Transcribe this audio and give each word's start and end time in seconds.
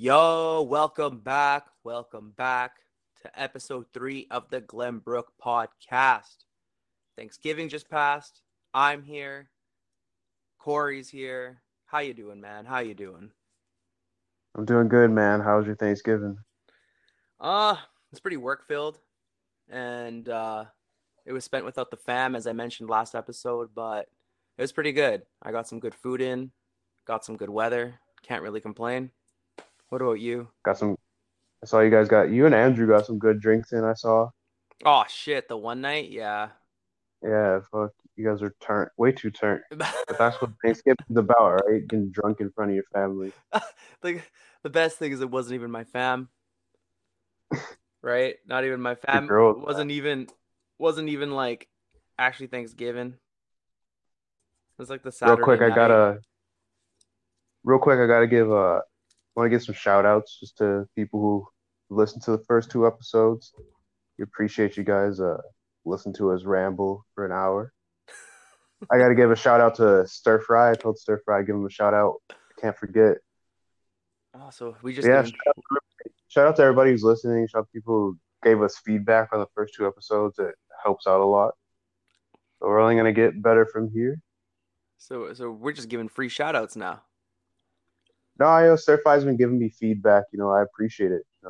Yo, 0.00 0.62
welcome 0.62 1.18
back. 1.18 1.66
Welcome 1.82 2.32
back 2.36 2.70
to 3.20 3.40
episode 3.42 3.84
three 3.92 4.28
of 4.30 4.48
the 4.48 4.60
Glenbrook 4.60 5.24
podcast. 5.44 6.44
Thanksgiving 7.16 7.68
just 7.68 7.90
passed. 7.90 8.42
I'm 8.72 9.02
here. 9.02 9.50
Corey's 10.60 11.08
here. 11.08 11.62
How 11.86 11.98
you 11.98 12.14
doing, 12.14 12.40
man? 12.40 12.64
How 12.64 12.78
you 12.78 12.94
doing? 12.94 13.32
I'm 14.54 14.64
doing 14.64 14.86
good, 14.86 15.10
man. 15.10 15.40
How 15.40 15.56
was 15.56 15.66
your 15.66 15.74
Thanksgiving? 15.74 16.38
Uh, 17.40 17.74
it's 18.12 18.20
pretty 18.20 18.36
work 18.36 18.68
filled. 18.68 19.00
And 19.68 20.28
uh 20.28 20.66
it 21.26 21.32
was 21.32 21.44
spent 21.44 21.64
without 21.64 21.90
the 21.90 21.96
fam, 21.96 22.36
as 22.36 22.46
I 22.46 22.52
mentioned 22.52 22.88
last 22.88 23.16
episode, 23.16 23.70
but 23.74 24.06
it 24.58 24.62
was 24.62 24.70
pretty 24.70 24.92
good. 24.92 25.22
I 25.42 25.50
got 25.50 25.66
some 25.66 25.80
good 25.80 25.96
food 25.96 26.20
in, 26.20 26.52
got 27.04 27.24
some 27.24 27.36
good 27.36 27.50
weather. 27.50 27.98
Can't 28.22 28.44
really 28.44 28.60
complain. 28.60 29.10
What 29.88 30.02
about 30.02 30.20
you? 30.20 30.48
Got 30.64 30.78
some. 30.78 30.96
I 31.62 31.66
saw 31.66 31.80
you 31.80 31.90
guys 31.90 32.08
got 32.08 32.30
you 32.30 32.46
and 32.46 32.54
Andrew 32.54 32.86
got 32.86 33.06
some 33.06 33.18
good 33.18 33.40
drinks 33.40 33.72
in. 33.72 33.84
I 33.84 33.94
saw. 33.94 34.28
Oh 34.84 35.04
shit, 35.08 35.48
the 35.48 35.56
one 35.56 35.80
night, 35.80 36.10
yeah. 36.10 36.50
Yeah, 37.22 37.60
fuck. 37.72 37.90
You 38.16 38.28
guys 38.28 38.42
are 38.42 38.54
turned 38.60 38.90
way 38.96 39.12
too 39.12 39.30
turned. 39.30 39.62
That's 40.18 40.40
what 40.40 40.50
Thanksgiving's 40.64 41.16
about, 41.16 41.62
right? 41.66 41.86
Getting 41.88 42.10
drunk 42.10 42.40
in 42.40 42.50
front 42.50 42.70
of 42.70 42.74
your 42.74 42.84
family. 42.92 43.32
the 44.02 44.20
the 44.62 44.70
best 44.70 44.98
thing 44.98 45.12
is 45.12 45.20
it 45.20 45.30
wasn't 45.30 45.54
even 45.54 45.70
my 45.70 45.84
fam. 45.84 46.28
Right? 48.00 48.36
Not 48.46 48.64
even 48.64 48.80
my 48.80 48.94
fam. 48.94 49.26
girl, 49.26 49.50
It 49.50 49.58
wasn't 49.58 49.90
even 49.90 50.28
wasn't 50.78 51.08
even 51.08 51.32
like 51.32 51.66
actually 52.16 52.46
Thanksgiving. 52.46 53.08
It 53.08 54.78
was 54.78 54.88
like 54.88 55.02
the 55.02 55.10
Saturday 55.10 55.38
real 55.38 55.44
quick, 55.44 55.60
I 55.60 55.74
gotta. 55.74 56.20
Real 57.64 57.80
quick, 57.80 57.98
I 57.98 58.06
gotta 58.06 58.28
give 58.28 58.52
uh, 58.52 58.82
want 59.38 59.46
to 59.46 59.56
give 59.56 59.62
some 59.62 59.74
shout 59.74 60.04
outs 60.04 60.40
just 60.40 60.58
to 60.58 60.84
people 60.96 61.20
who 61.20 61.46
listened 61.94 62.22
to 62.24 62.32
the 62.32 62.42
first 62.48 62.72
two 62.72 62.88
episodes. 62.88 63.52
We 64.18 64.24
appreciate 64.24 64.76
you 64.76 64.82
guys 64.82 65.20
uh 65.20 65.38
listen 65.84 66.12
to 66.14 66.32
us 66.32 66.42
ramble 66.42 67.06
for 67.14 67.24
an 67.24 67.30
hour. 67.30 67.72
I 68.90 68.98
gotta 68.98 69.14
give 69.14 69.30
a 69.30 69.36
shout 69.36 69.60
out 69.60 69.76
to 69.76 70.06
Stir 70.08 70.40
Fry. 70.40 70.72
I 70.72 70.74
told 70.74 70.98
Stir 70.98 71.20
Fry, 71.24 71.42
give 71.42 71.54
him 71.54 71.64
a 71.64 71.70
shout 71.70 71.94
out. 71.94 72.16
Can't 72.60 72.76
forget. 72.76 73.18
Oh, 74.34 74.50
so 74.50 74.76
we 74.82 74.92
just 74.92 75.06
yeah, 75.06 75.22
shout 75.22 75.34
out, 75.46 75.64
shout 76.26 76.46
out 76.48 76.56
to 76.56 76.62
everybody 76.62 76.90
who's 76.90 77.04
listening. 77.04 77.46
Shout 77.46 77.60
out 77.60 77.66
to 77.66 77.72
people 77.72 77.94
who 77.94 78.18
gave 78.42 78.60
us 78.60 78.76
feedback 78.84 79.28
on 79.32 79.38
the 79.38 79.46
first 79.54 79.72
two 79.74 79.86
episodes. 79.86 80.40
It 80.40 80.54
helps 80.82 81.06
out 81.06 81.20
a 81.20 81.24
lot. 81.24 81.54
So 82.58 82.66
we're 82.66 82.80
only 82.80 82.96
gonna 82.96 83.12
get 83.12 83.40
better 83.40 83.66
from 83.66 83.88
here. 83.92 84.20
so 84.96 85.32
so 85.32 85.48
we're 85.52 85.72
just 85.72 85.88
giving 85.88 86.08
free 86.08 86.28
shout 86.28 86.56
outs 86.56 86.74
now. 86.74 87.02
No, 88.38 88.46
I 88.46 88.64
know 88.66 88.76
Stir 88.76 88.98
Fry's 88.98 89.24
been 89.24 89.36
giving 89.36 89.58
me 89.58 89.68
feedback. 89.68 90.24
You 90.32 90.38
know, 90.38 90.50
I 90.50 90.62
appreciate 90.62 91.12
it. 91.12 91.22
You 91.42 91.48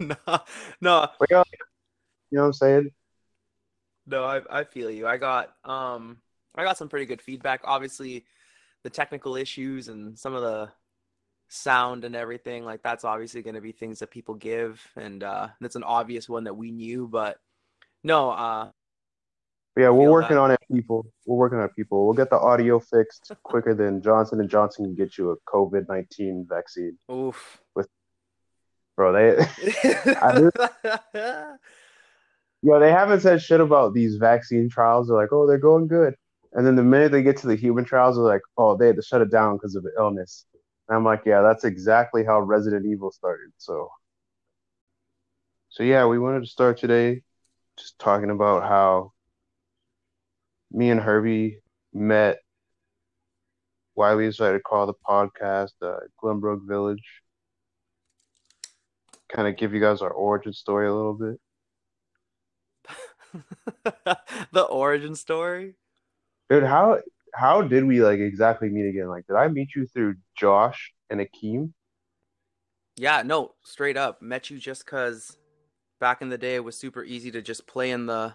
know, 0.00 0.16
no, 0.26 0.38
no, 0.80 1.08
But, 1.18 1.30
yeah, 1.30 1.42
you 2.30 2.36
know 2.36 2.42
what 2.42 2.46
I'm 2.46 2.52
saying? 2.52 2.90
No, 4.06 4.24
I 4.24 4.40
I 4.50 4.64
feel 4.64 4.90
you. 4.90 5.06
I 5.06 5.16
got 5.16 5.54
um 5.64 6.18
I 6.54 6.64
got 6.64 6.76
some 6.76 6.88
pretty 6.88 7.06
good 7.06 7.22
feedback. 7.22 7.60
Obviously, 7.64 8.24
the 8.82 8.90
technical 8.90 9.36
issues 9.36 9.88
and 9.88 10.18
some 10.18 10.34
of 10.34 10.42
the 10.42 10.70
sound 11.48 12.04
and 12.04 12.14
everything 12.14 12.64
like 12.64 12.80
that's 12.80 13.04
obviously 13.04 13.42
going 13.42 13.56
to 13.56 13.60
be 13.60 13.72
things 13.72 13.98
that 13.98 14.08
people 14.08 14.36
give 14.36 14.80
and 14.94 15.24
uh 15.24 15.48
that's 15.60 15.74
an 15.74 15.82
obvious 15.82 16.28
one 16.28 16.44
that 16.44 16.54
we 16.54 16.70
knew 16.70 17.08
but 17.08 17.40
no 18.04 18.30
uh 18.30 18.70
yeah, 19.80 19.90
we're 19.90 20.10
working 20.10 20.36
that. 20.36 20.42
on 20.42 20.50
it, 20.52 20.60
people. 20.72 21.06
We're 21.26 21.36
working 21.36 21.58
on 21.58 21.64
it, 21.64 21.76
people. 21.76 22.04
We'll 22.04 22.14
get 22.14 22.30
the 22.30 22.38
audio 22.38 22.78
fixed 22.78 23.32
quicker 23.42 23.74
than 23.74 24.02
Johnson 24.02 24.40
and 24.40 24.48
Johnson 24.48 24.84
can 24.84 24.94
get 24.94 25.18
you 25.18 25.30
a 25.30 25.36
COVID 25.50 25.88
nineteen 25.88 26.46
vaccine, 26.48 26.98
oof 27.10 27.60
bro. 29.00 29.12
They, 29.12 29.46
I 30.22 30.50
yo, 32.62 32.78
they 32.78 32.92
haven't 32.92 33.20
said 33.20 33.40
shit 33.40 33.60
about 33.60 33.94
these 33.94 34.16
vaccine 34.16 34.68
trials. 34.68 35.08
They're 35.08 35.16
like, 35.16 35.32
oh, 35.32 35.46
they're 35.46 35.56
going 35.56 35.88
good, 35.88 36.14
and 36.52 36.66
then 36.66 36.76
the 36.76 36.82
minute 36.82 37.10
they 37.10 37.22
get 37.22 37.38
to 37.38 37.46
the 37.46 37.56
human 37.56 37.86
trials, 37.86 38.16
they're 38.16 38.24
like, 38.24 38.42
oh, 38.58 38.76
they 38.76 38.88
had 38.88 38.96
to 38.96 39.02
shut 39.02 39.22
it 39.22 39.30
down 39.30 39.56
because 39.56 39.74
of 39.74 39.84
the 39.84 39.92
illness. 39.98 40.44
And 40.86 40.96
I'm 40.96 41.04
like, 41.04 41.22
yeah, 41.24 41.40
that's 41.40 41.64
exactly 41.64 42.24
how 42.24 42.40
Resident 42.40 42.84
Evil 42.84 43.10
started. 43.10 43.52
So, 43.56 43.90
so 45.70 45.82
yeah, 45.82 46.04
we 46.04 46.18
wanted 46.18 46.40
to 46.40 46.50
start 46.50 46.76
today 46.78 47.22
just 47.78 47.98
talking 47.98 48.28
about 48.28 48.64
how 48.64 49.12
me 50.70 50.90
and 50.90 51.00
Herbie 51.00 51.58
met. 51.92 52.38
Why 53.94 54.14
we 54.14 54.26
decided 54.26 54.58
to 54.58 54.62
call 54.62 54.86
the 54.86 54.94
podcast 55.06 55.72
uh, 55.82 55.98
Glenbrook 56.22 56.66
Village. 56.66 57.04
Kind 59.28 59.48
of 59.48 59.56
give 59.56 59.74
you 59.74 59.80
guys 59.80 60.00
our 60.00 60.10
origin 60.10 60.52
story 60.52 60.88
a 60.88 60.94
little 60.94 61.14
bit. 61.14 61.40
the 64.52 64.62
origin 64.62 65.14
story 65.14 65.74
Dude, 66.48 66.64
how 66.64 66.98
how 67.32 67.62
did 67.62 67.84
we 67.84 68.02
like 68.02 68.18
exactly 68.18 68.68
meet 68.68 68.88
again? 68.88 69.06
Like, 69.06 69.24
did 69.28 69.36
I 69.36 69.46
meet 69.46 69.68
you 69.76 69.86
through 69.86 70.16
Josh 70.36 70.92
and 71.08 71.20
Akeem? 71.20 71.72
yeah 72.96 73.22
no 73.24 73.52
straight 73.62 73.96
up 73.96 74.20
met 74.20 74.50
you 74.50 74.58
just 74.58 74.84
cuz 74.84 75.38
back 76.00 76.20
in 76.20 76.28
the 76.28 76.36
day 76.36 76.56
it 76.56 76.64
was 76.64 76.76
super 76.76 77.04
easy 77.04 77.30
to 77.30 77.40
just 77.40 77.66
play 77.66 77.92
in 77.92 78.06
the 78.06 78.34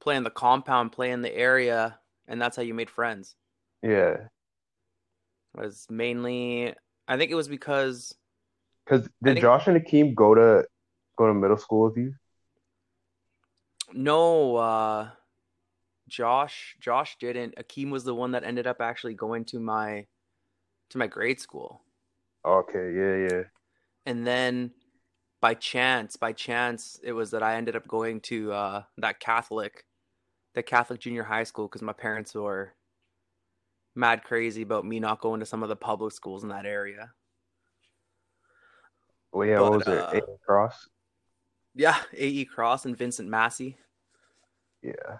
play 0.00 0.16
in 0.16 0.24
the 0.24 0.30
compound 0.30 0.92
play 0.92 1.10
in 1.10 1.22
the 1.22 1.34
area 1.34 1.98
and 2.28 2.40
that's 2.40 2.56
how 2.56 2.62
you 2.62 2.74
made 2.74 2.90
friends 2.90 3.34
Yeah, 3.82 4.16
It 5.56 5.60
was 5.60 5.86
mainly 5.90 6.74
I 7.08 7.16
think 7.16 7.30
it 7.30 7.34
was 7.34 7.48
because 7.48 8.14
because 8.84 9.02
did 9.22 9.34
think- 9.34 9.40
Josh 9.40 9.66
and 9.66 9.76
Akeem 9.80 10.14
go 10.14 10.34
to 10.34 10.64
go 11.18 11.26
to 11.26 11.34
middle 11.34 11.56
school 11.58 11.82
with 11.88 11.96
you? 11.96 12.14
no 13.92 14.56
uh 14.56 15.08
Josh 16.08 16.76
Josh 16.80 17.16
didn't 17.20 17.54
Akeem 17.56 17.90
was 17.90 18.04
the 18.04 18.14
one 18.14 18.32
that 18.32 18.44
ended 18.44 18.66
up 18.66 18.80
actually 18.80 19.14
going 19.14 19.44
to 19.46 19.60
my 19.60 20.06
to 20.90 20.98
my 20.98 21.06
grade 21.06 21.40
school 21.40 21.82
Okay, 22.44 22.92
yeah, 22.94 23.28
yeah. 23.28 23.42
and 24.06 24.26
then 24.26 24.70
by 25.40 25.54
chance 25.54 26.16
by 26.16 26.32
chance 26.32 26.98
it 27.02 27.12
was 27.12 27.30
that 27.32 27.42
I 27.42 27.56
ended 27.56 27.76
up 27.76 27.86
going 27.86 28.20
to 28.22 28.52
uh 28.52 28.82
that 28.98 29.20
Catholic 29.20 29.84
the 30.54 30.62
Catholic 30.62 31.00
junior 31.00 31.22
high 31.22 31.44
school 31.44 31.66
because 31.66 31.82
my 31.82 31.92
parents 31.92 32.34
were 32.34 32.72
mad 33.94 34.24
crazy 34.24 34.62
about 34.62 34.84
me 34.84 35.00
not 35.00 35.20
going 35.20 35.40
to 35.40 35.46
some 35.46 35.62
of 35.62 35.68
the 35.68 35.76
public 35.76 36.12
schools 36.12 36.42
in 36.42 36.48
that 36.50 36.66
area 36.66 37.12
Well, 39.32 39.46
yeah, 39.48 39.60
what 39.60 39.72
But, 39.72 39.78
was 39.78 39.88
it? 39.88 39.98
uh, 39.98 40.32
A 40.34 40.38
Cross? 40.46 40.88
yeah 41.74 41.96
AE 42.16 42.44
Cross 42.46 42.84
and 42.86 42.96
Vincent 42.96 43.28
Massey 43.28 43.76
Yeah. 44.82 45.18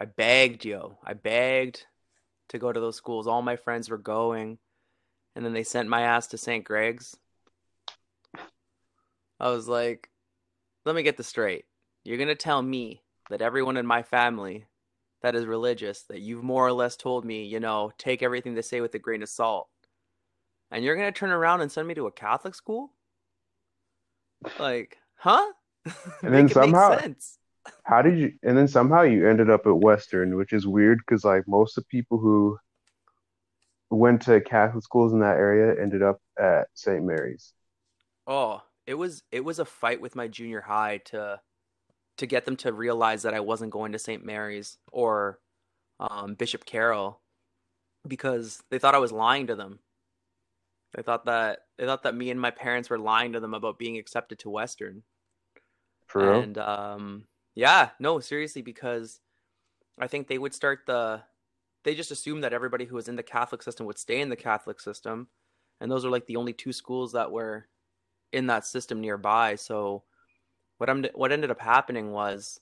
I 0.00 0.06
begged, 0.06 0.64
yo. 0.64 0.98
I 1.04 1.14
begged 1.14 1.86
to 2.48 2.58
go 2.58 2.72
to 2.72 2.80
those 2.80 2.96
schools. 2.96 3.28
All 3.28 3.42
my 3.42 3.54
friends 3.54 3.88
were 3.88 3.96
going. 3.98 4.58
And 5.36 5.44
then 5.44 5.52
they 5.52 5.62
sent 5.62 5.88
my 5.88 6.00
ass 6.02 6.26
to 6.28 6.36
St. 6.38 6.64
Greg's. 6.64 7.16
I 9.38 9.50
was 9.50 9.68
like, 9.68 10.10
let 10.84 10.96
me 10.96 11.04
get 11.04 11.16
this 11.16 11.28
straight. 11.28 11.64
You're 12.02 12.16
going 12.16 12.28
to 12.28 12.34
tell 12.34 12.60
me 12.60 13.03
that 13.30 13.42
everyone 13.42 13.76
in 13.76 13.86
my 13.86 14.02
family 14.02 14.66
that 15.22 15.34
is 15.34 15.46
religious, 15.46 16.02
that 16.02 16.20
you've 16.20 16.44
more 16.44 16.66
or 16.66 16.72
less 16.72 16.96
told 16.96 17.24
me, 17.24 17.44
you 17.44 17.58
know, 17.58 17.90
take 17.96 18.22
everything 18.22 18.54
they 18.54 18.62
say 18.62 18.80
with 18.80 18.94
a 18.94 18.98
grain 18.98 19.22
of 19.22 19.28
salt. 19.28 19.68
And 20.70 20.84
you're 20.84 20.96
going 20.96 21.12
to 21.12 21.18
turn 21.18 21.30
around 21.30 21.62
and 21.62 21.72
send 21.72 21.88
me 21.88 21.94
to 21.94 22.06
a 22.06 22.12
Catholic 22.12 22.54
school? 22.54 22.90
Like, 24.58 24.98
huh? 25.16 25.52
And 26.22 26.32
then 26.32 26.32
Make 26.32 26.38
it 26.38 26.44
make 26.44 26.52
somehow-. 26.52 26.98
How 27.84 28.02
did 28.02 28.18
you? 28.18 28.32
And 28.42 28.56
then 28.56 28.68
somehow 28.68 29.02
you 29.02 29.28
ended 29.28 29.48
up 29.48 29.66
at 29.66 29.76
Western, 29.76 30.36
which 30.36 30.52
is 30.52 30.66
weird 30.66 30.98
because 30.98 31.24
like 31.24 31.48
most 31.48 31.78
of 31.78 31.84
the 31.84 31.88
people 31.88 32.18
who 32.18 32.58
went 33.90 34.22
to 34.22 34.40
Catholic 34.40 34.84
schools 34.84 35.12
in 35.12 35.20
that 35.20 35.36
area 35.36 35.80
ended 35.80 36.02
up 36.02 36.20
at 36.38 36.66
St. 36.74 37.02
Mary's. 37.02 37.52
Oh, 38.26 38.62
it 38.86 38.94
was 38.94 39.22
it 39.32 39.44
was 39.44 39.58
a 39.58 39.64
fight 39.64 40.00
with 40.00 40.16
my 40.16 40.28
junior 40.28 40.60
high 40.60 40.98
to 41.06 41.40
to 42.18 42.26
get 42.26 42.44
them 42.44 42.56
to 42.56 42.72
realize 42.72 43.22
that 43.22 43.34
I 43.34 43.40
wasn't 43.40 43.72
going 43.72 43.92
to 43.92 43.98
St. 43.98 44.24
Mary's 44.24 44.78
or 44.92 45.40
um, 46.00 46.34
Bishop 46.34 46.64
Carroll 46.64 47.20
because 48.06 48.62
they 48.70 48.78
thought 48.78 48.94
I 48.94 48.98
was 48.98 49.12
lying 49.12 49.46
to 49.48 49.56
them. 49.56 49.80
They 50.94 51.02
thought 51.02 51.24
that 51.24 51.60
they 51.76 51.86
thought 51.86 52.04
that 52.04 52.14
me 52.14 52.30
and 52.30 52.40
my 52.40 52.50
parents 52.50 52.88
were 52.88 52.98
lying 52.98 53.32
to 53.32 53.40
them 53.40 53.54
about 53.54 53.78
being 53.78 53.98
accepted 53.98 54.38
to 54.40 54.50
Western. 54.50 55.02
Real? 56.14 56.40
And 56.40 56.58
um, 56.58 57.24
yeah, 57.54 57.90
no, 57.98 58.20
seriously, 58.20 58.62
because 58.62 59.20
I 59.98 60.06
think 60.06 60.28
they 60.28 60.38
would 60.38 60.54
start 60.54 60.80
the. 60.86 61.22
They 61.82 61.94
just 61.94 62.10
assumed 62.10 62.44
that 62.44 62.54
everybody 62.54 62.86
who 62.86 62.94
was 62.94 63.08
in 63.08 63.16
the 63.16 63.22
Catholic 63.22 63.62
system 63.62 63.86
would 63.86 63.98
stay 63.98 64.20
in 64.20 64.30
the 64.30 64.36
Catholic 64.36 64.80
system, 64.80 65.28
and 65.80 65.90
those 65.90 66.04
are 66.04 66.10
like 66.10 66.26
the 66.26 66.36
only 66.36 66.52
two 66.52 66.72
schools 66.72 67.12
that 67.12 67.30
were 67.30 67.66
in 68.32 68.46
that 68.46 68.66
system 68.66 69.00
nearby. 69.00 69.56
So, 69.56 70.04
what 70.78 70.90
I'm 70.90 71.04
what 71.14 71.32
ended 71.32 71.50
up 71.50 71.60
happening 71.60 72.12
was, 72.12 72.60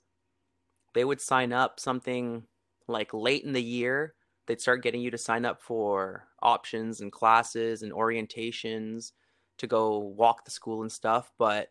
they 0.94 1.04
would 1.04 1.20
sign 1.20 1.52
up 1.52 1.80
something 1.80 2.44
like 2.88 3.14
late 3.14 3.44
in 3.44 3.52
the 3.52 3.62
year. 3.62 4.14
They'd 4.46 4.60
start 4.60 4.82
getting 4.82 5.00
you 5.00 5.10
to 5.12 5.18
sign 5.18 5.44
up 5.44 5.62
for 5.62 6.24
options 6.42 7.00
and 7.00 7.12
classes 7.12 7.82
and 7.82 7.92
orientations 7.92 9.12
to 9.58 9.66
go 9.66 9.98
walk 9.98 10.44
the 10.44 10.50
school 10.50 10.82
and 10.82 10.90
stuff. 10.90 11.32
But 11.38 11.68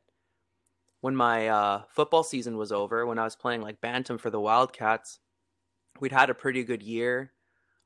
when 1.01 1.15
my 1.15 1.49
uh, 1.49 1.81
football 1.89 2.23
season 2.23 2.57
was 2.57 2.71
over, 2.71 3.05
when 3.05 3.19
I 3.19 3.23
was 3.23 3.35
playing 3.35 3.61
like 3.61 3.81
bantam 3.81 4.17
for 4.17 4.29
the 4.29 4.39
Wildcats, 4.39 5.19
we'd 5.99 6.11
had 6.11 6.29
a 6.29 6.35
pretty 6.35 6.63
good 6.63 6.81
year. 6.81 7.33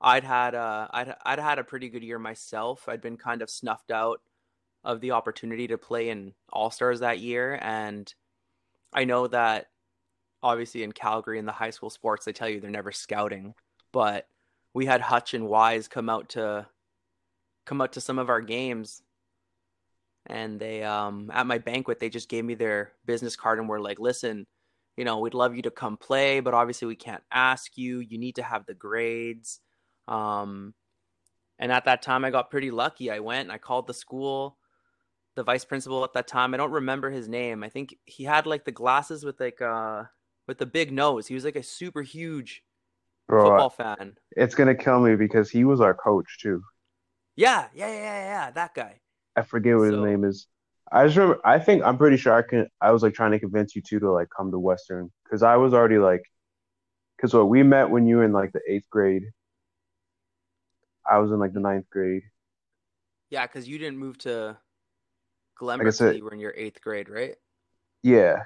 I'd 0.02 0.24
had 0.24 0.54
uh, 0.56 0.88
I'd 0.92 1.16
I'd 1.26 1.40
had 1.40 1.60
a 1.60 1.64
pretty 1.64 1.90
good 1.90 2.04
year 2.04 2.20
myself. 2.20 2.88
I'd 2.88 3.02
been 3.02 3.18
kind 3.18 3.42
of 3.42 3.50
snuffed 3.50 3.92
out 3.92 4.22
of 4.84 5.02
the 5.02 5.12
opportunity 5.12 5.68
to 5.68 5.78
play 5.78 6.10
in 6.10 6.34
All 6.52 6.70
Stars 6.70 7.00
that 7.00 7.20
year, 7.20 7.58
and 7.62 8.14
I 8.96 9.04
know 9.04 9.28
that 9.28 9.68
obviously 10.42 10.84
in 10.84 10.94
Calgary 10.94 11.38
in 11.38 11.46
the 11.46 11.52
high 11.52 11.70
school 11.70 11.90
sports 11.90 12.26
they 12.26 12.32
tell 12.32 12.50
you 12.50 12.62
they're 12.62 12.72
never 12.72 12.92
scouting, 12.92 13.54
but 13.92 14.28
we 14.74 14.86
had 14.86 15.02
Hutch 15.02 15.34
and 15.34 15.48
Wise 15.48 15.88
come 15.88 16.10
out 16.10 16.30
to 16.30 16.66
come 17.66 17.82
out 17.82 17.94
to 17.94 18.02
some 18.02 18.20
of 18.20 18.30
our 18.30 18.42
games 18.42 19.02
and 20.28 20.60
they 20.60 20.84
um 20.84 21.30
at 21.34 21.48
my 21.48 21.58
banquet 21.58 22.00
they 22.00 22.10
just 22.10 22.30
gave 22.30 22.46
me 22.46 22.56
their 22.56 22.92
business 23.06 23.36
card 23.36 23.60
and 23.60 23.70
were 23.70 23.80
like 23.80 24.00
listen 24.00 24.46
you 24.98 25.04
know 25.04 25.20
we'd 25.20 25.34
love 25.34 25.56
you 25.56 25.62
to 25.62 25.72
come 25.72 25.98
play 25.98 26.40
but 26.40 26.54
obviously 26.54 26.88
we 26.88 26.96
can't 26.96 27.24
ask 27.32 27.78
you. 27.78 28.00
You 28.00 28.18
need 28.18 28.36
to 28.36 28.44
have 28.44 28.66
the 28.66 28.74
grades. 28.74 29.60
Um 30.08 30.74
and 31.60 31.72
at 31.72 31.86
that 31.86 32.02
time 32.02 32.26
i 32.26 32.32
got 32.32 32.52
pretty 32.52 32.72
lucky. 32.72 33.12
I 33.12 33.20
went 33.20 33.42
and 33.42 33.52
i 33.52 33.58
called 33.58 33.88
the 33.88 33.94
school 33.94 34.58
the 35.36 35.44
vice 35.44 35.66
principal 35.66 36.04
at 36.04 36.14
that 36.14 36.28
time 36.28 36.54
i 36.54 36.58
don't 36.58 36.72
remember 36.72 37.10
his 37.10 37.28
name 37.28 37.64
i 37.64 37.70
think 37.70 37.96
he 38.06 38.24
had 38.24 38.46
like 38.46 38.66
the 38.66 38.72
glasses 38.72 39.24
with 39.24 39.40
like 39.40 39.62
uh 39.62 40.04
with 40.48 40.58
the 40.58 40.66
big 40.66 40.92
nose 40.92 41.28
he 41.28 41.34
was 41.34 41.46
like 41.46 41.56
a 41.56 41.64
super 41.64 42.02
huge 42.02 42.64
Bro, 43.28 43.46
football 43.46 43.70
fan 43.70 44.16
it's 44.32 44.56
gonna 44.56 44.76
kill 44.76 45.00
me 45.00 45.16
because 45.16 45.50
he 45.50 45.64
was 45.64 45.82
our 45.82 45.94
coach 45.94 46.38
too 46.40 46.62
yeah 47.36 47.68
yeah 47.74 47.88
yeah 47.88 47.96
yeah, 47.96 48.24
yeah 48.26 48.52
that 48.52 48.74
guy 48.74 49.00
I 49.36 49.42
forget 49.42 49.76
what 49.76 49.90
so, 49.90 49.96
his 49.96 50.06
name 50.06 50.24
is. 50.24 50.48
I 50.92 51.06
just 51.06 51.18
remember. 51.18 51.42
I 51.46 51.60
think 51.60 51.84
I'm 51.84 51.98
pretty 51.98 52.18
sure 52.18 52.34
I 52.34 52.42
can. 52.42 52.68
I 52.80 52.92
was 52.92 53.04
like 53.04 53.14
trying 53.14 53.32
to 53.32 53.40
convince 53.40 53.76
you 53.76 53.82
two 53.82 54.00
to 54.00 54.12
like 54.12 54.30
come 54.36 54.52
to 54.52 54.60
Western 54.60 55.12
because 55.24 55.44
I 55.44 55.58
was 55.58 55.74
already 55.74 55.98
like, 55.98 56.24
because 57.18 57.34
what 57.34 57.50
we 57.50 57.64
met 57.64 57.90
when 57.90 58.06
you 58.06 58.18
were 58.18 58.24
in 58.24 58.32
like 58.32 58.54
the 58.54 58.62
eighth 58.68 58.90
grade. 58.90 59.24
I 61.10 61.20
was 61.20 61.32
in 61.32 61.40
like 61.40 61.54
the 61.54 61.60
ninth 61.60 61.90
grade. 61.92 62.24
Yeah, 63.30 63.46
because 63.46 63.68
you 63.68 63.78
didn't 63.78 63.98
move 63.98 64.18
to 64.20 64.58
Glenbrook 65.60 65.86
like 65.86 65.94
said, 65.94 66.18
you 66.18 66.24
were 66.24 66.34
in 66.34 66.40
your 66.40 66.54
eighth 66.56 66.82
grade, 66.82 67.10
right? 67.10 67.36
Yeah. 68.04 68.44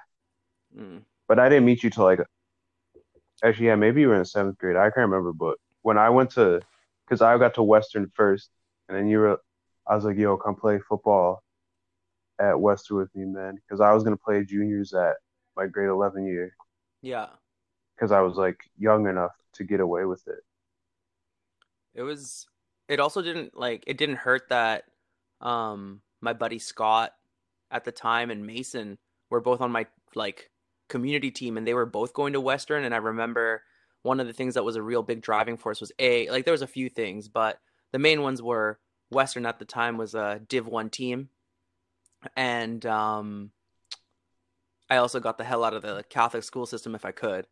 Mm. 0.77 1.01
But 1.27 1.39
I 1.39 1.49
didn't 1.49 1.65
meet 1.65 1.83
you 1.83 1.89
till 1.89 2.05
like. 2.05 2.19
Actually, 3.43 3.67
yeah, 3.67 3.75
maybe 3.75 4.01
you 4.01 4.09
were 4.09 4.15
in 4.15 4.25
seventh 4.25 4.57
grade. 4.57 4.75
I 4.75 4.85
can't 4.85 5.07
remember, 5.09 5.31
but 5.31 5.57
when 5.81 5.97
I 5.97 6.09
went 6.09 6.31
to, 6.31 6.61
because 7.05 7.21
I 7.21 7.37
got 7.37 7.53
to 7.53 7.63
Western 7.63 8.11
first, 8.13 8.49
and 8.87 8.97
then 8.97 9.07
you 9.07 9.19
were 9.19 9.39
I 9.89 9.95
was 9.95 10.05
like, 10.05 10.17
yo, 10.17 10.37
come 10.37 10.55
play 10.55 10.79
football 10.79 11.41
at 12.39 12.59
Western 12.59 12.97
with 12.97 13.13
me, 13.15 13.25
man. 13.25 13.55
Because 13.55 13.81
I 13.81 13.91
was 13.91 14.03
going 14.03 14.15
to 14.15 14.23
play 14.23 14.45
juniors 14.45 14.93
at 14.93 15.15
my 15.57 15.65
grade 15.65 15.89
11 15.89 16.25
year. 16.27 16.55
Yeah. 17.01 17.27
Because 17.95 18.11
I 18.11 18.21
was 18.21 18.35
like 18.37 18.59
young 18.77 19.07
enough 19.07 19.31
to 19.53 19.63
get 19.63 19.79
away 19.79 20.05
with 20.05 20.27
it. 20.27 20.39
It 21.95 22.03
was, 22.03 22.45
it 22.87 22.99
also 22.99 23.23
didn't 23.23 23.57
like, 23.57 23.83
it 23.87 23.97
didn't 23.97 24.17
hurt 24.17 24.49
that 24.49 24.83
um 25.41 26.01
my 26.21 26.33
buddy 26.33 26.59
Scott 26.59 27.13
at 27.71 27.85
the 27.85 27.91
time 27.91 28.31
and 28.31 28.45
Mason 28.45 28.97
were 29.29 29.41
both 29.41 29.61
on 29.61 29.71
my 29.71 29.85
like 30.15 30.49
community 30.87 31.31
team 31.31 31.57
and 31.57 31.67
they 31.67 31.73
were 31.73 31.85
both 31.85 32.13
going 32.13 32.33
to 32.33 32.41
Western. 32.41 32.83
And 32.83 32.93
I 32.93 32.97
remember 32.97 33.63
one 34.01 34.19
of 34.19 34.27
the 34.27 34.33
things 34.33 34.55
that 34.55 34.63
was 34.63 34.75
a 34.75 34.81
real 34.81 35.03
big 35.03 35.21
driving 35.21 35.57
force 35.57 35.79
was 35.79 35.91
A, 35.99 36.29
like 36.29 36.45
there 36.45 36.51
was 36.51 36.61
a 36.61 36.67
few 36.67 36.89
things, 36.89 37.27
but 37.27 37.59
the 37.91 37.99
main 37.99 38.21
ones 38.21 38.41
were 38.41 38.79
Western 39.11 39.45
at 39.45 39.59
the 39.59 39.65
time 39.65 39.97
was 39.97 40.15
a 40.15 40.39
Div 40.47 40.67
One 40.67 40.89
team, 40.89 41.29
and 42.35 42.85
um, 42.85 43.51
I 44.89 44.97
also 44.97 45.19
got 45.19 45.37
the 45.37 45.43
hell 45.43 45.63
out 45.63 45.73
of 45.73 45.81
the 45.81 46.03
Catholic 46.09 46.43
school 46.43 46.65
system 46.65 46.95
if 46.95 47.05
I 47.05 47.11
could. 47.11 47.47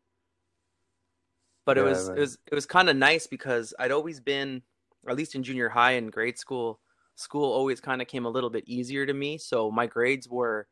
But 1.66 1.78
yeah, 1.78 1.84
it 1.84 1.86
was 1.86 2.10
it 2.10 2.20
was 2.20 2.38
it 2.52 2.56
was 2.56 2.66
kind 2.66 2.90
of 2.90 2.96
nice 2.96 3.28
because 3.28 3.74
I'd 3.80 3.92
always 3.92 4.20
been, 4.20 4.62
at 5.08 5.18
least 5.18 5.36
in 5.36 5.44
junior 5.44 5.70
high 5.70 5.94
and 5.94 6.12
grade 6.12 6.38
school, 6.38 6.80
school 7.18 7.52
always 7.52 7.82
kind 7.82 8.02
of 8.02 8.08
came 8.08 8.26
a 8.26 8.30
little 8.30 8.50
bit 8.50 8.64
easier 8.68 9.06
to 9.06 9.14
me. 9.14 9.38
So 9.38 9.70
my 9.72 9.88
grades 9.88 10.30
were, 10.30 10.68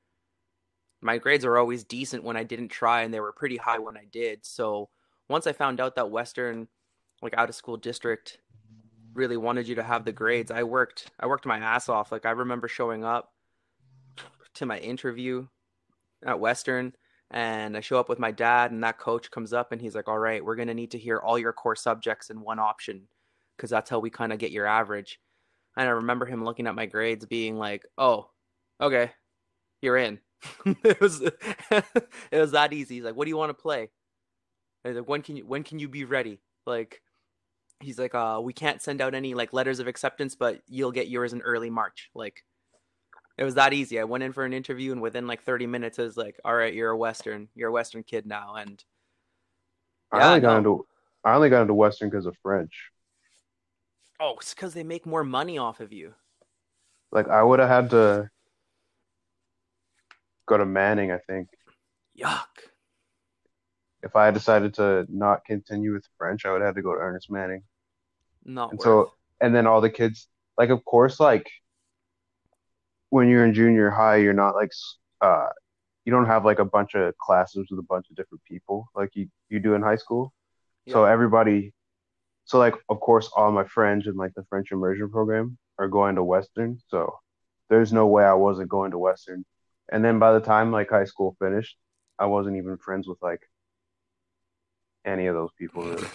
my 1.01 1.17
grades 1.17 1.45
were 1.45 1.57
always 1.57 1.83
decent 1.83 2.23
when 2.23 2.37
I 2.37 2.43
didn't 2.43 2.69
try, 2.69 3.01
and 3.01 3.13
they 3.13 3.19
were 3.19 3.33
pretty 3.33 3.57
high 3.57 3.79
when 3.79 3.97
I 3.97 4.05
did. 4.11 4.45
So 4.45 4.89
once 5.27 5.47
I 5.47 5.51
found 5.51 5.81
out 5.81 5.95
that 5.95 6.11
Western, 6.11 6.67
like 7.21 7.33
out 7.35 7.49
of 7.49 7.55
school 7.55 7.77
district, 7.77 8.39
really 9.13 9.37
wanted 9.37 9.67
you 9.67 9.75
to 9.75 9.83
have 9.83 10.05
the 10.05 10.11
grades. 10.11 10.51
I 10.51 10.63
worked 10.63 11.09
I 11.19 11.27
worked 11.27 11.45
my 11.45 11.57
ass 11.57 11.89
off. 11.89 12.11
Like 12.11 12.25
I 12.25 12.31
remember 12.31 12.67
showing 12.67 13.03
up 13.03 13.31
to 14.55 14.65
my 14.65 14.77
interview 14.79 15.47
at 16.25 16.39
Western 16.39 16.93
and 17.31 17.75
I 17.75 17.79
show 17.79 17.99
up 17.99 18.09
with 18.09 18.19
my 18.19 18.31
dad 18.31 18.71
and 18.71 18.83
that 18.83 18.99
coach 18.99 19.31
comes 19.31 19.53
up 19.53 19.71
and 19.71 19.81
he's 19.81 19.95
like, 19.95 20.07
"All 20.07 20.19
right, 20.19 20.43
we're 20.43 20.55
going 20.55 20.67
to 20.67 20.73
need 20.73 20.91
to 20.91 20.99
hear 20.99 21.17
all 21.17 21.39
your 21.39 21.53
core 21.53 21.75
subjects 21.75 22.29
in 22.29 22.41
one 22.41 22.59
option 22.59 23.07
because 23.55 23.69
that's 23.69 23.89
how 23.89 23.99
we 23.99 24.09
kind 24.09 24.31
of 24.31 24.39
get 24.39 24.51
your 24.51 24.67
average." 24.67 25.19
And 25.77 25.87
I 25.87 25.91
remember 25.91 26.25
him 26.25 26.43
looking 26.43 26.67
at 26.67 26.75
my 26.75 26.85
grades 26.85 27.25
being 27.25 27.57
like, 27.57 27.85
"Oh, 27.97 28.29
okay. 28.79 29.11
You're 29.81 29.97
in." 29.97 30.19
it 30.83 30.99
was 30.99 31.21
it 31.71 32.39
was 32.39 32.51
that 32.51 32.73
easy. 32.73 32.95
He's 32.95 33.03
like, 33.03 33.15
"What 33.15 33.25
do 33.25 33.29
you 33.29 33.37
want 33.37 33.49
to 33.49 33.61
play?" 33.61 33.89
like, 34.83 35.07
"When 35.07 35.21
can 35.21 35.37
you 35.37 35.45
when 35.45 35.63
can 35.63 35.79
you 35.79 35.89
be 35.89 36.05
ready?" 36.05 36.39
Like 36.65 37.01
he's 37.79 37.99
like, 37.99 38.15
uh, 38.15 38.39
we 38.41 38.53
can't 38.53 38.81
send 38.81 39.01
out 39.01 39.13
any 39.13 39.33
like 39.33 39.53
letters 39.53 39.79
of 39.79 39.87
acceptance, 39.87 40.35
but 40.35 40.61
you'll 40.67 40.91
get 40.91 41.07
yours 41.07 41.33
in 41.33 41.41
early 41.41 41.69
March. 41.69 42.09
Like, 42.13 42.43
it 43.37 43.43
was 43.43 43.55
that 43.55 43.73
easy. 43.73 43.99
I 43.99 44.05
went 44.05 44.23
in 44.23 44.33
for 44.33 44.45
an 44.45 44.53
interview, 44.53 44.91
and 44.91 45.01
within 45.01 45.27
like 45.27 45.43
30 45.43 45.67
minutes, 45.67 45.99
it 45.99 46.03
was 46.03 46.17
like, 46.17 46.39
all 46.45 46.55
right, 46.55 46.73
you're 46.73 46.91
a 46.91 46.97
Western, 46.97 47.49
you're 47.53 47.69
a 47.69 47.73
Western 47.73 48.03
kid 48.03 48.25
now. 48.25 48.55
And 48.55 48.83
yeah, 50.13 50.19
I 50.19 50.27
only 50.27 50.39
got 50.41 50.51
no. 50.51 50.57
into 50.57 50.87
I 51.23 51.35
only 51.35 51.49
got 51.49 51.63
into 51.63 51.73
Western 51.73 52.09
because 52.09 52.25
of 52.25 52.37
French. 52.41 52.91
Oh, 54.19 54.35
it's 54.39 54.53
because 54.53 54.73
they 54.73 54.83
make 54.83 55.05
more 55.05 55.23
money 55.23 55.57
off 55.57 55.79
of 55.79 55.91
you. 55.91 56.13
Like 57.11 57.27
I 57.27 57.43
would 57.43 57.59
have 57.59 57.69
had 57.69 57.89
to 57.91 58.29
go 60.47 60.57
to 60.57 60.65
Manning, 60.65 61.11
I 61.11 61.17
think. 61.17 61.49
Yuck 62.17 62.47
if 64.05 64.15
I 64.15 64.29
decided 64.29 64.75
to 64.75 65.05
not 65.09 65.43
continue 65.45 65.91
with 65.91 66.07
French, 66.17 66.45
I 66.45 66.53
would 66.53 66.61
have 66.61 66.75
to 66.75 66.81
go 66.83 66.93
to 66.93 66.99
Ernest 66.99 67.31
Manning. 67.31 67.63
Not 68.45 68.69
and 68.69 68.77
worth. 68.77 68.85
so, 68.85 69.11
and 69.41 69.53
then 69.53 69.65
all 69.65 69.81
the 69.81 69.89
kids, 69.89 70.27
like, 70.57 70.69
of 70.69 70.85
course, 70.85 71.19
like 71.19 71.49
when 73.09 73.27
you're 73.27 73.43
in 73.43 73.55
junior 73.55 73.89
high, 73.89 74.17
you're 74.17 74.33
not 74.33 74.53
like, 74.53 74.71
uh, 75.21 75.47
you 76.05 76.11
don't 76.11 76.27
have 76.27 76.45
like 76.45 76.59
a 76.59 76.65
bunch 76.65 76.93
of 76.93 77.17
classes 77.17 77.65
with 77.71 77.79
a 77.79 77.83
bunch 77.83 78.05
of 78.11 78.15
different 78.15 78.43
people 78.47 78.87
like 78.95 79.09
you 79.15 79.27
you 79.49 79.59
do 79.59 79.73
in 79.73 79.81
high 79.81 79.95
school. 79.95 80.31
Yeah. 80.85 80.93
So 80.93 81.05
everybody, 81.05 81.73
so 82.45 82.59
like, 82.59 82.75
of 82.89 82.99
course, 82.99 83.29
all 83.35 83.51
my 83.51 83.65
friends 83.65 84.07
in 84.07 84.15
like 84.15 84.33
the 84.35 84.45
French 84.49 84.71
immersion 84.71 85.09
program 85.09 85.57
are 85.79 85.87
going 85.87 86.15
to 86.15 86.23
Western. 86.23 86.79
So 86.87 87.17
there's 87.69 87.91
no 87.91 88.05
way 88.05 88.23
I 88.23 88.33
wasn't 88.33 88.69
going 88.69 88.91
to 88.91 88.99
Western. 88.99 89.43
And 89.91 90.05
then 90.05 90.19
by 90.19 90.33
the 90.33 90.39
time 90.39 90.71
like 90.71 90.89
high 90.89 91.05
school 91.05 91.35
finished, 91.39 91.75
I 92.19 92.27
wasn't 92.27 92.57
even 92.57 92.77
friends 92.77 93.07
with 93.07 93.17
like 93.21 93.41
any 95.05 95.25
of 95.25 95.35
those 95.35 95.51
people 95.57 95.83
really. 95.83 96.07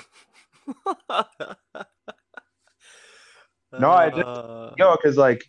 no, 3.73 3.91
I 3.91 4.11
just 4.11 4.23
uh. 4.27 4.71
yo, 4.79 4.97
because 4.97 5.17
like 5.17 5.45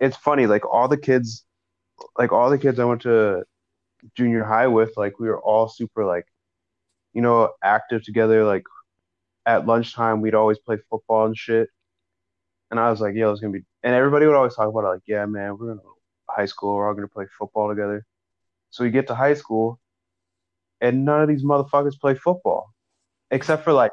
it's 0.00 0.16
funny, 0.16 0.46
like 0.46 0.66
all 0.66 0.88
the 0.88 0.98
kids, 0.98 1.44
like 2.18 2.32
all 2.32 2.50
the 2.50 2.58
kids 2.58 2.78
I 2.78 2.84
went 2.84 3.02
to 3.02 3.44
junior 4.16 4.44
high 4.44 4.66
with, 4.66 4.92
like 4.98 5.18
we 5.18 5.28
were 5.28 5.40
all 5.40 5.68
super 5.68 6.04
like, 6.04 6.26
you 7.14 7.22
know, 7.22 7.52
active 7.62 8.02
together. 8.04 8.44
Like 8.44 8.64
at 9.46 9.66
lunchtime, 9.66 10.20
we'd 10.20 10.34
always 10.34 10.58
play 10.58 10.78
football 10.90 11.26
and 11.26 11.36
shit. 11.36 11.68
And 12.70 12.80
I 12.80 12.90
was 12.90 13.00
like, 13.00 13.14
yo, 13.14 13.30
it's 13.30 13.40
gonna 13.40 13.52
be, 13.52 13.64
and 13.82 13.94
everybody 13.94 14.26
would 14.26 14.34
always 14.34 14.54
talk 14.54 14.68
about 14.68 14.84
it, 14.84 14.88
like, 14.88 15.02
yeah, 15.06 15.26
man, 15.26 15.56
we're 15.56 15.68
gonna 15.68 15.80
high 16.28 16.46
school, 16.46 16.76
we're 16.76 16.88
all 16.88 16.94
gonna 16.94 17.08
play 17.08 17.26
football 17.38 17.68
together. 17.68 18.06
So 18.70 18.84
we 18.84 18.90
get 18.90 19.06
to 19.08 19.14
high 19.14 19.34
school, 19.34 19.78
and 20.80 21.04
none 21.04 21.22
of 21.22 21.28
these 21.28 21.44
motherfuckers 21.44 22.00
play 22.00 22.14
football, 22.14 22.72
except 23.30 23.64
for 23.64 23.72
like, 23.72 23.92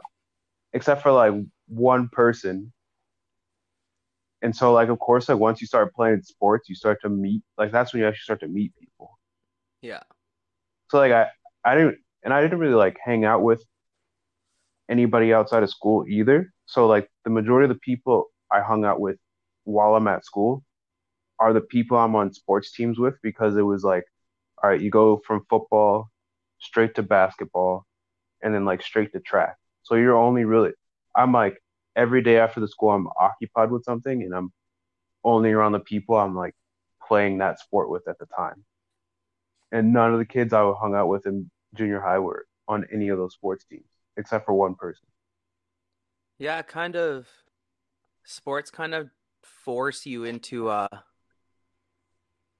except 0.74 1.02
for 1.02 1.12
like 1.12 1.34
one 1.68 2.10
person. 2.10 2.72
And 4.42 4.56
so, 4.56 4.72
like, 4.72 4.88
of 4.88 5.00
course, 5.00 5.28
like 5.28 5.38
once 5.38 5.60
you 5.60 5.68
start 5.68 5.94
playing 5.94 6.22
sports, 6.22 6.70
you 6.70 6.76
start 6.76 7.02
to 7.02 7.10
meet. 7.10 7.42
Like, 7.58 7.74
that's 7.74 7.92
when 7.92 8.02
you 8.02 8.08
actually 8.08 8.24
start 8.24 8.40
to 8.40 8.48
meet 8.48 8.74
people. 8.80 9.20
Yeah. 9.82 10.04
So, 10.90 10.98
like, 10.98 11.12
I, 11.12 11.28
I 11.66 11.76
didn't, 11.76 11.98
and 12.24 12.34
I 12.34 12.42
didn't 12.42 12.60
really 12.60 12.76
like 12.76 12.98
hang 13.04 13.26
out 13.26 13.44
with 13.44 13.64
anybody 14.90 15.34
outside 15.34 15.64
of 15.64 15.70
school 15.70 16.06
either. 16.08 16.52
So, 16.66 16.88
like, 16.88 17.10
the 17.24 17.30
majority 17.30 17.66
of 17.72 17.76
the 17.76 17.80
people 17.80 18.26
I 18.52 18.62
hung 18.62 18.86
out 18.86 19.00
with 19.00 19.18
while 19.64 19.96
I'm 19.96 20.08
at 20.08 20.26
school 20.26 20.64
are 21.40 21.54
the 21.54 21.62
people 21.62 21.98
I'm 21.98 22.16
on 22.16 22.34
sports 22.34 22.72
teams 22.72 23.00
with 23.00 23.16
because 23.24 23.56
it 23.56 23.62
was 23.62 23.84
like, 23.84 24.04
all 24.62 24.70
right, 24.70 24.82
you 24.82 24.90
go 24.90 25.22
from 25.26 25.46
football 25.50 26.10
straight 26.60 26.96
to 26.96 27.04
basketball, 27.04 27.86
and 28.42 28.54
then 28.54 28.66
like 28.66 28.82
straight 28.82 29.14
to 29.14 29.20
track. 29.20 29.56
So 29.84 29.96
you're 29.96 30.18
only 30.18 30.44
really, 30.46 30.72
I'm 31.16 31.32
like 31.32 31.58
every 31.96 32.22
day 32.22 32.38
after 32.38 32.60
the 32.60 32.68
school, 32.68 32.92
I'm 32.92 33.08
occupied 33.20 33.72
with 33.72 33.86
something, 33.86 34.24
and 34.24 34.34
I'm 34.34 34.52
only 35.24 35.52
around 35.52 35.74
the 35.74 35.80
people 35.80 36.16
I'm 36.16 36.36
like 36.36 36.56
playing 37.08 37.38
that 37.40 37.60
sport 37.60 37.90
with 37.90 38.08
at 38.08 38.20
the 38.20 38.26
time. 38.26 38.64
And 39.72 39.94
none 39.94 40.14
of 40.14 40.20
the 40.20 40.26
kids 40.26 40.54
I 40.54 40.62
hung 40.80 40.96
out 40.96 41.08
with 41.08 41.26
in 41.26 41.50
junior 41.76 42.02
high 42.02 42.20
were 42.20 42.46
on 42.68 42.86
any 42.92 43.10
of 43.10 43.18
those 43.18 43.34
sports 43.34 43.66
teams, 43.66 43.86
except 44.20 44.46
for 44.46 44.54
one 44.54 44.76
person. 44.76 45.08
Yeah, 46.38 46.62
kind 46.62 46.96
of. 46.96 47.28
Sports 48.26 48.70
kind 48.70 48.94
of 48.94 49.10
force 49.42 50.06
you 50.06 50.24
into 50.26 50.70
a 50.70 50.88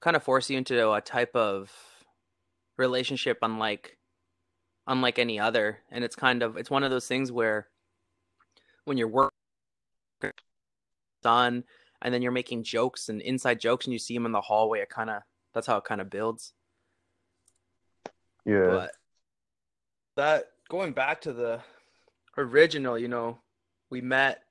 kind 0.00 0.16
of 0.16 0.22
force 0.22 0.50
you 0.50 0.58
into 0.58 0.90
a 0.90 1.00
type 1.00 1.36
of 1.36 1.70
relationship 2.76 3.38
unlike 3.42 3.98
unlike 4.86 5.18
any 5.18 5.38
other 5.38 5.78
and 5.90 6.02
it's 6.02 6.16
kind 6.16 6.42
of 6.42 6.56
it's 6.56 6.70
one 6.70 6.82
of 6.82 6.90
those 6.90 7.06
things 7.06 7.30
where 7.30 7.68
when 8.86 8.96
you're 8.96 9.06
working 9.06 10.32
on 11.24 11.62
and 12.02 12.14
then 12.14 12.22
you're 12.22 12.32
making 12.32 12.64
jokes 12.64 13.08
and 13.08 13.20
inside 13.20 13.60
jokes 13.60 13.84
and 13.86 13.92
you 13.92 13.98
see 13.98 14.14
them 14.14 14.26
in 14.26 14.32
the 14.32 14.40
hallway 14.40 14.80
it 14.80 14.88
kind 14.88 15.10
of 15.10 15.22
that's 15.52 15.66
how 15.66 15.76
it 15.76 15.84
kind 15.84 16.00
of 16.00 16.08
builds 16.10 16.54
Yeah. 18.46 18.66
but 18.66 18.90
that 20.16 20.46
going 20.70 20.92
back 20.92 21.20
to 21.20 21.32
the 21.32 21.60
original 22.38 22.96
you 22.96 23.08
know 23.08 23.36
we 23.90 24.00
met 24.00 24.44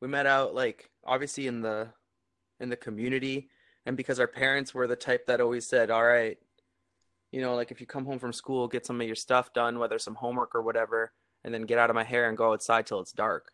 we 0.00 0.08
met 0.08 0.26
out 0.26 0.54
like 0.54 0.90
obviously 1.04 1.46
in 1.46 1.60
the 1.60 1.86
in 2.58 2.68
the 2.70 2.76
community. 2.76 3.48
And 3.86 3.98
because 3.98 4.18
our 4.18 4.26
parents 4.26 4.72
were 4.72 4.86
the 4.86 4.96
type 4.96 5.26
that 5.26 5.42
always 5.42 5.68
said 5.68 5.90
all 5.90 6.04
right 6.04 6.38
you 7.30 7.42
know 7.42 7.54
like 7.54 7.70
if 7.70 7.80
you 7.80 7.86
come 7.86 8.06
home 8.06 8.18
from 8.18 8.32
school 8.32 8.66
get 8.66 8.86
some 8.86 9.00
of 9.00 9.06
your 9.06 9.14
stuff 9.14 9.52
done 9.52 9.78
whether 9.78 9.98
some 9.98 10.14
homework 10.14 10.54
or 10.54 10.62
whatever 10.62 11.12
and 11.44 11.52
then 11.52 11.62
get 11.62 11.78
out 11.78 11.90
of 11.90 11.94
my 11.94 12.04
hair 12.04 12.28
and 12.30 12.38
go 12.38 12.52
outside 12.52 12.86
till 12.86 13.00
it's 13.00 13.12
dark. 13.12 13.52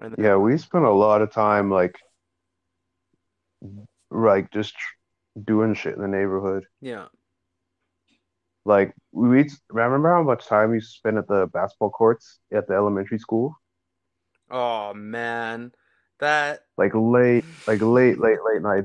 Then, 0.00 0.16
Yeah, 0.18 0.34
we 0.34 0.58
spent 0.58 0.84
a 0.84 0.90
lot 0.90 1.22
of 1.22 1.30
time 1.30 1.70
like 1.70 1.96
like 4.10 4.50
just 4.50 4.74
tr- 4.74 5.40
doing 5.44 5.74
shit 5.74 5.94
in 5.94 6.02
the 6.02 6.08
neighborhood. 6.08 6.66
yeah 6.80 7.06
Like 8.64 8.94
we 9.12 9.48
remember 9.70 10.10
how 10.12 10.22
much 10.22 10.46
time 10.46 10.70
we 10.70 10.80
spent 10.80 11.18
at 11.18 11.28
the 11.28 11.46
basketball 11.52 11.90
courts 11.90 12.40
at 12.52 12.66
the 12.66 12.74
elementary 12.74 13.18
school? 13.18 13.56
oh 14.50 14.94
man 14.94 15.72
that 16.20 16.60
Like 16.76 16.92
late, 16.94 17.44
like 17.66 17.80
late, 17.82 18.18
late, 18.20 18.38
late 18.44 18.62
night. 18.62 18.84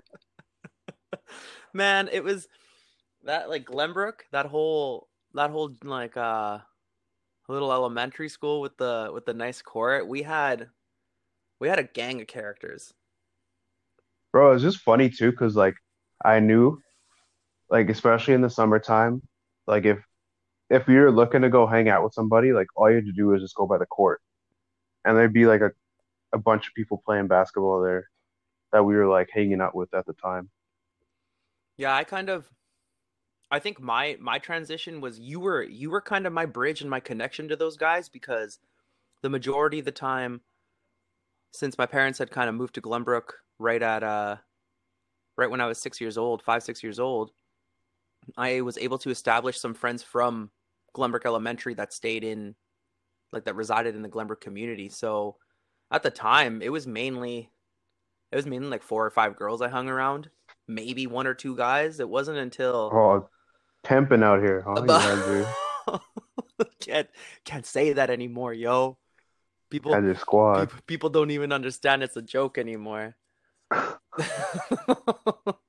man 1.74 2.10
it 2.12 2.24
was 2.24 2.48
that 3.24 3.50
like 3.50 3.66
glenbrook 3.66 4.22
that 4.32 4.48
whole 4.48 5.08
that 5.34 5.50
whole 5.52 5.74
like 5.84 6.18
uh 6.18 6.60
little 7.48 7.74
elementary 7.74 8.30
school 8.30 8.62
with 8.62 8.78
the 8.78 9.12
with 9.14 9.26
the 9.26 9.34
nice 9.34 9.62
court 9.62 10.08
we 10.08 10.24
had 10.24 10.70
we 11.60 11.70
had 11.70 11.80
a 11.80 11.84
gang 11.84 12.22
of 12.22 12.28
characters 12.28 12.94
Bro, 14.32 14.54
it's 14.54 14.64
just 14.64 14.80
funny 14.80 15.10
too, 15.10 15.32
because 15.32 15.56
like 15.56 15.76
I 16.24 16.40
knew, 16.40 16.80
like 17.70 17.90
especially 17.90 18.34
in 18.36 18.42
the 18.42 18.50
summertime, 18.50 19.22
like 19.70 19.86
if 19.86 20.00
if 20.70 20.88
were 20.88 21.12
looking 21.12 21.44
to 21.44 21.50
go 21.50 21.68
hang 21.68 21.90
out 21.90 22.04
with 22.04 22.14
somebody, 22.14 22.54
like 22.54 22.68
all 22.76 22.90
you 22.90 22.98
had 22.98 23.06
to 23.06 23.14
do 23.14 23.28
was 23.28 23.42
just 23.42 23.56
go 23.56 23.68
by 23.68 23.78
the 23.78 23.86
court, 23.88 24.22
and 25.06 25.18
there'd 25.18 25.34
be 25.34 25.46
like 25.48 25.62
a 25.62 25.72
a 26.34 26.38
bunch 26.40 26.68
of 26.68 26.74
people 26.76 27.02
playing 27.06 27.28
basketball 27.28 27.82
there 27.82 28.10
that 28.72 28.84
we 28.84 28.96
were 28.96 29.08
like 29.08 29.30
hanging 29.34 29.62
out 29.62 29.76
with 29.76 29.94
at 29.94 30.06
the 30.06 30.14
time. 30.14 30.50
yeah 31.78 31.96
i 31.96 32.04
kind 32.04 32.30
of 32.30 32.50
i 33.52 33.60
think 33.60 33.80
my 33.80 34.18
my 34.20 34.38
transition 34.40 35.02
was 35.02 35.20
you 35.20 35.40
were 35.40 35.64
you 35.64 35.90
were 35.90 36.02
kind 36.02 36.28
of 36.28 36.34
my 36.34 36.46
bridge 36.46 36.82
and 36.82 36.90
my 36.90 37.00
connection 37.00 37.48
to 37.48 37.56
those 37.56 37.78
guys 37.78 38.10
because 38.10 38.60
the 39.22 39.30
majority 39.30 39.80
of 39.80 39.86
the 39.86 39.92
time 39.92 40.42
since 41.52 41.78
my 41.78 41.86
parents 41.86 42.20
had 42.20 42.32
kind 42.32 42.50
of 42.50 42.56
moved 42.56 42.76
to 42.76 42.82
glenbrook 42.82 43.34
right 43.60 43.82
at 43.82 44.04
uh 44.04 44.36
right 45.38 45.50
when 45.50 45.62
i 45.62 45.66
was 45.68 45.78
six 45.80 46.00
years 46.02 46.18
old 46.18 46.42
five 46.44 46.64
six 46.64 46.84
years 46.84 47.00
old 47.00 47.32
I 48.38 48.62
was 48.62 48.78
able 48.78 48.98
to 49.00 49.10
establish 49.10 49.60
some 49.60 49.74
friends 49.74 50.04
from 50.04 50.52
Glenbrook 50.96 51.26
Elementary 51.26 51.74
that 51.76 51.94
stayed 51.94 52.24
in, 52.24 52.56
like 53.32 53.46
that 53.46 53.56
resided 53.56 53.96
in 53.96 54.02
the 54.02 54.10
Glenbrook 54.10 54.42
community. 54.42 54.90
So 54.90 55.38
at 55.92 56.04
the 56.04 56.12
time, 56.12 56.62
it 56.62 56.70
was 56.72 56.88
mainly, 56.88 57.50
it 58.32 58.36
was 58.36 58.46
mainly 58.46 58.70
like 58.70 58.84
four 58.84 59.06
or 59.06 59.12
five 59.12 59.36
girls 59.36 59.62
I 59.62 59.70
hung 59.70 59.90
around, 59.90 60.30
maybe 60.68 61.08
one 61.08 61.28
or 61.28 61.34
two 61.34 61.56
guys. 61.56 62.00
It 62.00 62.10
wasn't 62.10 62.38
until 62.38 62.92
Oh, 62.94 63.30
temping 63.84 64.24
out 64.24 64.42
here, 64.42 64.64
huh? 64.68 64.82
Are 64.82 66.00
can't 66.80 67.08
can't 67.46 67.66
say 67.66 67.94
that 67.94 68.10
anymore, 68.10 68.54
yo. 68.54 68.98
People 69.70 69.94
at 69.94 70.04
your 70.04 70.16
squad. 70.16 70.70
people, 70.70 70.80
people 70.88 71.10
don't 71.10 71.32
even 71.32 71.52
understand 71.52 72.04
it's 72.04 72.18
a 72.18 72.22
joke 72.22 72.58
anymore. 72.58 73.16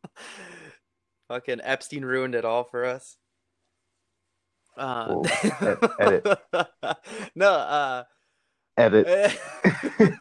Fucking 1.31 1.61
Epstein 1.63 2.05
ruined 2.05 2.35
it 2.35 2.45
all 2.45 2.65
for 2.65 2.85
us. 2.85 3.17
Uh. 4.77 5.23
Edit. 6.01 6.27
no, 7.37 7.53
uh, 7.53 8.03
Edit. 8.77 9.39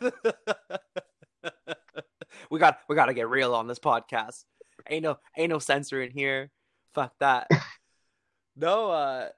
we 2.51 2.59
got 2.59 2.77
we 2.87 2.95
got 2.95 3.07
to 3.07 3.15
get 3.15 3.27
real 3.27 3.55
on 3.55 3.65
this 3.65 3.79
podcast. 3.79 4.45
Ain't 4.87 5.01
no 5.01 5.17
ain't 5.35 5.49
no 5.49 5.57
censor 5.57 5.99
in 5.99 6.11
here. 6.11 6.51
Fuck 6.93 7.13
that. 7.19 7.47
no, 8.55 8.91
uh, 8.91 9.29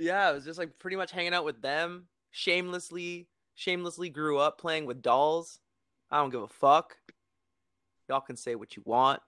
yeah, 0.00 0.28
I 0.28 0.32
was 0.32 0.44
just 0.44 0.58
like 0.58 0.80
pretty 0.80 0.96
much 0.96 1.12
hanging 1.12 1.34
out 1.34 1.44
with 1.44 1.62
them. 1.62 2.08
Shamelessly, 2.32 3.28
shamelessly 3.54 4.10
grew 4.10 4.38
up 4.38 4.58
playing 4.58 4.86
with 4.86 5.02
dolls. 5.02 5.60
I 6.10 6.18
don't 6.18 6.30
give 6.30 6.42
a 6.42 6.48
fuck. 6.48 6.96
Y'all 8.08 8.20
can 8.20 8.36
say 8.36 8.56
what 8.56 8.74
you 8.74 8.82
want. 8.84 9.20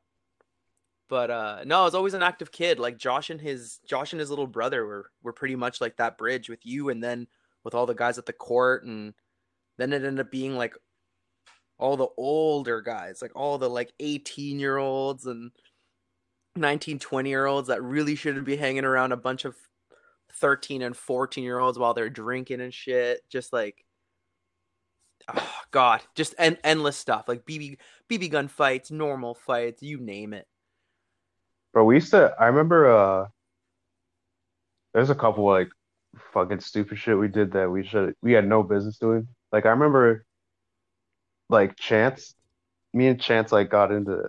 But 1.08 1.30
uh 1.30 1.62
no, 1.64 1.82
I 1.82 1.84
was 1.84 1.94
always 1.94 2.14
an 2.14 2.22
active 2.22 2.50
kid. 2.50 2.78
Like 2.78 2.98
Josh 2.98 3.30
and 3.30 3.40
his 3.40 3.78
Josh 3.86 4.12
and 4.12 4.20
his 4.20 4.30
little 4.30 4.46
brother 4.46 4.84
were 4.84 5.10
were 5.22 5.32
pretty 5.32 5.56
much 5.56 5.80
like 5.80 5.96
that 5.96 6.18
bridge 6.18 6.48
with 6.48 6.64
you 6.64 6.88
and 6.88 7.02
then 7.02 7.28
with 7.64 7.74
all 7.74 7.86
the 7.86 7.94
guys 7.94 8.18
at 8.18 8.26
the 8.26 8.32
court 8.32 8.84
and 8.84 9.14
then 9.78 9.92
it 9.92 9.96
ended 10.04 10.20
up 10.20 10.30
being 10.30 10.56
like 10.56 10.74
all 11.78 11.96
the 11.96 12.08
older 12.16 12.80
guys, 12.80 13.20
like 13.20 13.32
all 13.34 13.58
the 13.58 13.68
like 13.68 13.92
18 14.00 14.58
year 14.58 14.78
olds 14.78 15.26
and 15.26 15.50
19, 16.56 16.98
20 16.98 17.28
year 17.28 17.46
olds 17.46 17.68
that 17.68 17.82
really 17.82 18.14
shouldn't 18.14 18.46
be 18.46 18.56
hanging 18.56 18.84
around 18.84 19.12
a 19.12 19.16
bunch 19.16 19.44
of 19.44 19.56
13 20.32 20.82
and 20.82 20.96
14 20.96 21.44
year 21.44 21.58
olds 21.58 21.78
while 21.78 21.94
they're 21.94 22.10
drinking 22.10 22.60
and 22.60 22.72
shit. 22.74 23.28
Just 23.28 23.52
like 23.52 23.84
oh 25.34 25.60
god, 25.70 26.02
just 26.14 26.34
en- 26.38 26.58
endless 26.64 26.96
stuff. 26.96 27.24
Like 27.28 27.44
BB 27.44 27.78
BB 28.10 28.30
gun 28.30 28.48
fights, 28.48 28.90
normal 28.90 29.34
fights, 29.34 29.82
you 29.82 29.98
name 29.98 30.32
it. 30.32 30.46
Bro, 31.76 31.84
we 31.84 31.96
used 31.96 32.12
to, 32.12 32.34
I 32.40 32.46
remember, 32.46 32.90
uh, 32.90 33.26
there's 34.94 35.10
a 35.10 35.14
couple 35.14 35.44
like 35.44 35.68
fucking 36.32 36.60
stupid 36.60 36.96
shit 36.98 37.18
we 37.18 37.28
did 37.28 37.52
that 37.52 37.70
we 37.70 37.84
should, 37.84 38.14
we 38.22 38.32
had 38.32 38.48
no 38.48 38.62
business 38.62 38.96
doing. 38.96 39.28
Like, 39.52 39.66
I 39.66 39.68
remember, 39.68 40.24
like, 41.50 41.76
Chance, 41.76 42.34
me 42.94 43.08
and 43.08 43.20
Chance, 43.20 43.52
like, 43.52 43.68
got 43.68 43.92
into 43.92 44.22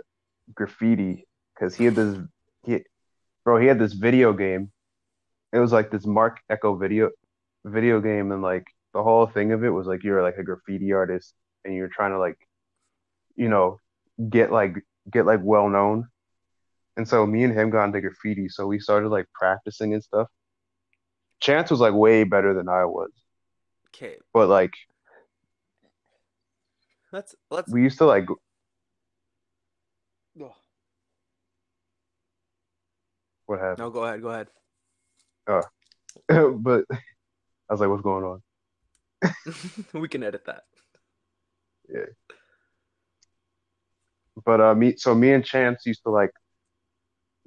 graffiti 0.53 1.25
because 1.55 1.73
he 1.73 1.85
had 1.85 1.95
this, 1.95 2.17
he, 2.65 2.79
bro, 3.45 3.57
he 3.61 3.67
had 3.67 3.79
this 3.79 3.93
video 3.93 4.33
game. 4.33 4.69
It 5.53 5.59
was 5.59 5.71
like 5.71 5.89
this 5.89 6.05
Marc 6.05 6.41
Ecko 6.49 6.75
video, 6.75 7.11
video 7.63 8.01
game, 8.01 8.33
and 8.33 8.41
like, 8.41 8.67
the 8.93 9.01
whole 9.01 9.25
thing 9.25 9.53
of 9.53 9.63
it 9.63 9.69
was 9.69 9.87
like, 9.87 10.03
you're 10.03 10.21
like 10.21 10.37
a 10.37 10.43
graffiti 10.43 10.91
artist 10.91 11.33
and 11.63 11.73
you're 11.73 11.87
trying 11.87 12.11
to, 12.11 12.19
like, 12.19 12.45
you 13.37 13.47
know, 13.47 13.79
get 14.29 14.51
like, 14.51 14.83
get 15.09 15.25
like 15.25 15.39
well 15.41 15.69
known. 15.69 16.09
And 16.97 17.07
so 17.07 17.25
me 17.25 17.43
and 17.43 17.53
him 17.53 17.69
got 17.69 17.85
into 17.85 18.01
graffiti, 18.01 18.49
so 18.49 18.67
we 18.67 18.79
started 18.79 19.09
like 19.09 19.27
practicing 19.33 19.93
and 19.93 20.03
stuff. 20.03 20.27
Chance 21.39 21.71
was 21.71 21.79
like 21.79 21.93
way 21.93 22.23
better 22.23 22.53
than 22.53 22.67
I 22.67 22.85
was, 22.85 23.11
Okay, 23.89 24.17
but 24.33 24.49
like 24.49 24.73
let's 27.11 27.35
let's 27.51 27.71
we 27.71 27.83
used 27.83 27.99
to 27.99 28.05
like 28.05 28.27
what 33.47 33.59
happened? 33.59 33.79
No, 33.79 33.89
go 33.89 34.03
ahead, 34.03 34.21
go 34.21 34.29
ahead. 34.29 34.47
Oh. 35.47 35.63
but 36.59 36.83
I 36.91 37.73
was 37.73 37.79
like, 37.79 37.89
what's 37.89 38.03
going 38.03 38.23
on? 38.23 38.41
we 39.93 40.07
can 40.07 40.23
edit 40.23 40.45
that. 40.45 40.63
Yeah. 41.89 42.05
But 44.45 44.61
uh, 44.61 44.75
me, 44.75 44.95
so 44.97 45.15
me 45.15 45.33
and 45.33 45.43
Chance 45.43 45.85
used 45.85 46.03
to 46.03 46.11
like 46.11 46.31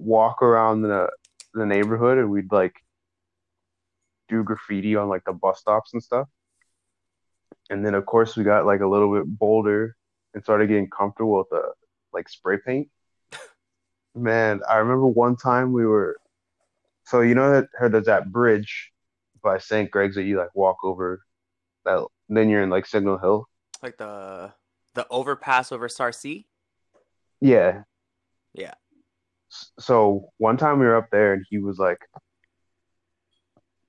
walk 0.00 0.42
around 0.42 0.83
the 0.83 1.11
the 1.54 1.66
neighborhood, 1.66 2.19
and 2.19 2.30
we'd 2.30 2.52
like 2.52 2.75
do 4.28 4.45
graffiti 4.45 4.97
on 4.97 5.09
like 5.09 5.25
the 5.25 5.33
bus 5.33 5.61
stops 5.61 5.92
and 5.92 6.02
stuff. 6.02 6.28
And 7.69 7.85
then 7.85 7.95
of 7.95 8.07
course 8.07 8.37
we 8.37 8.45
got 8.45 8.66
like 8.66 8.80
a 8.80 8.87
little 8.87 9.12
bit 9.12 9.26
bolder 9.26 9.97
and 10.35 10.42
started 10.42 10.69
getting 10.69 10.88
comfortable 10.88 11.38
with 11.38 11.49
the 11.50 11.73
like 12.12 12.28
spray 12.28 12.59
paint. 12.64 12.88
Man, 14.14 14.61
I 14.69 14.76
remember 14.76 15.07
one 15.07 15.37
time 15.37 15.73
we 15.73 15.85
were 15.85 16.16
so 17.04 17.21
you 17.21 17.35
know 17.35 17.50
that 17.52 17.69
there's 17.90 18.07
that 18.07 18.30
bridge 18.30 18.92
by 19.42 19.59
St. 19.59 19.90
Greg's 19.90 20.14
that 20.14 20.25
you 20.25 20.38
like 20.38 20.54
walk 20.54 20.76
over 20.85 21.23
that 21.85 22.07
then 22.28 22.49
you're 22.49 22.62
in 22.62 22.71
like 22.71 22.87
Signal 22.87 23.19
Hill. 23.19 23.49
Like 23.83 23.97
the 23.99 24.52
the 24.95 25.07
overpass 25.09 25.73
over 25.73 25.88
Sarcee. 25.88 26.47
Yeah. 27.40 27.83
Yeah. 28.52 28.75
So 29.78 30.30
one 30.38 30.57
time 30.57 30.78
we 30.78 30.87
were 30.87 30.97
up 30.97 31.11
there 31.11 31.33
and 31.33 31.45
he 31.49 31.59
was 31.59 31.78
like 31.78 31.99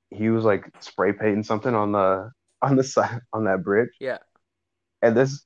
he 0.10 0.30
was 0.30 0.44
like 0.44 0.66
spray 0.82 1.14
painting 1.14 1.44
something 1.44 1.74
on 1.74 1.92
the 1.92 2.32
on 2.62 2.76
the 2.76 2.84
side 2.84 3.22
on 3.34 3.46
that 3.46 3.64
bridge. 3.64 3.90
Yeah. 4.00 4.20
And 5.02 5.16
this 5.16 5.44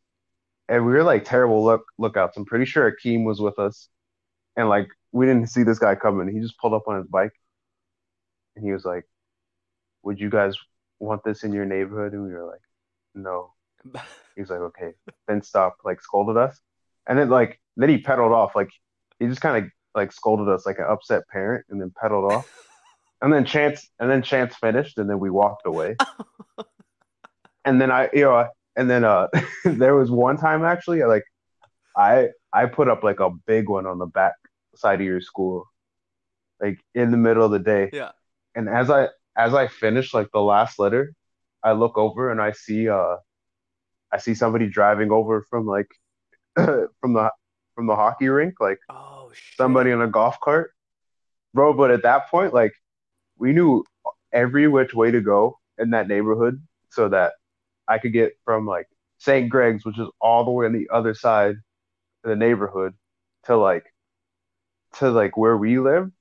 and 0.67 0.85
we 0.85 0.93
were 0.93 1.03
like 1.03 1.23
terrible 1.25 1.63
look 1.63 1.85
lookouts. 1.97 2.37
I'm 2.37 2.45
pretty 2.45 2.65
sure 2.65 2.91
Akeem 2.91 3.23
was 3.23 3.39
with 3.39 3.59
us. 3.59 3.87
And 4.57 4.69
like 4.69 4.87
we 5.11 5.25
didn't 5.25 5.49
see 5.49 5.63
this 5.63 5.79
guy 5.79 5.95
coming. 5.95 6.33
He 6.33 6.41
just 6.41 6.57
pulled 6.57 6.73
up 6.73 6.87
on 6.87 6.97
his 6.97 7.07
bike 7.07 7.33
and 8.55 8.65
he 8.65 8.71
was 8.71 8.85
like, 8.85 9.05
Would 10.03 10.19
you 10.19 10.29
guys 10.29 10.55
want 10.99 11.23
this 11.23 11.43
in 11.43 11.53
your 11.53 11.65
neighborhood? 11.65 12.13
And 12.13 12.23
we 12.23 12.33
were 12.33 12.45
like, 12.45 12.61
No. 13.13 13.53
He 14.35 14.41
was 14.41 14.49
like, 14.49 14.59
Okay. 14.59 14.91
Then 15.27 15.41
stopped, 15.41 15.85
like 15.85 16.01
scolded 16.01 16.35
us. 16.35 16.59
And 17.07 17.17
then 17.17 17.29
like 17.29 17.61
then 17.77 17.89
he 17.89 17.99
pedaled 17.99 18.33
off. 18.33 18.55
Like 18.55 18.69
he 19.19 19.27
just 19.27 19.41
kind 19.41 19.63
of 19.63 19.71
like 19.95 20.11
scolded 20.11 20.49
us 20.49 20.65
like 20.65 20.79
an 20.79 20.85
upset 20.89 21.27
parent 21.29 21.65
and 21.69 21.81
then 21.81 21.91
pedaled 21.99 22.31
off. 22.31 22.49
And 23.21 23.33
then 23.33 23.45
Chance 23.45 23.89
and 23.99 24.09
then 24.09 24.21
Chance 24.21 24.55
finished 24.55 24.97
and 24.97 25.09
then 25.09 25.19
we 25.19 25.29
walked 25.29 25.65
away. 25.65 25.95
And 27.67 27.81
then 27.81 27.89
I 27.89 28.09
you 28.13 28.21
know 28.21 28.47
and 28.75 28.87
then 28.87 29.03
uh 29.03 29.27
there 29.65 29.95
was 29.95 30.11
one 30.11 30.37
time 30.37 30.63
actually 30.63 31.03
like 31.03 31.23
I 31.97 32.29
I 32.53 32.67
put 32.67 32.87
up 32.87 33.03
like 33.03 33.19
a 33.19 33.31
big 33.47 33.69
one 33.69 33.87
on 33.87 33.97
the 33.97 34.05
back 34.05 34.33
side 34.75 35.01
of 35.01 35.07
your 35.07 35.21
school, 35.21 35.65
like 36.61 36.79
in 36.93 37.11
the 37.11 37.17
middle 37.17 37.43
of 37.43 37.51
the 37.51 37.59
day. 37.59 37.89
yeah. 37.91 38.11
And 38.53 38.69
as 38.69 38.89
I 38.89 39.09
as 39.35 39.53
I 39.53 39.67
finish 39.67 40.13
like 40.13 40.29
the 40.31 40.41
last 40.41 40.77
letter, 40.77 41.13
I 41.63 41.71
look 41.71 41.97
over 41.97 42.31
and 42.31 42.41
I 42.41 42.51
see 42.51 42.87
uh 42.87 43.15
I 44.11 44.17
see 44.19 44.35
somebody 44.35 44.67
driving 44.67 45.11
over 45.11 45.41
from 45.49 45.65
like 45.65 45.87
from 46.55 47.13
the 47.13 47.31
from 47.73 47.87
the 47.87 47.95
hockey 47.95 48.29
rink, 48.29 48.55
like 48.59 48.79
Oh 48.89 49.14
shit. 49.35 49.57
somebody 49.57 49.91
on 49.91 50.01
a 50.01 50.07
golf 50.07 50.39
cart. 50.39 50.71
Bro, 51.53 51.73
but 51.73 51.91
at 51.91 52.03
that 52.03 52.29
point, 52.29 52.53
like 52.53 52.73
we 53.37 53.53
knew 53.53 53.83
every 54.31 54.67
which 54.67 54.93
way 54.93 55.11
to 55.11 55.21
go 55.21 55.59
in 55.77 55.91
that 55.91 56.07
neighborhood 56.07 56.61
so 56.89 57.09
that 57.09 57.33
I 57.87 57.97
could 57.97 58.13
get 58.13 58.33
from 58.43 58.65
like 58.65 58.87
St. 59.19 59.49
Greg's, 59.49 59.85
which 59.85 59.99
is 59.99 60.07
all 60.19 60.43
the 60.43 60.51
way 60.51 60.65
on 60.65 60.73
the 60.73 60.89
other 60.91 61.13
side 61.13 61.55
of 62.23 62.29
the 62.29 62.35
neighborhood, 62.35 62.93
to 63.45 63.57
like 63.57 63.85
to 64.95 65.09
like 65.09 65.37
where 65.37 65.57
we 65.57 65.79
live 65.79 66.11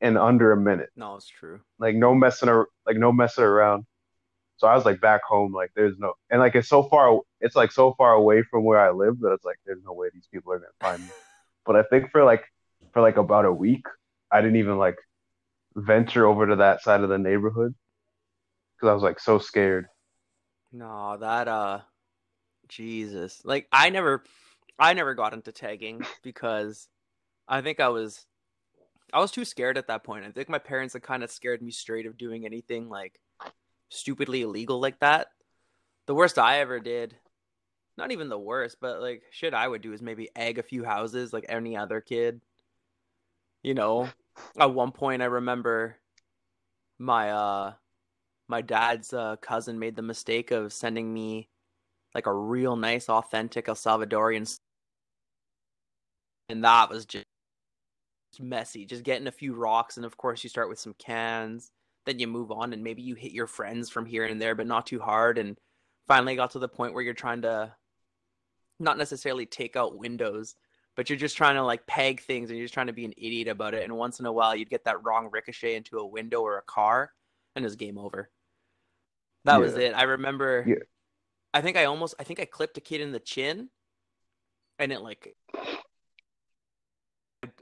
in 0.00 0.16
under 0.16 0.52
a 0.52 0.56
minute. 0.56 0.90
No, 0.96 1.16
it's 1.16 1.28
true. 1.28 1.60
Like 1.78 1.96
no 1.96 2.14
messing 2.14 2.48
ar- 2.48 2.68
like 2.86 2.96
no 2.96 3.12
messing 3.12 3.44
around. 3.44 3.86
So 4.56 4.68
I 4.68 4.76
was 4.76 4.84
like 4.84 5.00
back 5.00 5.22
home, 5.24 5.52
like 5.52 5.72
there's 5.74 5.98
no 5.98 6.14
and 6.30 6.40
like 6.40 6.54
it's 6.54 6.68
so 6.68 6.82
far 6.82 7.20
it's 7.40 7.56
like 7.56 7.72
so 7.72 7.94
far 7.94 8.12
away 8.12 8.42
from 8.42 8.64
where 8.64 8.78
I 8.78 8.90
live 8.90 9.18
that 9.20 9.32
it's 9.32 9.44
like 9.44 9.56
there's 9.66 9.82
no 9.84 9.92
way 9.92 10.08
these 10.12 10.28
people 10.32 10.52
are 10.52 10.58
gonna 10.58 10.70
find 10.80 11.02
me. 11.02 11.10
But 11.66 11.76
I 11.76 11.82
think 11.84 12.10
for 12.10 12.24
like 12.24 12.44
for 12.94 13.02
like 13.02 13.18
about 13.18 13.44
a 13.44 13.52
week, 13.52 13.84
I 14.30 14.40
didn't 14.40 14.56
even 14.56 14.78
like 14.78 14.96
venture 15.74 16.26
over 16.26 16.46
to 16.46 16.56
that 16.56 16.82
side 16.82 17.02
of 17.02 17.10
the 17.10 17.18
neighborhood 17.18 17.74
because 18.76 18.90
I 18.90 18.94
was 18.94 19.02
like 19.02 19.20
so 19.20 19.38
scared. 19.38 19.86
No, 20.72 21.18
that 21.18 21.48
uh 21.48 21.80
Jesus. 22.68 23.42
Like 23.44 23.68
I 23.70 23.90
never 23.90 24.22
I 24.78 24.94
never 24.94 25.14
got 25.14 25.34
into 25.34 25.52
tagging 25.52 26.06
because 26.22 26.88
I 27.46 27.60
think 27.60 27.80
I 27.80 27.88
was 27.88 28.24
I 29.12 29.20
was 29.20 29.32
too 29.32 29.44
scared 29.44 29.76
at 29.76 29.88
that 29.88 30.04
point. 30.04 30.24
I 30.24 30.30
think 30.30 30.48
my 30.48 30.58
parents 30.58 30.94
had 30.94 31.02
kind 31.02 31.22
of 31.22 31.30
scared 31.30 31.62
me 31.62 31.72
straight 31.72 32.06
of 32.06 32.16
doing 32.16 32.46
anything 32.46 32.88
like 32.88 33.20
stupidly 33.88 34.42
illegal 34.42 34.80
like 34.80 35.00
that. 35.00 35.28
The 36.06 36.14
worst 36.14 36.38
I 36.38 36.60
ever 36.60 36.80
did, 36.80 37.16
not 37.96 38.12
even 38.12 38.28
the 38.28 38.38
worst, 38.38 38.78
but 38.80 39.00
like 39.00 39.22
shit 39.30 39.54
I 39.54 39.66
would 39.66 39.82
do 39.82 39.92
is 39.92 40.02
maybe 40.02 40.30
egg 40.36 40.58
a 40.58 40.62
few 40.62 40.84
houses 40.84 41.32
like 41.32 41.46
any 41.48 41.76
other 41.76 42.00
kid. 42.00 42.40
You 43.64 43.72
know, 43.74 44.10
at 44.58 44.74
one 44.74 44.92
point 44.92 45.22
I 45.22 45.24
remember 45.24 45.96
my 46.98 47.30
uh 47.30 47.72
my 48.46 48.60
dad's 48.60 49.12
uh, 49.12 49.36
cousin 49.36 49.78
made 49.78 49.96
the 49.96 50.02
mistake 50.02 50.50
of 50.50 50.72
sending 50.72 51.12
me 51.12 51.48
like 52.14 52.26
a 52.26 52.32
real 52.32 52.76
nice 52.76 53.08
authentic 53.08 53.68
El 53.68 53.74
Salvadorian 53.74 54.58
and 56.50 56.62
that 56.62 56.90
was 56.90 57.06
just 57.06 57.24
messy 58.38 58.84
just 58.84 59.02
getting 59.02 59.26
a 59.26 59.32
few 59.32 59.54
rocks 59.54 59.96
and 59.96 60.04
of 60.04 60.16
course 60.16 60.44
you 60.44 60.50
start 60.50 60.68
with 60.68 60.78
some 60.78 60.94
cans 60.98 61.70
then 62.04 62.18
you 62.18 62.26
move 62.26 62.50
on 62.50 62.72
and 62.72 62.84
maybe 62.84 63.00
you 63.00 63.14
hit 63.14 63.32
your 63.32 63.46
friends 63.46 63.88
from 63.88 64.04
here 64.04 64.24
and 64.24 64.42
there 64.42 64.54
but 64.54 64.66
not 64.66 64.86
too 64.86 65.00
hard 65.00 65.38
and 65.38 65.56
finally 66.06 66.36
got 66.36 66.50
to 66.50 66.58
the 66.58 66.68
point 66.68 66.92
where 66.92 67.02
you're 67.02 67.14
trying 67.14 67.42
to 67.42 67.72
not 68.78 68.98
necessarily 68.98 69.46
take 69.46 69.74
out 69.74 69.96
windows 69.96 70.54
but 70.96 71.08
you're 71.10 71.18
just 71.18 71.36
trying 71.36 71.56
to 71.56 71.62
like 71.64 71.86
peg 71.86 72.20
things 72.20 72.50
and 72.50 72.58
you're 72.58 72.64
just 72.66 72.74
trying 72.74 72.86
to 72.88 72.92
be 72.92 73.04
an 73.04 73.12
idiot 73.16 73.48
about 73.48 73.74
it 73.74 73.84
and 73.84 73.96
once 73.96 74.20
in 74.20 74.26
a 74.26 74.32
while 74.32 74.54
you'd 74.54 74.70
get 74.70 74.84
that 74.84 75.02
wrong 75.04 75.28
ricochet 75.32 75.74
into 75.76 75.98
a 75.98 76.06
window 76.06 76.40
or 76.40 76.58
a 76.58 76.62
car 76.62 77.10
and 77.56 77.64
it's 77.64 77.74
game 77.76 77.98
over 77.98 78.30
that 79.44 79.60
was 79.60 79.74
it 79.74 79.92
i 79.94 80.02
remember 80.04 80.64
Yeah. 80.66 80.76
i 81.52 81.60
think 81.60 81.76
i 81.76 81.84
almost 81.84 82.14
i 82.18 82.24
think 82.24 82.40
i 82.40 82.44
clipped 82.44 82.78
a 82.78 82.80
kid 82.80 83.00
in 83.00 83.12
the 83.12 83.20
chin 83.20 83.68
and 84.78 84.92
it 84.92 85.00
like 85.00 85.34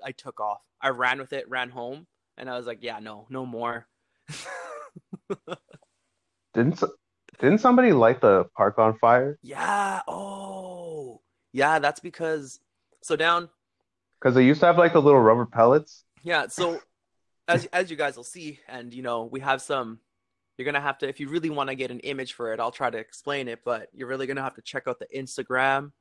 I 0.05 0.13
took 0.13 0.41
off. 0.41 0.63
I 0.81 0.91
ran 0.91 1.19
with 1.19 1.33
it, 1.33 1.49
ran 1.49 1.69
home, 1.71 2.07
and 2.39 2.49
I 2.49 2.57
was 2.57 2.67
like, 2.67 2.79
yeah, 2.83 2.99
no, 3.01 3.27
no 3.31 3.45
more. 3.45 3.87
Didn't 6.55 6.83
didn't 7.39 7.59
somebody 7.59 7.93
light 7.93 8.21
the 8.21 8.45
park 8.57 8.79
on 8.79 8.97
fire? 8.99 9.39
yeah, 9.43 10.01
oh. 10.07 11.21
Yeah, 11.53 11.79
that's 11.81 12.01
because 12.01 12.61
so 13.03 13.17
down 13.17 13.49
Because 14.21 14.35
they 14.35 14.45
used 14.45 14.61
to 14.61 14.67
have 14.67 14.79
like 14.79 14.93
the 14.93 15.03
little 15.03 15.21
rubber 15.21 15.47
pellets. 15.47 16.05
Yeah, 16.23 16.47
so 16.49 16.81
as 17.49 17.67
as 17.73 17.91
you 17.91 17.97
guys 17.97 18.17
will 18.17 18.25
see, 18.25 18.61
and 18.69 18.93
you 18.95 19.03
know, 19.03 19.25
we 19.25 19.41
have 19.41 19.61
some. 19.63 19.99
You're 20.57 20.67
gonna 20.67 20.81
have 20.81 20.99
to, 20.99 21.09
if 21.09 21.19
you 21.19 21.29
really 21.29 21.51
want 21.51 21.71
to 21.71 21.75
get 21.75 21.91
an 21.91 22.01
image 22.01 22.35
for 22.35 22.53
it, 22.53 22.61
I'll 22.61 22.71
try 22.71 22.91
to 22.91 22.99
explain 22.99 23.49
it. 23.49 23.61
But 23.65 23.89
you're 23.93 24.09
really 24.09 24.27
gonna 24.27 24.43
have 24.43 24.55
to 24.55 24.63
check 24.63 24.87
out 24.87 24.99
the 24.99 25.09
Instagram, 25.15 25.93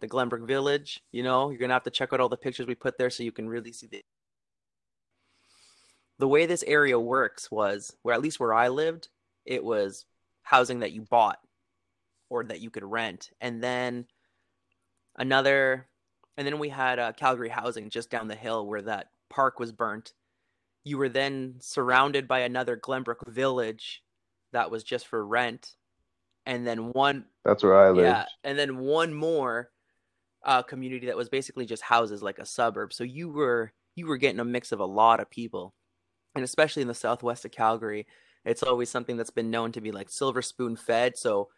the 0.00 0.08
Glenbrook 0.08 0.46
Village. 0.46 1.00
You 1.12 1.22
know, 1.22 1.50
you're 1.50 1.58
gonna 1.58 1.74
have 1.74 1.84
to 1.84 1.90
check 1.90 2.12
out 2.12 2.20
all 2.20 2.28
the 2.28 2.36
pictures 2.36 2.66
we 2.66 2.74
put 2.74 2.98
there 2.98 3.10
so 3.10 3.22
you 3.22 3.32
can 3.32 3.48
really 3.48 3.72
see 3.72 3.86
the. 3.86 4.02
The 6.18 6.28
way 6.28 6.44
this 6.46 6.64
area 6.66 6.98
works 6.98 7.50
was, 7.50 7.96
where 8.02 8.14
at 8.14 8.20
least 8.20 8.40
where 8.40 8.52
I 8.52 8.68
lived, 8.68 9.08
it 9.46 9.64
was 9.64 10.04
housing 10.42 10.80
that 10.80 10.92
you 10.92 11.02
bought 11.02 11.38
or 12.28 12.44
that 12.44 12.60
you 12.60 12.70
could 12.70 12.84
rent, 12.84 13.30
and 13.40 13.62
then 13.62 14.06
another, 15.16 15.86
and 16.36 16.46
then 16.46 16.58
we 16.58 16.68
had 16.68 16.98
uh, 16.98 17.12
Calgary 17.12 17.48
Housing 17.48 17.90
just 17.90 18.10
down 18.10 18.28
the 18.28 18.34
hill 18.34 18.66
where 18.66 18.82
that 18.82 19.08
park 19.28 19.58
was 19.58 19.72
burnt. 19.72 20.12
You 20.84 20.98
were 20.98 21.08
then 21.08 21.56
surrounded 21.60 22.26
by 22.26 22.40
another 22.40 22.76
Glenbrook 22.76 23.28
village 23.28 24.02
that 24.52 24.70
was 24.70 24.82
just 24.82 25.06
for 25.06 25.24
rent, 25.24 25.74
and 26.46 26.66
then 26.66 26.92
one 26.92 27.26
That's 27.44 27.62
where 27.62 27.78
I 27.78 27.90
live. 27.90 28.04
yeah, 28.04 28.24
and 28.44 28.58
then 28.58 28.78
one 28.78 29.12
more 29.12 29.70
uh, 30.44 30.62
community 30.62 31.06
that 31.06 31.16
was 31.16 31.28
basically 31.28 31.66
just 31.66 31.82
houses, 31.82 32.22
like 32.22 32.38
a 32.38 32.46
suburb. 32.46 32.92
So 32.92 33.04
you 33.04 33.30
were 33.30 33.72
you 33.94 34.06
were 34.06 34.16
getting 34.16 34.40
a 34.40 34.44
mix 34.44 34.72
of 34.72 34.80
a 34.80 34.86
lot 34.86 35.20
of 35.20 35.30
people, 35.30 35.74
and 36.34 36.44
especially 36.44 36.82
in 36.82 36.88
the 36.88 36.94
southwest 36.94 37.44
of 37.44 37.50
Calgary, 37.50 38.06
it's 38.44 38.62
always 38.62 38.88
something 38.88 39.16
that's 39.16 39.30
been 39.30 39.50
known 39.50 39.72
to 39.72 39.80
be 39.80 39.92
like 39.92 40.08
silver 40.08 40.42
spoon 40.42 40.76
fed. 40.76 41.16
So 41.18 41.48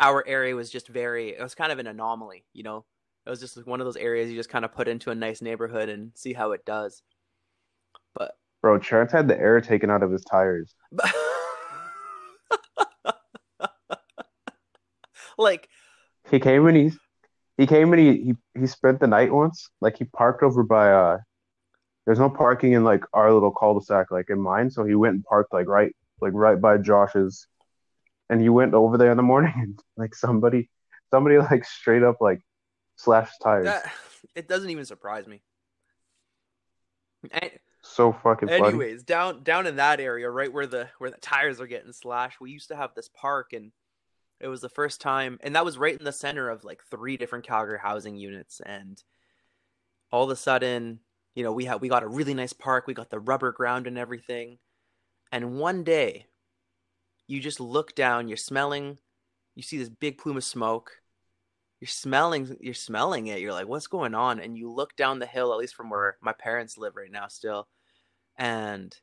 our 0.00 0.24
area 0.26 0.54
was 0.54 0.70
just 0.70 0.88
very 0.88 1.30
it 1.30 1.42
was 1.42 1.54
kind 1.54 1.72
of 1.72 1.78
an 1.78 1.86
anomaly, 1.86 2.44
you 2.52 2.62
know. 2.62 2.84
It 3.28 3.30
was 3.30 3.40
just 3.40 3.58
like 3.58 3.66
one 3.66 3.80
of 3.82 3.84
those 3.84 3.98
areas 3.98 4.30
you 4.30 4.36
just 4.36 4.48
kind 4.48 4.64
of 4.64 4.72
put 4.72 4.88
into 4.88 5.10
a 5.10 5.14
nice 5.14 5.42
neighborhood 5.42 5.90
and 5.90 6.12
see 6.14 6.32
how 6.32 6.52
it 6.52 6.64
does. 6.64 7.02
But 8.14 8.38
Bro, 8.62 8.78
Chance 8.78 9.12
had 9.12 9.28
the 9.28 9.38
air 9.38 9.60
taken 9.60 9.90
out 9.90 10.02
of 10.02 10.10
his 10.10 10.24
tires. 10.24 10.74
like 15.36 15.68
He 16.30 16.40
came 16.40 16.66
and 16.68 16.74
he 16.74 16.90
he 17.58 17.66
came 17.66 17.92
and 17.92 18.00
he, 18.00 18.12
he 18.24 18.34
he 18.58 18.66
spent 18.66 18.98
the 18.98 19.06
night 19.06 19.30
once. 19.30 19.68
Like 19.82 19.98
he 19.98 20.04
parked 20.04 20.42
over 20.42 20.62
by 20.62 20.90
uh 20.90 21.18
there's 22.06 22.18
no 22.18 22.30
parking 22.30 22.72
in 22.72 22.82
like 22.82 23.04
our 23.12 23.30
little 23.30 23.50
cul-de-sac 23.50 24.10
like 24.10 24.30
in 24.30 24.40
mine, 24.40 24.70
so 24.70 24.86
he 24.86 24.94
went 24.94 25.16
and 25.16 25.24
parked 25.24 25.52
like 25.52 25.68
right 25.68 25.94
like 26.22 26.32
right 26.32 26.58
by 26.58 26.78
Josh's. 26.78 27.46
And 28.30 28.40
he 28.40 28.48
went 28.48 28.72
over 28.72 28.96
there 28.96 29.10
in 29.10 29.18
the 29.18 29.22
morning 29.22 29.52
and 29.56 29.78
like 29.98 30.14
somebody 30.14 30.70
somebody 31.10 31.36
like 31.36 31.66
straight 31.66 32.02
up 32.02 32.22
like 32.22 32.40
slashed 32.98 33.40
tires. 33.40 33.64
that 33.64 33.90
it 34.34 34.48
doesn't 34.48 34.68
even 34.70 34.84
surprise 34.84 35.26
me. 35.26 35.40
And, 37.30 37.50
So 37.82 38.12
fucking 38.12 38.48
funny. 38.48 38.68
anyways, 38.68 39.04
down 39.04 39.42
down 39.42 39.66
in 39.66 39.76
that 39.76 40.00
area, 40.00 40.28
right 40.28 40.52
where 40.52 40.66
the 40.66 40.88
where 40.98 41.10
the 41.10 41.16
tires 41.18 41.60
are 41.60 41.66
getting 41.66 41.92
slashed, 41.92 42.40
we 42.40 42.50
used 42.50 42.68
to 42.68 42.76
have 42.76 42.94
this 42.94 43.08
park, 43.08 43.52
and 43.52 43.72
it 44.40 44.48
was 44.48 44.60
the 44.60 44.68
first 44.68 45.00
time, 45.00 45.38
and 45.42 45.56
that 45.56 45.64
was 45.64 45.78
right 45.78 45.98
in 45.98 46.04
the 46.04 46.12
center 46.12 46.50
of 46.50 46.64
like 46.64 46.82
three 46.90 47.16
different 47.16 47.46
Calgary 47.46 47.78
housing 47.80 48.16
units, 48.16 48.60
and 48.60 49.02
all 50.12 50.24
of 50.24 50.30
a 50.30 50.36
sudden, 50.36 51.00
you 51.34 51.42
know, 51.42 51.52
we 51.52 51.64
had 51.64 51.80
we 51.80 51.88
got 51.88 52.02
a 52.02 52.08
really 52.08 52.34
nice 52.34 52.52
park, 52.52 52.86
we 52.86 52.94
got 52.94 53.10
the 53.10 53.20
rubber 53.20 53.52
ground 53.52 53.86
and 53.86 53.98
everything, 53.98 54.58
and 55.32 55.58
one 55.58 55.82
day, 55.84 56.26
you 57.26 57.40
just 57.40 57.60
look 57.60 57.94
down, 57.94 58.28
you're 58.28 58.36
smelling, 58.36 58.98
you 59.54 59.62
see 59.62 59.78
this 59.78 59.88
big 59.88 60.18
plume 60.18 60.36
of 60.36 60.44
smoke, 60.44 61.00
you're 61.80 61.88
smelling 61.88 62.56
you're 62.60 62.74
smelling 62.74 63.28
it. 63.28 63.40
You're 63.40 63.52
like, 63.52 63.68
what's 63.68 63.86
going 63.86 64.14
on? 64.14 64.40
And 64.40 64.56
you 64.58 64.70
look 64.70 64.96
down 64.96 65.18
the 65.18 65.26
hill, 65.26 65.52
at 65.52 65.58
least 65.58 65.74
from 65.74 65.90
where 65.90 66.16
my 66.20 66.32
parents 66.32 66.78
live 66.78 66.96
right 66.96 67.10
now 67.10 67.28
still, 67.28 67.68
and 68.36 68.96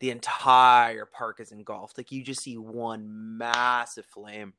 the 0.00 0.10
entire 0.10 1.06
park 1.06 1.40
is 1.40 1.52
engulfed. 1.52 1.98
Like 1.98 2.12
you 2.12 2.22
just 2.22 2.42
see 2.42 2.56
one 2.56 3.38
massive 3.38 4.06
flame. 4.06 4.54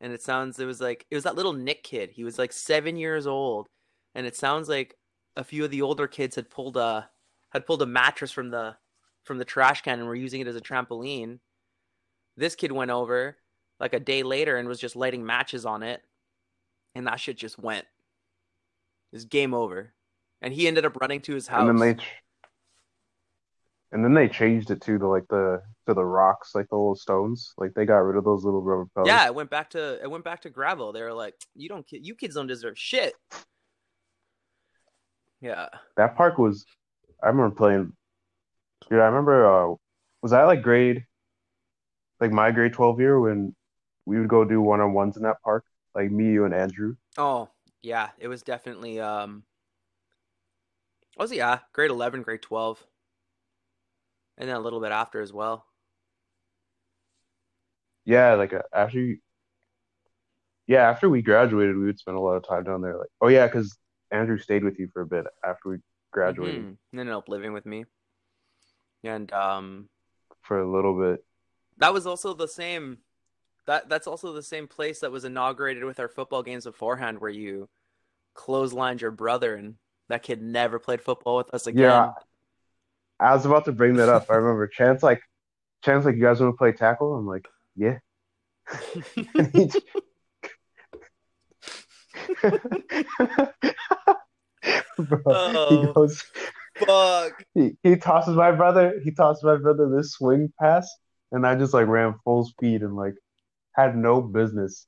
And 0.00 0.12
it 0.12 0.22
sounds 0.22 0.58
it 0.58 0.66
was 0.66 0.80
like 0.80 1.06
it 1.10 1.14
was 1.14 1.24
that 1.24 1.36
little 1.36 1.52
Nick 1.52 1.82
kid. 1.82 2.10
He 2.10 2.24
was 2.24 2.38
like 2.38 2.52
seven 2.52 2.96
years 2.96 3.26
old. 3.26 3.68
And 4.14 4.26
it 4.26 4.36
sounds 4.36 4.68
like 4.68 4.96
a 5.36 5.44
few 5.44 5.64
of 5.64 5.70
the 5.70 5.82
older 5.82 6.08
kids 6.08 6.36
had 6.36 6.50
pulled 6.50 6.76
a 6.76 7.10
had 7.50 7.66
pulled 7.66 7.82
a 7.82 7.86
mattress 7.86 8.32
from 8.32 8.50
the 8.50 8.76
from 9.24 9.38
the 9.38 9.44
trash 9.44 9.82
can 9.82 9.98
and 9.98 10.08
were 10.08 10.14
using 10.14 10.40
it 10.40 10.46
as 10.46 10.56
a 10.56 10.60
trampoline. 10.60 11.38
This 12.36 12.54
kid 12.54 12.72
went 12.72 12.90
over 12.90 13.36
like 13.78 13.92
a 13.92 14.00
day 14.00 14.22
later 14.22 14.56
and 14.56 14.68
was 14.68 14.80
just 14.80 14.96
lighting 14.96 15.24
matches 15.24 15.66
on 15.66 15.82
it. 15.82 16.02
And 16.96 17.06
that 17.06 17.20
shit 17.20 17.36
just 17.36 17.58
went. 17.58 17.84
It 19.12 19.16
was 19.16 19.26
game 19.26 19.52
over. 19.52 19.92
And 20.40 20.54
he 20.54 20.66
ended 20.66 20.86
up 20.86 20.96
running 20.96 21.20
to 21.22 21.34
his 21.34 21.46
house. 21.46 21.68
And 21.68 21.78
then 21.78 21.96
they 21.96 22.02
and 23.92 24.02
then 24.02 24.14
they 24.14 24.28
changed 24.28 24.70
it 24.70 24.80
to 24.82 24.98
the 24.98 25.06
like 25.06 25.28
the 25.28 25.62
to 25.86 25.94
the 25.94 26.04
rocks, 26.04 26.54
like 26.54 26.68
the 26.70 26.76
little 26.76 26.96
stones. 26.96 27.52
Like 27.58 27.74
they 27.74 27.84
got 27.84 27.98
rid 27.98 28.16
of 28.16 28.24
those 28.24 28.44
little 28.44 28.62
rubber 28.62 28.86
pellets. 28.94 29.08
Yeah, 29.08 29.26
it 29.26 29.34
went 29.34 29.50
back 29.50 29.70
to 29.70 30.02
it 30.02 30.10
went 30.10 30.24
back 30.24 30.40
to 30.42 30.50
gravel. 30.50 30.92
They 30.92 31.02
were 31.02 31.12
like, 31.12 31.34
"You 31.54 31.68
don't, 31.68 31.86
you 31.90 32.14
kids 32.14 32.34
don't 32.34 32.46
deserve 32.46 32.78
shit." 32.78 33.12
Yeah, 35.42 35.68
that 35.96 36.16
park 36.16 36.38
was. 36.38 36.64
I 37.22 37.28
remember 37.28 37.54
playing. 37.54 37.92
Dude, 38.88 39.00
I 39.00 39.06
remember. 39.06 39.46
Uh, 39.46 39.74
was 40.22 40.32
that 40.32 40.44
like 40.44 40.62
grade, 40.62 41.04
like 42.20 42.32
my 42.32 42.50
grade 42.52 42.72
twelve 42.72 43.00
year 43.00 43.20
when 43.20 43.54
we 44.06 44.18
would 44.18 44.28
go 44.28 44.44
do 44.44 44.62
one 44.62 44.80
on 44.80 44.94
ones 44.94 45.16
in 45.16 45.22
that 45.24 45.42
park, 45.44 45.64
like 45.96 46.12
me, 46.12 46.30
you, 46.30 46.44
and 46.44 46.54
Andrew. 46.54 46.94
Oh 47.18 47.48
yeah, 47.82 48.10
it 48.18 48.28
was 48.28 48.42
definitely. 48.42 49.00
um 49.00 49.42
Was 51.18 51.32
yeah, 51.32 51.58
grade 51.72 51.90
eleven, 51.90 52.22
grade 52.22 52.42
twelve 52.42 52.86
and 54.38 54.48
then 54.48 54.56
a 54.56 54.60
little 54.60 54.80
bit 54.80 54.92
after 54.92 55.20
as 55.20 55.32
well. 55.32 55.64
Yeah, 58.04 58.34
like 58.34 58.52
uh, 58.52 58.62
after 58.72 59.00
you, 59.00 59.18
yeah, 60.66 60.88
after 60.88 61.08
we 61.08 61.22
graduated, 61.22 61.76
we 61.76 61.86
would 61.86 61.98
spend 61.98 62.16
a 62.16 62.20
lot 62.20 62.36
of 62.36 62.46
time 62.46 62.64
down 62.64 62.80
there. 62.80 62.96
Like, 62.96 63.08
oh 63.20 63.28
yeah, 63.28 63.46
because 63.46 63.76
Andrew 64.10 64.38
stayed 64.38 64.64
with 64.64 64.78
you 64.78 64.88
for 64.92 65.02
a 65.02 65.06
bit 65.06 65.24
after 65.44 65.70
we 65.70 65.76
graduated, 66.12 66.60
mm-hmm. 66.60 66.74
and 66.92 67.00
ended 67.00 67.14
up 67.14 67.28
living 67.28 67.52
with 67.52 67.66
me, 67.66 67.84
and 69.02 69.32
um, 69.32 69.88
for 70.42 70.60
a 70.60 70.70
little 70.70 70.98
bit. 70.98 71.24
That 71.78 71.92
was 71.92 72.06
also 72.06 72.32
the 72.32 72.48
same. 72.48 72.98
That 73.66 73.88
that's 73.88 74.06
also 74.06 74.32
the 74.32 74.42
same 74.42 74.68
place 74.68 75.00
that 75.00 75.10
was 75.10 75.24
inaugurated 75.24 75.84
with 75.84 75.98
our 76.00 76.08
football 76.08 76.42
games 76.42 76.64
beforehand, 76.64 77.20
where 77.20 77.30
you 77.30 77.68
clotheslined 78.36 79.00
your 79.00 79.10
brother, 79.10 79.54
and 79.54 79.74
that 80.08 80.22
kid 80.22 80.40
never 80.42 80.78
played 80.78 81.00
football 81.00 81.36
with 81.36 81.52
us 81.52 81.66
again. 81.66 81.82
Yeah, 81.82 82.12
I 83.18 83.34
was 83.34 83.44
about 83.44 83.64
to 83.64 83.72
bring 83.72 83.94
that 83.94 84.08
up. 84.08 84.26
I 84.30 84.34
remember 84.34 84.66
Chance 84.68 85.02
like 85.02 85.20
Chance 85.84 86.04
like 86.04 86.16
you 86.16 86.22
guys 86.22 86.40
want 86.40 86.54
to 86.54 86.56
play 86.56 86.72
tackle? 86.72 87.14
I'm 87.14 87.26
like, 87.26 87.48
yeah. 87.74 87.98
he, 89.52 89.70
Bro, 94.98 95.20
oh, 95.26 95.86
he 95.86 95.92
goes 95.92 96.24
fuck. 96.76 97.44
He, 97.54 97.76
he 97.82 97.96
tosses 97.96 98.34
my 98.34 98.52
brother, 98.52 99.00
he 99.02 99.10
tosses 99.12 99.42
my 99.42 99.56
brother 99.56 99.88
this 99.94 100.12
swing 100.12 100.52
pass, 100.58 100.88
and 101.32 101.46
I 101.46 101.54
just 101.54 101.74
like 101.74 101.86
ran 101.86 102.14
full 102.24 102.44
speed 102.44 102.82
and 102.82 102.96
like 102.96 103.14
had 103.76 103.96
no 103.96 104.22
business 104.22 104.86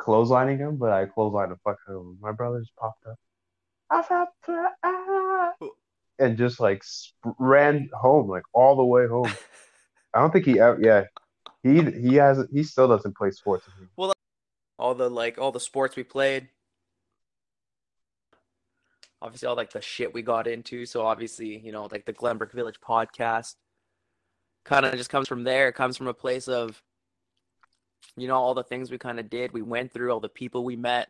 clotheslining 0.00 0.58
him, 0.58 0.76
but 0.76 0.90
I 0.90 1.04
clotheslined 1.04 1.50
the 1.50 1.56
fuck 1.62 1.78
out 1.88 1.94
of 1.94 2.00
him. 2.02 2.18
My 2.20 2.32
brother 2.32 2.60
just 2.60 2.74
popped 2.76 3.04
up 3.06 3.18
and 6.18 6.38
just 6.38 6.58
like 6.58 6.82
ran 7.38 7.90
home, 7.92 8.28
like 8.28 8.44
all 8.52 8.76
the 8.76 8.84
way 8.84 9.06
home. 9.06 9.30
I 10.14 10.20
don't 10.20 10.32
think 10.32 10.46
he 10.46 10.58
ever. 10.58 10.80
Yeah, 10.80 11.04
he 11.62 11.82
he 11.82 12.14
has 12.16 12.44
he 12.52 12.62
still 12.62 12.88
doesn't 12.88 13.16
play 13.16 13.30
sports. 13.30 13.66
Well, 13.96 14.12
all 14.78 14.94
the 14.94 15.08
like 15.10 15.38
all 15.38 15.52
the 15.52 15.60
sports 15.60 15.94
we 15.94 16.02
played, 16.04 16.48
obviously 19.20 19.46
all 19.46 19.56
like 19.56 19.72
the 19.72 19.80
shit 19.80 20.12
we 20.12 20.22
got 20.22 20.46
into. 20.46 20.86
So 20.86 21.06
obviously, 21.06 21.58
you 21.58 21.72
know, 21.72 21.88
like 21.90 22.04
the 22.06 22.12
Glenbrook 22.12 22.52
Village 22.52 22.80
podcast, 22.80 23.54
kind 24.64 24.84
of 24.84 24.94
just 24.94 25.10
comes 25.10 25.28
from 25.28 25.44
there. 25.44 25.68
It 25.68 25.74
comes 25.74 25.96
from 25.96 26.08
a 26.08 26.14
place 26.14 26.48
of, 26.48 26.82
you 28.16 28.28
know, 28.28 28.36
all 28.36 28.54
the 28.54 28.62
things 28.62 28.90
we 28.90 28.98
kind 28.98 29.18
of 29.18 29.30
did, 29.30 29.52
we 29.52 29.62
went 29.62 29.92
through, 29.92 30.12
all 30.12 30.20
the 30.20 30.28
people 30.28 30.64
we 30.64 30.76
met, 30.76 31.08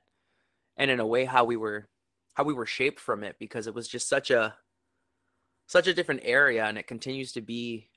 and 0.76 0.90
in 0.90 1.00
a 1.00 1.07
way, 1.07 1.24
how 1.24 1.44
we 1.44 1.57
were, 1.57 1.88
how 2.35 2.44
we 2.44 2.55
were 2.55 2.66
shaped 2.66 3.00
from 3.00 3.24
it 3.24 3.37
because 3.38 3.66
it 3.66 3.74
was 3.74 3.88
just 3.88 4.09
such 4.09 4.31
a 4.31 4.55
such 5.66 5.87
a 5.87 5.94
different 5.94 6.20
area 6.24 6.64
and 6.64 6.76
it 6.76 6.87
continues 6.87 7.33
to 7.33 7.40
be 7.40 7.88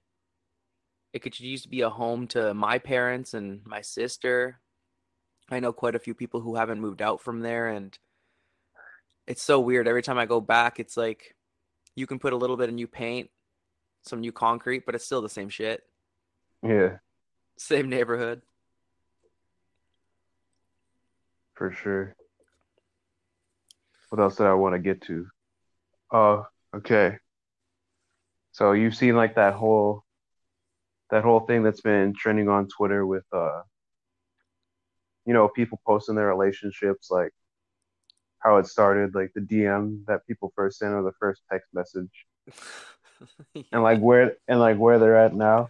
it 1.13 1.21
continues 1.21 1.61
to 1.61 1.69
be 1.69 1.81
a 1.81 1.89
home 1.89 2.27
to 2.27 2.53
my 2.53 2.77
parents 2.77 3.33
and 3.33 3.61
my 3.65 3.81
sister. 3.81 4.59
I 5.49 5.59
know 5.59 5.71
quite 5.71 5.95
a 5.95 5.99
few 5.99 6.13
people 6.13 6.41
who 6.41 6.55
haven't 6.55 6.81
moved 6.81 7.01
out 7.01 7.21
from 7.21 7.41
there 7.41 7.67
and 7.67 7.97
it's 9.27 9.41
so 9.41 9.59
weird. 9.59 9.87
Every 9.87 10.03
time 10.03 10.17
i 10.17 10.25
go 10.25 10.41
back 10.41 10.79
it's 10.79 10.97
like 10.97 11.35
you 11.95 12.07
can 12.07 12.19
put 12.19 12.33
a 12.33 12.37
little 12.37 12.57
bit 12.57 12.69
of 12.69 12.75
new 12.75 12.87
paint 12.87 13.29
some 14.03 14.19
new 14.19 14.31
concrete 14.31 14.85
but 14.85 14.95
it's 14.95 15.05
still 15.05 15.21
the 15.21 15.29
same 15.29 15.49
shit. 15.49 15.83
Yeah. 16.63 16.97
Same 17.57 17.89
neighborhood 17.89 18.41
for 21.55 21.71
sure 21.71 22.15
what 24.09 24.21
else 24.21 24.37
did 24.37 24.45
i 24.45 24.53
want 24.53 24.73
to 24.73 24.79
get 24.79 25.01
to 25.01 25.25
uh 26.11 26.43
okay 26.75 27.17
so 28.51 28.71
you've 28.71 28.95
seen 28.95 29.15
like 29.17 29.35
that 29.35 29.53
whole 29.53 30.05
that 31.09 31.23
whole 31.23 31.41
thing 31.41 31.63
that's 31.63 31.81
been 31.81 32.13
trending 32.13 32.49
on 32.49 32.67
Twitter 32.67 33.05
with 33.05 33.25
uh 33.31 33.61
you 35.25 35.33
know 35.33 35.47
people 35.47 35.81
posting 35.85 36.15
their 36.15 36.27
relationships 36.27 37.09
like 37.11 37.31
how 38.39 38.57
it 38.57 38.67
started 38.67 39.15
like 39.15 39.31
the 39.33 39.41
DM 39.41 40.05
that 40.05 40.25
people 40.27 40.53
first 40.55 40.79
sent 40.79 40.93
or 40.93 41.03
the 41.03 41.11
first 41.19 41.41
text 41.51 41.67
message 41.73 42.25
yeah. 43.53 43.63
and 43.71 43.83
like 43.83 43.99
where 43.99 44.37
and 44.47 44.59
like 44.59 44.77
where 44.77 44.99
they're 44.99 45.17
at 45.17 45.33
now. 45.33 45.69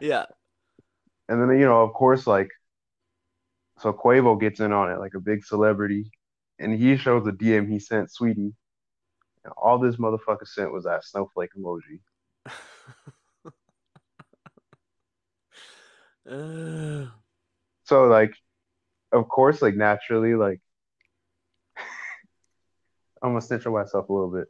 Yeah. 0.00 0.26
And 1.28 1.40
then 1.40 1.58
you 1.58 1.66
know 1.66 1.82
of 1.82 1.92
course 1.92 2.26
like 2.26 2.50
so 3.78 3.92
Quavo 3.92 4.40
gets 4.40 4.60
in 4.60 4.72
on 4.72 4.90
it 4.90 4.98
like 4.98 5.14
a 5.14 5.20
big 5.20 5.44
celebrity 5.44 6.10
and 6.58 6.72
he 6.72 6.96
shows 6.96 7.24
the 7.24 7.32
DM 7.32 7.68
he 7.70 7.78
sent 7.78 8.08
Saweetie. 8.10 8.54
And 9.44 9.52
all 9.56 9.78
this 9.78 9.96
motherfucker 9.96 10.46
sent 10.46 10.72
was 10.72 10.84
that 10.84 11.04
snowflake 11.04 11.50
emoji. 11.56 12.00
so 17.84 18.04
like 18.04 18.34
of 19.12 19.28
course 19.28 19.62
like 19.62 19.76
naturally 19.76 20.34
like 20.34 20.60
I'm 23.22 23.30
gonna 23.30 23.40
snitch 23.40 23.64
on 23.66 23.72
myself 23.72 24.08
a 24.08 24.12
little 24.12 24.30
bit. 24.30 24.48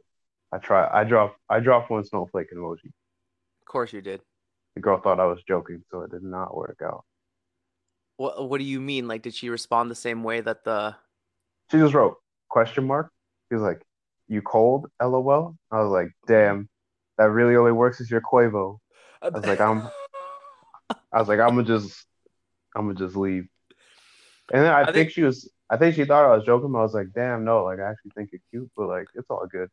I 0.51 0.57
try 0.57 0.89
I 0.91 1.03
drop 1.03 1.35
I 1.49 1.59
dropped 1.59 1.91
one 1.91 2.03
snowflake 2.05 2.51
emoji. 2.53 2.85
Of 2.85 3.67
course 3.67 3.93
you 3.93 4.01
did. 4.01 4.21
The 4.75 4.81
girl 4.81 4.99
thought 4.99 5.19
I 5.19 5.25
was 5.25 5.43
joking, 5.47 5.83
so 5.91 6.01
it 6.01 6.11
did 6.11 6.23
not 6.23 6.55
work 6.55 6.79
out. 6.83 7.03
What 8.17 8.49
what 8.49 8.57
do 8.59 8.65
you 8.65 8.79
mean? 8.81 9.07
Like 9.07 9.21
did 9.21 9.33
she 9.33 9.49
respond 9.49 9.89
the 9.89 9.95
same 9.95 10.23
way 10.23 10.41
that 10.41 10.63
the 10.63 10.95
She 11.71 11.77
just 11.77 11.93
wrote 11.93 12.17
question 12.49 12.85
mark. 12.85 13.11
He 13.49 13.55
was 13.55 13.63
like, 13.63 13.81
You 14.27 14.41
cold? 14.41 14.89
LOL. 15.01 15.55
I 15.71 15.81
was 15.81 15.91
like, 15.91 16.11
damn 16.27 16.69
that 17.17 17.29
really 17.29 17.55
only 17.55 17.71
works 17.71 17.99
if 17.99 18.09
you're 18.09 18.21
Quavo. 18.21 18.79
I 19.21 19.29
was 19.29 19.45
like, 19.45 19.59
I'm, 19.59 19.89
I 21.11 21.19
was 21.19 21.27
like, 21.27 21.39
I'm 21.39 21.49
gonna 21.49 21.63
just, 21.63 22.05
I'm 22.75 22.87
gonna 22.87 22.99
just 22.99 23.15
leave. 23.15 23.47
And 24.53 24.63
then 24.63 24.71
I, 24.71 24.81
I 24.81 24.85
think, 24.85 24.95
think, 24.95 25.11
she 25.11 25.23
was, 25.23 25.51
I 25.69 25.77
think 25.77 25.95
she 25.95 26.05
thought 26.05 26.25
I 26.25 26.35
was 26.35 26.45
joking. 26.45 26.71
But 26.71 26.79
I 26.79 26.83
was 26.83 26.93
like, 26.93 27.07
damn, 27.13 27.43
no, 27.43 27.63
like 27.63 27.79
I 27.79 27.89
actually 27.89 28.11
think 28.15 28.29
you're 28.31 28.41
cute, 28.51 28.71
but 28.77 28.87
like 28.87 29.07
it's 29.15 29.27
all 29.29 29.45
good. 29.47 29.69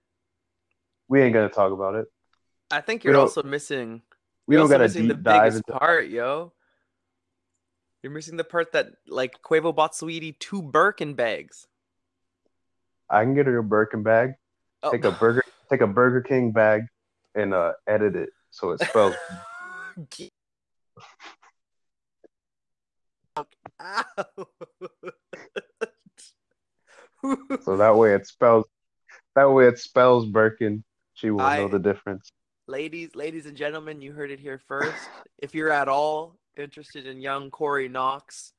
We 1.09 1.23
ain't 1.23 1.35
gonna 1.35 1.51
talk 1.51 1.73
about 1.73 1.95
it. 1.95 2.07
I 2.71 2.81
think 2.81 3.05
you're 3.05 3.17
also 3.17 3.43
missing. 3.43 4.03
We 4.47 4.57
don't 4.57 4.69
gotta 4.69 4.89
deep 4.89 5.09
the 5.09 5.15
dive 5.15 5.53
biggest 5.53 5.65
into... 5.69 5.79
part, 5.79 6.09
yo. 6.09 6.53
You're 8.05 8.12
missing 8.12 8.37
the 8.37 8.45
part 8.45 8.73
that 8.73 8.88
like 9.09 9.40
Quavo 9.40 9.75
bought 9.75 9.95
Saweetie 9.95 10.38
two 10.38 10.61
Birkin 10.61 11.14
bags. 11.14 11.67
I 13.09 13.23
can 13.23 13.35
get 13.35 13.47
her 13.47 13.57
a 13.57 13.64
Birkin 13.64 14.03
bag. 14.03 14.35
Oh. 14.83 14.90
Take 14.90 15.07
a 15.07 15.11
burger, 15.11 15.43
take 15.71 15.81
a 15.81 15.87
Burger 15.87 16.21
King 16.21 16.53
bag, 16.53 16.83
and 17.35 17.55
uh, 17.55 17.73
edit 17.87 18.14
it 18.14 18.29
so 18.51 18.73
it 18.73 18.81
spells. 18.81 19.14
so 27.64 27.79
that 27.79 27.97
way 27.97 28.12
it 28.12 28.27
spells. 28.27 28.67
That 29.35 29.51
way 29.51 29.67
it 29.67 29.79
spells 29.79 30.27
Birkin. 30.27 30.85
She 31.14 31.31
will 31.31 31.40
I, 31.40 31.57
know 31.57 31.69
the 31.69 31.79
difference. 31.79 32.29
Ladies, 32.67 33.17
ladies 33.17 33.47
and 33.47 33.57
gentlemen, 33.57 34.03
you 34.03 34.12
heard 34.12 34.31
it 34.31 34.40
here 34.40 34.61
first. 34.69 34.93
if 35.38 35.55
you're 35.55 35.71
at 35.73 35.88
all 35.88 36.37
interested 36.59 37.07
in 37.07 37.21
young 37.21 37.51
Corey 37.51 37.88
Knox, 37.88 38.53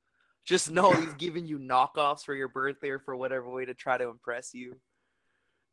Just 0.46 0.72
know 0.72 0.94
he's 0.94 1.14
giving 1.18 1.48
you 1.48 1.58
knockoffs 1.60 2.24
for 2.24 2.36
your 2.36 2.48
birthday 2.48 2.90
or 2.90 3.00
for 3.00 3.16
whatever 3.16 3.50
way 3.50 3.66
to 3.66 3.74
try 3.74 3.98
to 3.98 4.10
impress 4.10 4.54
you. 4.54 4.76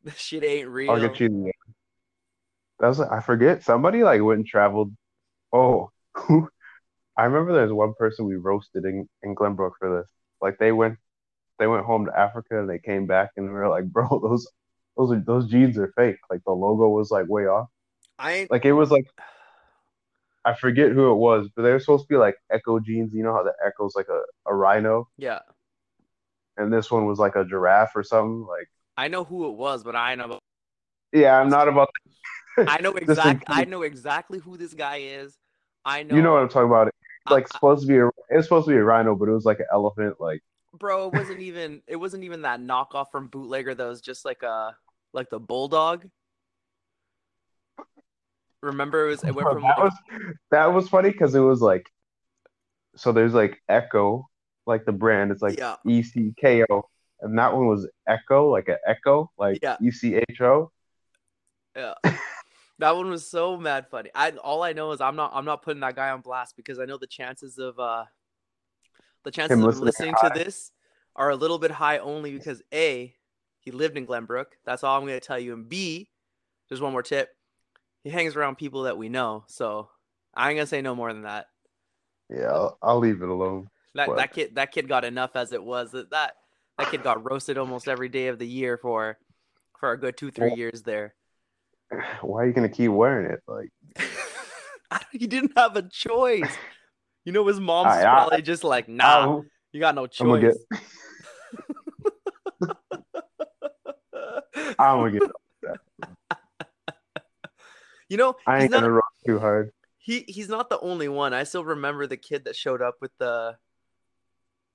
This 0.04 0.16
shit 0.16 0.42
ain't 0.42 0.66
real. 0.66 0.90
I'll 0.90 1.00
get 1.00 1.20
you. 1.20 1.28
The, 1.28 1.52
that 2.80 2.88
was 2.88 2.98
I 2.98 3.20
forget 3.20 3.62
somebody 3.62 4.02
like 4.02 4.20
went 4.20 4.38
and 4.38 4.46
traveled. 4.46 4.92
Oh, 5.52 5.90
I 7.16 7.22
remember 7.24 7.52
there's 7.52 7.72
one 7.72 7.94
person 7.96 8.26
we 8.26 8.34
roasted 8.34 8.84
in, 8.84 9.08
in 9.22 9.36
Glenbrook 9.36 9.74
for 9.78 9.98
this. 10.00 10.08
Like 10.40 10.58
they 10.58 10.72
went 10.72 10.98
they 11.60 11.68
went 11.68 11.84
home 11.84 12.06
to 12.06 12.18
Africa 12.18 12.58
and 12.58 12.68
they 12.68 12.80
came 12.80 13.06
back 13.06 13.30
and 13.36 13.46
we 13.46 13.52
were 13.52 13.68
like, 13.68 13.84
bro, 13.84 14.08
those 14.08 14.50
those 14.96 15.12
are 15.12 15.20
those 15.20 15.46
jeans 15.48 15.78
are 15.78 15.92
fake. 15.96 16.18
Like 16.28 16.40
the 16.44 16.52
logo 16.52 16.88
was 16.88 17.12
like 17.12 17.28
way 17.28 17.46
off. 17.46 17.68
I 18.18 18.32
ain't 18.32 18.50
Like 18.50 18.64
it 18.64 18.72
was 18.72 18.90
like 18.90 19.06
I 20.44 20.54
forget 20.54 20.92
who 20.92 21.10
it 21.12 21.16
was, 21.16 21.48
but 21.54 21.62
they 21.62 21.70
were 21.70 21.78
supposed 21.80 22.04
to 22.04 22.08
be 22.08 22.16
like 22.16 22.36
Ecko 22.50 22.80
jeans. 22.80 23.14
You 23.14 23.22
know 23.22 23.32
how 23.32 23.42
the 23.42 23.52
Ecko's 23.64 23.94
like 23.94 24.08
a, 24.08 24.22
a 24.46 24.54
rhino, 24.54 25.08
yeah. 25.16 25.40
and 26.56 26.72
this 26.72 26.90
one 26.90 27.06
was 27.06 27.18
like 27.18 27.36
a 27.36 27.44
giraffe 27.44 27.94
or 27.94 28.02
something. 28.02 28.46
Like, 28.46 28.68
I 28.96 29.08
know 29.08 29.24
who 29.24 29.48
it 29.48 29.56
was, 29.56 29.84
but 29.84 29.94
I 29.94 30.14
know 30.14 30.38
yeah, 31.12 31.38
I'm 31.38 31.48
not 31.48 31.68
about. 31.68 31.90
I 32.58 32.80
know 32.80 32.92
Just 32.92 33.10
exact 33.10 33.44
I 33.48 33.64
know 33.64 33.82
exactly 33.82 34.38
who 34.38 34.56
this 34.56 34.74
guy 34.74 34.96
is. 34.96 35.36
I 35.84 36.02
know 36.02 36.16
You 36.16 36.22
know 36.22 36.32
what 36.32 36.42
I'm 36.42 36.48
talking 36.48 36.68
about? 36.68 36.88
It's 36.88 36.96
I- 37.26 37.34
like 37.34 37.48
supposed 37.48 37.82
to 37.82 37.86
be 37.86 37.98
a. 37.98 38.08
It's 38.30 38.46
supposed 38.46 38.66
to 38.66 38.72
be 38.72 38.78
a 38.78 38.84
rhino, 38.84 39.14
but 39.14 39.28
it 39.28 39.32
was 39.32 39.44
like 39.44 39.60
an 39.60 39.66
elephant. 39.72 40.16
Like, 40.20 40.42
bro 40.74 41.08
it 41.08 41.14
wasn't 41.14 41.40
even 41.40 41.82
it 41.86 41.96
wasn't 41.96 42.24
even 42.24 42.42
that 42.42 42.60
knockoff 42.60 43.10
from 43.12 43.28
bootlegger 43.28 43.74
that 43.74 43.86
was 43.86 44.00
just 44.00 44.24
like 44.24 44.42
a 44.42 44.74
like 45.12 45.28
the 45.30 45.38
bulldog 45.38 46.06
remember 48.62 49.06
it 49.06 49.10
was 49.10 49.24
it 49.24 49.34
went 49.34 49.48
from 49.48 49.62
that 49.62 49.78
like, 49.78 49.84
was 49.84 49.92
that 50.50 50.66
was 50.66 50.88
funny 50.88 51.10
because 51.10 51.34
it 51.34 51.40
was 51.40 51.60
like, 51.60 51.86
so 52.96 53.12
there's 53.12 53.34
like 53.34 53.62
Ecko, 53.68 54.28
like 54.66 54.84
the 54.84 54.92
brand. 54.92 55.30
It's 55.30 55.42
like 55.42 55.58
yeah 55.58 55.76
E 55.86 56.02
C 56.02 56.32
K 56.38 56.64
O, 56.70 56.82
and 57.20 57.38
that 57.38 57.54
one 57.54 57.66
was 57.66 57.88
Echo, 58.08 58.50
like 58.50 58.68
an 58.68 58.78
Echo, 58.86 59.30
like 59.38 59.58
Yeah. 59.62 59.76
E 59.82 59.90
C 59.90 60.14
H 60.14 60.40
O. 60.40 60.70
yeah 61.76 61.94
that 62.78 62.96
one 62.96 63.08
was 63.08 63.26
so 63.26 63.56
mad 63.56 63.86
funny 63.88 64.10
i 64.14 64.30
all 64.30 64.62
i 64.62 64.72
know 64.72 64.90
is 64.92 65.00
i'm 65.00 65.16
not 65.16 65.30
i'm 65.34 65.44
not 65.44 65.62
putting 65.62 65.80
that 65.80 65.94
guy 65.94 66.10
on 66.10 66.20
blast 66.20 66.56
because 66.56 66.78
i 66.78 66.84
know 66.84 66.98
the 66.98 67.06
chances 67.06 67.58
of 67.58 67.78
uh 67.78 68.04
the 69.24 69.30
chances 69.30 69.56
Him 69.56 69.60
of 69.64 69.66
listening 69.66 69.86
listening 69.86 70.14
to 70.20 70.30
this 70.34 70.72
are 71.14 71.30
a 71.30 71.36
little 71.36 71.58
bit 71.58 71.70
high 71.70 71.98
only 71.98 72.32
because 72.32 72.62
a 72.74 73.14
he 73.60 73.70
lived 73.70 73.96
in 73.96 74.06
glenbrook 74.06 74.46
that's 74.64 74.82
all 74.82 74.98
i'm 74.98 75.06
going 75.06 75.18
to 75.18 75.26
tell 75.26 75.38
you 75.38 75.52
and 75.52 75.68
b 75.68 76.10
there's 76.68 76.80
one 76.80 76.92
more 76.92 77.02
tip 77.02 77.30
he 78.04 78.10
hangs 78.10 78.34
around 78.36 78.56
people 78.58 78.82
that 78.84 78.96
we 78.98 79.08
know 79.08 79.44
so 79.46 79.88
i 80.34 80.50
ain't 80.50 80.58
to 80.60 80.66
say 80.66 80.80
no 80.82 80.94
more 80.94 81.12
than 81.12 81.22
that 81.22 81.46
Yeah, 82.30 82.50
I'll, 82.50 82.78
I'll 82.82 82.98
leave 82.98 83.20
it 83.22 83.28
alone. 83.28 83.68
That 83.94 84.08
What? 84.08 84.16
that 84.16 84.32
kid 84.32 84.54
that 84.54 84.72
kid 84.72 84.88
got 84.88 85.04
enough 85.04 85.36
as 85.36 85.52
it 85.52 85.62
was. 85.62 85.90
That 85.92 86.08
that 86.10 86.32
that 86.78 86.90
kid 86.90 87.02
got 87.02 87.28
roasted 87.30 87.58
almost 87.58 87.88
every 87.88 88.08
day 88.08 88.28
of 88.28 88.38
the 88.38 88.46
year 88.46 88.78
for 88.78 89.18
for 89.78 89.92
a 89.92 89.98
good 89.98 90.16
two 90.16 90.30
three 90.30 90.48
Well- 90.48 90.56
years 90.58 90.80
there. 90.82 91.14
Why 92.22 92.42
are 92.42 92.46
you 92.46 92.54
gonna 92.54 92.70
keep 92.70 92.90
wearing 92.90 93.30
it? 93.30 93.40
Like, 93.46 93.68
he 95.12 95.26
didn't 95.26 95.52
have 95.58 95.76
a 95.76 95.82
choice. 95.82 96.50
You 97.26 97.32
know, 97.32 97.46
his 97.46 97.60
mom's 97.60 97.88
I- 97.92 97.98
is 97.98 98.04
I- 98.06 98.10
probably 98.10 98.42
just 98.42 98.64
like, 98.64 98.88
nah, 98.88 99.42
you 99.72 99.80
got 99.80 99.94
no 99.94 100.06
I'm 100.18 100.26
gonna 100.26 100.40
choice. 100.52 100.64
get. 102.62 102.76
I'm 104.78 104.98
gonna 104.98 105.10
get. 105.18 105.30
You 108.12 108.18
know, 108.18 108.36
I 108.46 108.56
he's 108.56 108.64
ain't 108.64 108.72
not 108.72 108.82
gonna 108.82 108.92
roast 108.92 109.24
too 109.24 109.38
hard. 109.38 109.72
he 109.96 110.26
he's 110.28 110.50
not 110.50 110.68
the 110.68 110.78
only 110.80 111.08
one. 111.08 111.32
I 111.32 111.44
still 111.44 111.64
remember 111.64 112.06
the 112.06 112.18
kid 112.18 112.44
that 112.44 112.54
showed 112.54 112.82
up 112.82 112.96
with 113.00 113.10
the 113.18 113.56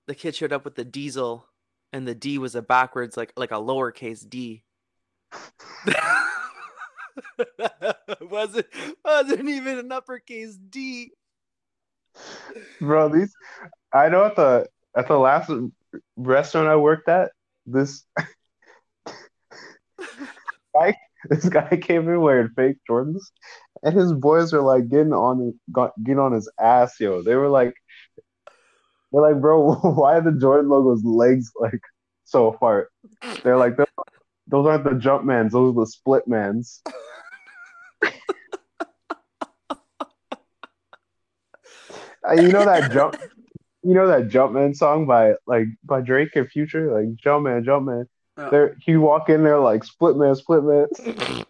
the 0.08 0.16
kid 0.16 0.36
showed 0.36 0.52
up 0.52 0.66
with 0.66 0.74
the 0.74 0.84
diesel 0.84 1.46
and 1.94 2.08
the 2.08 2.16
D 2.16 2.40
was 2.40 2.56
a 2.56 2.64
backwards 2.64 3.16
like 3.16 3.34
like 3.38 3.52
a 3.52 3.56
lowercase 3.56 4.28
D. 4.28 4.64
wasn't 8.22 8.66
wasn't 9.06 9.48
even 9.48 9.78
an 9.78 9.92
uppercase 9.92 10.56
D. 10.56 11.12
Bro, 12.82 13.10
these 13.10 13.36
I 13.94 14.10
know 14.10 14.26
at 14.26 14.36
the 14.36 14.68
at 14.96 15.08
the 15.08 15.20
last 15.20 15.52
restaurant 16.16 16.70
I 16.70 16.76
worked 16.76 17.08
at, 17.08 17.34
this 17.68 18.04
guy 20.74 20.98
this 21.30 21.50
guy 21.50 21.78
came 21.78 22.08
in 22.10 22.22
wearing 22.22 22.50
fake 22.56 22.78
Jordans 22.90 23.22
and 23.84 23.96
his 23.96 24.14
boys 24.14 24.54
were 24.54 24.62
like 24.62 24.90
getting 24.90 25.14
on 25.14 25.58
got, 25.72 25.92
getting 26.04 26.20
on 26.20 26.34
his 26.34 26.50
ass, 26.60 27.00
yo. 27.00 27.22
They 27.22 27.36
were 27.36 27.50
like 27.50 27.74
they're 29.12 29.22
like, 29.22 29.42
bro, 29.42 29.74
why 29.76 30.18
are 30.18 30.22
the 30.22 30.38
Jordan 30.40 30.70
logos 30.70 31.04
legs 31.04 31.52
like 31.60 31.82
so 32.26 32.48
apart? 32.48 32.92
They're 33.44 33.58
like, 33.58 33.78
those, 34.48 34.66
aren't 34.66 34.84
the 34.84 34.96
jump 34.96 35.26
mans, 35.26 35.54
those 35.54 35.76
are 35.76 35.80
the 35.82 35.88
split 35.88 36.28
mans. 36.28 36.82
Uh, 42.28 42.34
you 42.34 42.52
know 42.52 42.66
that 42.66 42.92
jump 42.92 43.16
you 43.88 43.94
know 43.94 44.08
that 44.08 44.28
Jumpman 44.28 44.76
song 44.76 45.06
by 45.06 45.36
like 45.46 45.68
by 45.84 46.02
Drake 46.02 46.36
and 46.36 46.50
Future, 46.50 46.94
like 46.94 47.16
Jumpman, 47.16 47.64
Jumpman. 47.64 48.06
Yeah. 48.38 48.50
There, 48.50 48.78
he 48.80 48.98
walk 48.98 49.30
in 49.30 49.44
there 49.44 49.60
like 49.60 49.84
split 49.84 50.16
man, 50.16 50.36
split 50.36 50.64
man. 50.64 50.88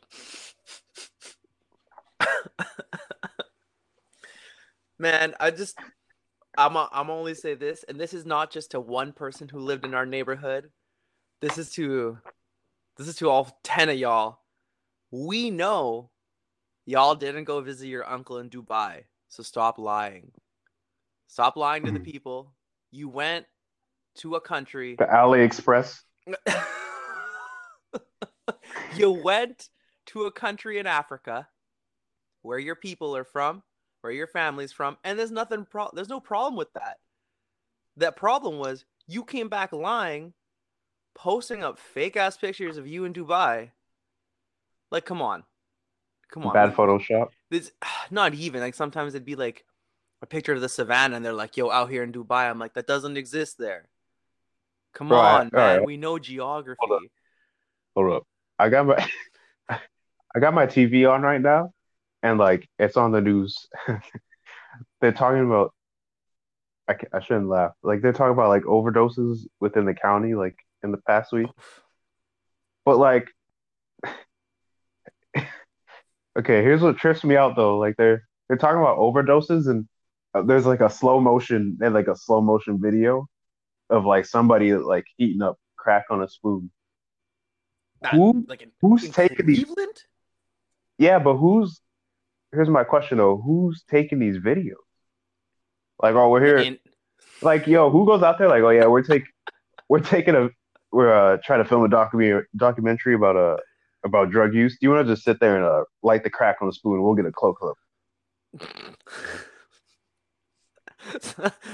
Man, 5.00 5.36
I 5.40 5.52
just 5.52 5.78
I'm 6.58 6.76
a, 6.76 6.90
I'm 6.92 7.10
only 7.12 7.36
say 7.36 7.54
this, 7.54 7.86
and 7.88 8.00
this 8.00 8.14
is 8.14 8.26
not 8.26 8.50
just 8.52 8.72
to 8.72 8.80
one 8.80 9.14
person 9.14 9.48
who 9.48 9.60
lived 9.60 9.86
in 9.86 9.94
our 9.94 10.08
neighborhood. 10.08 10.72
This 11.40 11.60
is 11.60 11.72
to 11.74 12.18
this 12.98 13.08
is 13.08 13.16
to 13.18 13.30
all 13.30 13.60
ten 13.64 13.90
of 13.90 13.98
y'all. 13.98 14.40
We 15.12 15.52
know 15.52 16.10
y'all 16.86 17.14
didn't 17.16 17.44
go 17.44 17.62
visit 17.62 17.88
your 17.88 18.10
uncle 18.10 18.40
in 18.40 18.50
Dubai, 18.50 19.04
so 19.30 19.44
stop 19.44 19.78
lying. 19.78 20.32
Stop 21.28 21.58
lying 21.58 21.86
to 21.86 21.92
the 21.92 22.00
Mhm. 22.00 22.06
people. 22.06 22.54
You 22.90 23.08
went 23.10 23.46
to 24.16 24.36
a 24.36 24.42
country. 24.42 24.96
The 24.96 25.06
AliExpress. 25.06 26.02
you 28.96 29.12
went 29.12 29.70
to 30.08 30.24
a 30.24 30.32
country 30.32 30.80
in 30.80 30.88
Africa 30.88 31.48
where 32.42 32.60
your 32.60 32.76
people 32.76 33.16
are 33.16 33.24
from, 33.24 33.64
where 34.02 34.14
your 34.14 34.28
family's 34.28 34.72
from, 34.72 34.98
and 35.04 35.18
there's 35.18 35.32
nothing 35.32 35.66
pro- 35.66 35.92
there's 35.94 36.10
no 36.10 36.20
problem 36.20 36.56
with 36.56 36.72
that. 36.74 36.98
That 37.98 38.16
problem 38.16 38.58
was 38.58 38.86
you 39.08 39.24
came 39.24 39.50
back 39.50 39.74
lying, 39.74 40.34
posting 41.16 41.64
up 41.64 41.80
fake 41.80 42.16
ass 42.16 42.38
pictures 42.38 42.78
of 42.78 42.88
you 42.88 43.06
in 43.06 43.14
Dubai. 43.14 43.72
Like, 44.92 45.06
come 45.06 45.22
on. 45.22 45.44
Come 46.32 46.44
on. 46.44 46.54
Bad 46.54 46.76
Photoshop. 46.76 47.30
This 47.50 47.72
not 48.12 48.34
even 48.34 48.62
like 48.62 48.76
sometimes 48.76 49.16
it'd 49.16 49.26
be 49.26 49.36
like 49.36 49.66
a 50.22 50.26
picture 50.26 50.54
of 50.54 50.62
the 50.62 50.70
savannah 50.70 51.16
and 51.16 51.26
they're 51.26 51.34
like, 51.34 51.58
yo, 51.58 51.70
out 51.70 51.90
here 51.90 52.04
in 52.04 52.12
Dubai. 52.12 52.50
I'm 52.50 52.60
like, 52.60 52.74
that 52.74 52.88
doesn't 52.88 53.18
exist 53.18 53.58
there. 53.58 53.90
Come 54.98 55.12
I- 55.12 55.42
on, 55.42 55.50
man. 55.54 55.62
alright. 55.62 55.86
We 55.86 55.96
know 55.98 56.18
geography. 56.18 56.80
Hold 56.82 57.04
up. 57.04 57.10
Hold 57.96 58.14
up. 58.14 58.24
I 58.58 58.70
got 58.70 58.88
my 58.88 59.08
I 60.36 60.40
got 60.40 60.56
my 60.56 60.66
TV 60.66 61.08
on 61.10 61.22
right 61.22 61.40
now, 61.40 61.72
and 62.24 62.40
like 62.40 62.68
it's 62.80 62.98
on 62.98 63.12
the 63.12 63.22
news. 63.22 63.68
they're 65.02 65.12
talking 65.12 65.46
about. 65.46 65.74
I, 66.90 66.96
I 67.14 67.20
shouldn't 67.20 67.50
laugh. 67.50 67.74
Like 67.84 68.02
they're 68.02 68.14
talking 68.14 68.32
about 68.34 68.50
like 68.50 68.64
overdoses 68.64 69.46
within 69.60 69.86
the 69.86 69.94
county, 69.94 70.34
like 70.36 70.56
in 70.84 70.92
the 70.92 70.98
past 71.06 71.32
week. 71.34 71.50
But 72.86 72.98
like, 72.98 73.28
okay, 75.38 76.64
here's 76.64 76.82
what 76.82 76.98
trips 76.98 77.24
me 77.24 77.36
out 77.36 77.56
though. 77.56 77.78
Like 77.78 77.98
they're 77.98 78.24
they're 78.48 78.58
talking 78.58 78.80
about 78.80 78.98
overdoses, 78.98 79.70
and 79.70 79.88
uh, 80.34 80.42
there's 80.42 80.66
like 80.66 80.82
a 80.82 80.90
slow 80.90 81.20
motion 81.20 81.78
and 81.82 81.94
like 81.94 82.08
a 82.08 82.16
slow 82.16 82.42
motion 82.42 82.80
video 82.82 83.28
of 83.90 84.06
like 84.06 84.26
somebody 84.26 84.74
like 84.74 85.06
heating 85.18 85.42
up 85.42 85.58
crack 85.76 86.06
on 86.10 86.22
a 86.24 86.30
spoon. 86.30 86.72
That- 88.02 88.14
Who 88.14 88.46
like 88.48 88.62
in, 88.62 88.72
who's 88.82 89.04
in 89.06 89.12
taking 89.12 89.46
these? 89.46 89.64
Cleveland? 89.64 89.98
Yeah, 90.98 91.20
but 91.20 91.36
who's? 91.38 91.80
Here's 92.52 92.70
my 92.70 92.84
question 92.84 93.18
though: 93.18 93.38
Who's 93.38 93.84
taking 93.90 94.20
these 94.20 94.38
videos? 94.38 94.74
Like, 96.02 96.16
oh, 96.16 96.30
we're 96.30 96.44
here. 96.46 96.58
In- 96.58 96.80
Like, 97.42 97.68
yo, 97.68 97.90
who 97.90 98.06
goes 98.06 98.24
out 98.24 98.38
there? 98.38 98.50
Like, 98.50 98.64
oh 98.64 98.70
yeah, 98.70 98.86
we're 98.88 99.02
take, 99.04 99.24
we're 99.90 100.00
taking 100.00 100.36
a, 100.36 100.50
we're 100.92 101.14
uh 101.14 101.38
trying 101.44 101.64
to 101.64 101.70
film 101.70 101.84
a 101.84 101.90
documentary 101.90 102.46
documentary 102.56 103.16
about 103.16 103.36
uh 103.36 103.58
about 104.06 104.30
drug 104.32 104.54
use. 104.54 104.74
Do 104.74 104.80
you 104.86 104.92
want 104.92 105.08
to 105.08 105.14
just 105.14 105.26
sit 105.26 105.40
there 105.40 105.56
and 105.56 105.66
uh 105.66 105.84
light 106.04 106.24
the 106.24 106.30
crack 106.30 106.58
on 106.62 106.68
the 106.68 106.74
spoon? 106.74 107.02
We'll 107.02 107.16
get 107.16 107.26
a 107.26 107.32
close 107.32 107.56
up. 107.64 107.78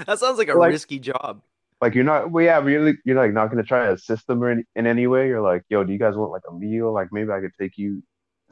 that 0.05 0.19
sounds 0.19 0.37
like 0.37 0.49
a 0.49 0.53
Like- 0.53 0.71
risky 0.71 0.99
job. 0.99 1.41
Like, 1.83 1.95
you're 1.95 2.05
not. 2.05 2.31
Well, 2.31 2.45
yeah, 2.45 2.65
you're, 2.65 2.93
you're 3.03 3.21
like 3.21 3.33
not 3.33 3.47
gonna 3.47 3.61
try 3.61 3.87
to 3.87 3.91
assist 3.91 4.25
them 4.25 4.41
or 4.41 4.51
in, 4.51 4.63
in 4.73 4.87
any 4.87 5.05
way. 5.05 5.27
You're 5.27 5.41
like, 5.41 5.63
yo, 5.67 5.83
do 5.83 5.91
you 5.91 5.99
guys 5.99 6.15
want 6.15 6.31
like 6.31 6.43
a 6.49 6.53
meal? 6.53 6.93
Like, 6.93 7.09
maybe 7.11 7.29
I 7.29 7.41
could 7.41 7.51
take 7.59 7.77
you 7.77 8.01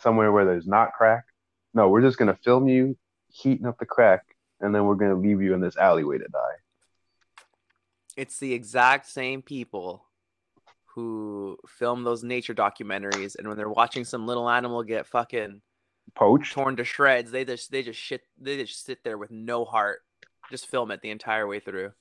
somewhere 0.01 0.33
where 0.33 0.43
there's 0.43 0.67
not 0.67 0.91
crack. 0.91 1.23
No, 1.73 1.87
we're 1.87 2.01
just 2.01 2.17
gonna 2.17 2.37
film 2.43 2.67
you 2.67 2.97
heating 3.29 3.67
up 3.67 3.79
the 3.79 3.85
crack, 3.85 4.19
and 4.59 4.75
then 4.75 4.83
we're 4.83 4.95
gonna 4.95 5.15
leave 5.15 5.41
you 5.41 5.53
in 5.53 5.61
this 5.61 5.77
alleyway 5.77 6.17
to 6.17 6.27
die. 6.27 6.55
It's 8.17 8.37
the 8.37 8.53
exact 8.53 9.07
same 9.07 9.41
people 9.41 10.03
who 10.93 11.57
film 11.69 12.03
those 12.03 12.25
nature 12.25 12.53
documentaries, 12.53 13.37
and 13.39 13.47
when 13.47 13.55
they're 13.55 13.69
watching 13.69 14.03
some 14.03 14.27
little 14.27 14.49
animal 14.49 14.83
get 14.83 15.07
fucking 15.07 15.61
Poached. 16.15 16.51
torn 16.51 16.75
to 16.75 16.83
shreds, 16.83 17.31
they 17.31 17.45
just 17.45 17.71
they 17.71 17.81
just 17.81 17.97
shit 17.97 18.23
they 18.37 18.57
just 18.57 18.83
sit 18.83 19.05
there 19.05 19.17
with 19.17 19.31
no 19.31 19.63
heart, 19.63 20.01
just 20.49 20.67
film 20.67 20.91
it 20.91 21.01
the 21.01 21.11
entire 21.11 21.47
way 21.47 21.61
through. 21.61 21.93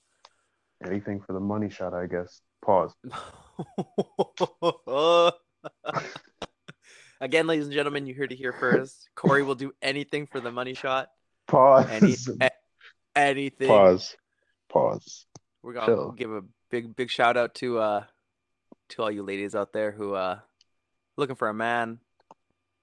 Anything 0.86 1.20
for 1.20 1.32
the 1.34 1.40
money 1.40 1.68
shot, 1.68 1.92
I 1.94 2.06
guess. 2.06 2.40
Pause. 2.64 2.94
Again, 7.20 7.46
ladies 7.46 7.66
and 7.66 7.74
gentlemen, 7.74 8.06
you 8.06 8.14
heard 8.14 8.32
it 8.32 8.36
here 8.36 8.54
first. 8.54 9.10
Corey 9.14 9.42
will 9.42 9.54
do 9.54 9.72
anything 9.82 10.26
for 10.26 10.40
the 10.40 10.50
money 10.50 10.72
shot. 10.74 11.08
Pause. 11.48 11.86
Any, 11.90 12.16
a- 12.40 12.50
anything. 13.14 13.68
Pause. 13.68 14.16
Pause. 14.70 15.26
We're 15.62 15.74
gonna 15.74 15.86
Chill. 15.86 16.12
give 16.12 16.32
a 16.32 16.40
big 16.70 16.96
big 16.96 17.10
shout 17.10 17.36
out 17.36 17.54
to 17.56 17.78
uh 17.78 18.04
to 18.90 19.02
all 19.02 19.10
you 19.10 19.22
ladies 19.22 19.54
out 19.54 19.74
there 19.74 19.90
who 19.92 20.14
uh 20.14 20.38
looking 21.18 21.36
for 21.36 21.48
a 21.48 21.54
man 21.54 21.98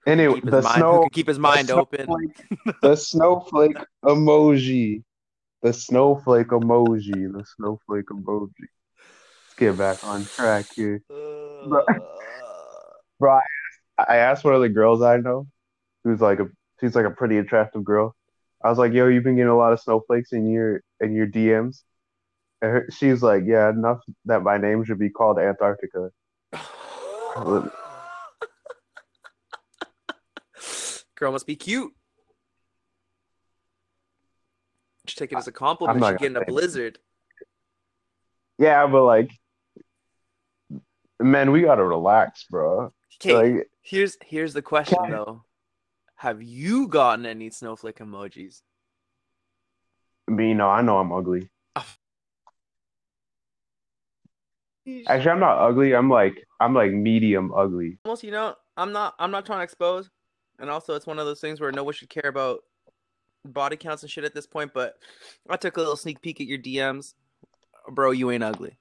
Anyway, 0.05 0.39
the 0.41 0.61
mind, 0.61 0.75
snow. 0.77 0.99
can 1.01 1.09
keep 1.09 1.27
his 1.27 1.39
mind 1.39 1.71
open. 1.71 2.07
the 2.83 2.95
snowflake 2.95 3.75
emoji. 4.05 5.01
The 5.61 5.73
snowflake 5.73 6.47
emoji. 6.47 7.31
The 7.31 7.45
snowflake 7.55 8.05
emoji. 8.07 8.51
Let's 8.59 9.55
get 9.57 9.77
back 9.77 10.03
on 10.03 10.25
track 10.25 10.65
here. 10.75 11.01
Uh, 11.71 11.81
I 13.97 14.17
asked 14.17 14.43
one 14.43 14.53
of 14.53 14.61
the 14.61 14.69
girls 14.69 15.01
I 15.01 15.17
know, 15.17 15.47
who's 16.03 16.21
like 16.21 16.39
a 16.39 16.47
she's 16.79 16.95
like 16.95 17.05
a 17.05 17.11
pretty 17.11 17.37
attractive 17.37 17.83
girl. 17.83 18.15
I 18.63 18.69
was 18.69 18.77
like, 18.77 18.93
"Yo, 18.93 19.07
you've 19.07 19.23
been 19.23 19.35
getting 19.35 19.49
a 19.49 19.57
lot 19.57 19.73
of 19.73 19.79
snowflakes 19.79 20.31
in 20.33 20.49
your 20.49 20.81
in 20.99 21.13
your 21.13 21.27
DMs." 21.27 21.83
And 22.61 22.71
her, 22.71 22.87
she's 22.91 23.23
like, 23.23 23.43
"Yeah, 23.45 23.69
enough 23.69 23.99
that 24.25 24.43
my 24.43 24.57
name 24.57 24.83
should 24.83 24.99
be 24.99 25.09
called 25.09 25.39
Antarctica." 25.39 26.11
Girl 31.15 31.31
must 31.31 31.47
be 31.47 31.55
cute. 31.55 31.96
Just 35.07 35.17
take 35.17 35.31
it 35.31 35.37
as 35.37 35.47
a 35.47 35.51
compliment. 35.51 36.05
She's 36.05 36.17
getting 36.17 36.37
a 36.37 36.45
blizzard. 36.45 36.99
Yeah, 38.59 38.85
but 38.87 39.03
like, 39.03 39.31
man, 41.19 41.51
we 41.51 41.61
gotta 41.61 41.83
relax, 41.83 42.45
bro. 42.49 42.91
Okay, 43.21 43.33
Like, 43.55 43.69
here's 43.81 44.17
here's 44.23 44.53
the 44.53 44.61
question 44.61 44.99
though. 45.09 45.43
Have 46.15 46.41
you 46.43 46.87
gotten 46.87 47.25
any 47.25 47.49
snowflake 47.49 47.97
emojis? 47.99 48.61
me, 50.29 50.53
no, 50.53 50.67
I 50.67 50.81
know 50.81 50.97
I'm 50.97 51.11
ugly. 51.11 51.49
Actually, 55.07 55.31
I'm 55.31 55.39
not 55.39 55.57
ugly. 55.59 55.93
I'm 55.95 56.09
like, 56.09 56.45
I'm 56.59 56.73
like 56.73 56.91
medium 56.91 57.53
ugly. 57.53 57.97
almost 58.05 58.23
you 58.23 58.31
know 58.31 58.55
i'm 58.77 58.91
not 58.91 59.15
i'm 59.19 59.31
not 59.31 59.45
trying 59.45 59.59
to 59.59 59.63
expose 59.63 60.09
and 60.59 60.69
also 60.69 60.95
it's 60.95 61.05
one 61.05 61.19
of 61.19 61.25
those 61.25 61.39
things 61.39 61.59
where 61.61 61.71
no 61.71 61.83
one 61.83 61.93
should 61.93 62.09
care 62.09 62.27
about 62.29 62.61
body 63.47 63.77
counts 63.77 64.03
and 64.03 64.11
shit 64.11 64.23
at 64.23 64.33
this 64.33 64.47
point 64.47 64.73
but 64.73 64.97
i 65.49 65.55
took 65.57 65.77
a 65.77 65.79
little 65.79 65.95
sneak 65.95 66.21
peek 66.21 66.39
at 66.41 66.47
your 66.47 66.57
dms 66.59 67.13
bro 67.91 68.11
you 68.11 68.31
ain't 68.31 68.43
ugly 68.43 68.77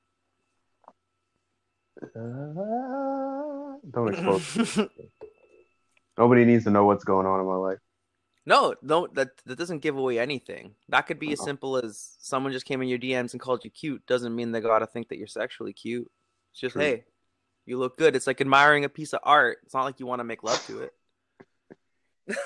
Uh, 2.14 3.78
don't 3.90 4.08
expose. 4.12 4.78
Nobody 6.18 6.44
needs 6.44 6.64
to 6.64 6.70
know 6.70 6.84
what's 6.84 7.04
going 7.04 7.26
on 7.26 7.40
in 7.40 7.46
my 7.46 7.54
life. 7.56 7.78
no 8.46 8.74
no 8.82 9.06
that 9.14 9.30
that 9.46 9.58
doesn't 9.58 9.78
give 9.80 9.96
away 9.96 10.18
anything 10.18 10.74
that 10.88 11.02
could 11.06 11.18
be 11.18 11.32
as 11.32 11.40
Uh-huh. 11.40 11.46
simple 11.46 11.76
as 11.78 12.16
someone 12.20 12.52
just 12.52 12.66
came 12.66 12.82
in 12.82 12.88
your 12.88 12.98
dms 12.98 13.32
and 13.32 13.40
called 13.40 13.64
you 13.64 13.70
cute 13.70 14.04
doesn't 14.06 14.34
mean 14.34 14.52
they 14.52 14.60
gotta 14.60 14.86
think 14.86 15.08
that 15.08 15.18
you're 15.18 15.26
sexually 15.26 15.72
cute 15.72 16.10
it's 16.52 16.60
just 16.60 16.72
True. 16.74 16.82
hey 16.82 17.04
you 17.64 17.78
look 17.78 17.96
good 17.98 18.14
it's 18.16 18.26
like 18.26 18.40
admiring 18.40 18.84
a 18.84 18.88
piece 18.88 19.12
of 19.14 19.20
art 19.22 19.58
it's 19.64 19.74
not 19.74 19.84
like 19.84 20.00
you 20.00 20.06
want 20.06 20.20
to 20.20 20.24
make 20.24 20.42
love 20.42 20.64
to 20.66 20.80
it 20.82 20.92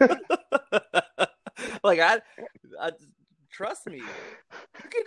like 1.84 2.00
I, 2.00 2.20
I 2.80 2.92
trust 3.50 3.86
me. 3.86 3.98
You 3.98 4.90
can. 4.90 5.02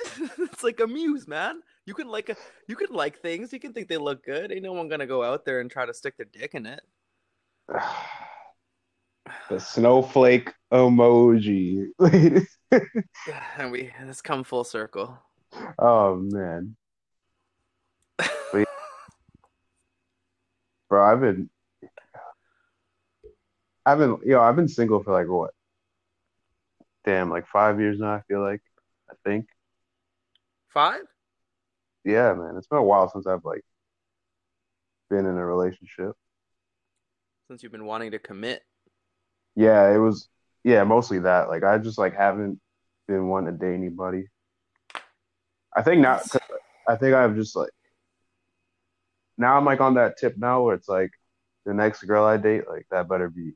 it's 0.52 0.62
like 0.62 0.80
a 0.80 0.86
muse, 0.86 1.26
man. 1.26 1.60
You 1.86 1.94
can 1.94 2.08
like 2.08 2.28
a, 2.28 2.36
you 2.66 2.76
can 2.76 2.94
like 2.94 3.20
things. 3.20 3.52
You 3.52 3.60
can 3.60 3.72
think 3.72 3.88
they 3.88 3.96
look 3.96 4.24
good. 4.24 4.52
Ain't 4.52 4.62
no 4.62 4.72
one 4.72 4.88
gonna 4.88 5.06
go 5.06 5.22
out 5.22 5.44
there 5.44 5.60
and 5.60 5.70
try 5.70 5.86
to 5.86 5.94
stick 5.94 6.16
their 6.16 6.26
dick 6.30 6.54
in 6.54 6.66
it. 6.66 6.80
the 9.48 9.58
snowflake 9.58 10.52
emoji. 10.72 11.86
And 13.56 13.72
we 13.72 13.90
it's 14.02 14.20
come 14.20 14.44
full 14.44 14.64
circle. 14.64 15.18
oh 15.78 16.16
man, 16.16 16.76
bro, 20.88 21.04
I've 21.04 21.20
been, 21.20 21.50
I've 23.84 23.98
been, 23.98 24.18
yo, 24.24 24.40
I've 24.40 24.56
been 24.56 24.68
single 24.68 25.02
for 25.02 25.12
like 25.12 25.28
what? 25.28 25.52
Damn, 27.08 27.30
like 27.30 27.46
five 27.46 27.80
years 27.80 27.98
now. 27.98 28.12
I 28.12 28.20
feel 28.28 28.42
like, 28.42 28.60
I 29.10 29.14
think, 29.24 29.46
Five. 30.68 31.00
yeah, 32.04 32.34
man, 32.34 32.54
it's 32.58 32.66
been 32.66 32.80
a 32.80 32.82
while 32.82 33.08
since 33.08 33.26
I've 33.26 33.46
like 33.46 33.64
been 35.08 35.24
in 35.24 35.38
a 35.38 35.46
relationship. 35.46 36.12
Since 37.46 37.62
you've 37.62 37.72
been 37.72 37.86
wanting 37.86 38.10
to 38.10 38.18
commit. 38.18 38.62
Yeah, 39.56 39.90
it 39.90 39.96
was, 39.96 40.28
yeah, 40.64 40.84
mostly 40.84 41.20
that. 41.20 41.48
Like, 41.48 41.64
I 41.64 41.78
just 41.78 41.96
like 41.96 42.14
haven't 42.14 42.60
been 43.06 43.28
wanting 43.28 43.54
to 43.54 43.58
date 43.58 43.72
anybody. 43.72 44.26
I 45.74 45.80
think 45.80 46.02
now, 46.02 46.20
I 46.86 46.96
think 46.96 47.14
I've 47.14 47.36
just 47.36 47.56
like 47.56 47.70
now 49.38 49.56
I'm 49.56 49.64
like 49.64 49.80
on 49.80 49.94
that 49.94 50.18
tip 50.18 50.36
now 50.36 50.62
where 50.62 50.74
it's 50.74 50.90
like 50.90 51.12
the 51.64 51.72
next 51.72 52.02
girl 52.02 52.26
I 52.26 52.36
date, 52.36 52.68
like 52.68 52.86
that 52.90 53.08
better 53.08 53.30
be 53.30 53.54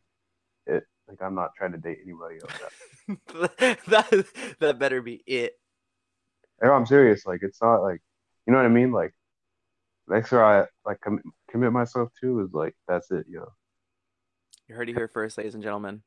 it. 0.66 0.84
Like 1.06 1.20
I'm 1.20 1.34
not 1.34 1.50
trying 1.54 1.72
to 1.72 1.78
date 1.78 1.98
anybody 2.02 2.36
else. 2.40 2.72
that 3.08 4.26
that 4.60 4.78
better 4.78 5.02
be 5.02 5.22
it. 5.26 5.52
No, 6.62 6.72
I'm 6.72 6.86
serious. 6.86 7.26
Like 7.26 7.40
it's 7.42 7.60
not 7.60 7.82
like 7.82 8.00
you 8.46 8.52
know 8.52 8.58
what 8.58 8.66
I 8.66 8.70
mean. 8.70 8.92
Like 8.92 9.12
next 10.08 10.30
girl 10.30 10.46
I 10.46 10.88
like 10.88 11.00
commit, 11.00 11.24
commit 11.50 11.72
myself 11.72 12.10
to 12.20 12.40
is 12.40 12.52
like 12.52 12.74
that's 12.88 13.10
it, 13.10 13.26
yo. 13.28 13.46
You 14.68 14.74
heard 14.76 14.88
it 14.88 14.96
here 14.96 15.08
first, 15.08 15.38
ladies 15.38 15.54
and 15.54 15.62
gentlemen. 15.62 16.02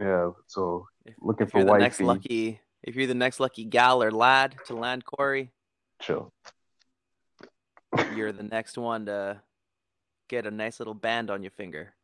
Yeah. 0.00 0.30
So 0.46 0.86
If, 1.04 1.14
Looking 1.20 1.46
if 1.46 1.52
for 1.52 1.58
you're 1.58 1.66
the 1.66 1.78
next 1.78 2.00
lucky, 2.00 2.60
if 2.82 2.96
you're 2.96 3.06
the 3.06 3.14
next 3.14 3.40
lucky 3.40 3.64
gal 3.64 4.02
or 4.02 4.10
lad 4.10 4.54
to 4.66 4.74
land 4.74 5.04
Corey, 5.04 5.52
chill. 6.00 6.32
you're 8.14 8.32
the 8.32 8.42
next 8.42 8.78
one 8.78 9.06
to 9.06 9.40
get 10.28 10.46
a 10.46 10.50
nice 10.50 10.78
little 10.78 10.94
band 10.94 11.30
on 11.30 11.42
your 11.42 11.50
finger. 11.52 11.94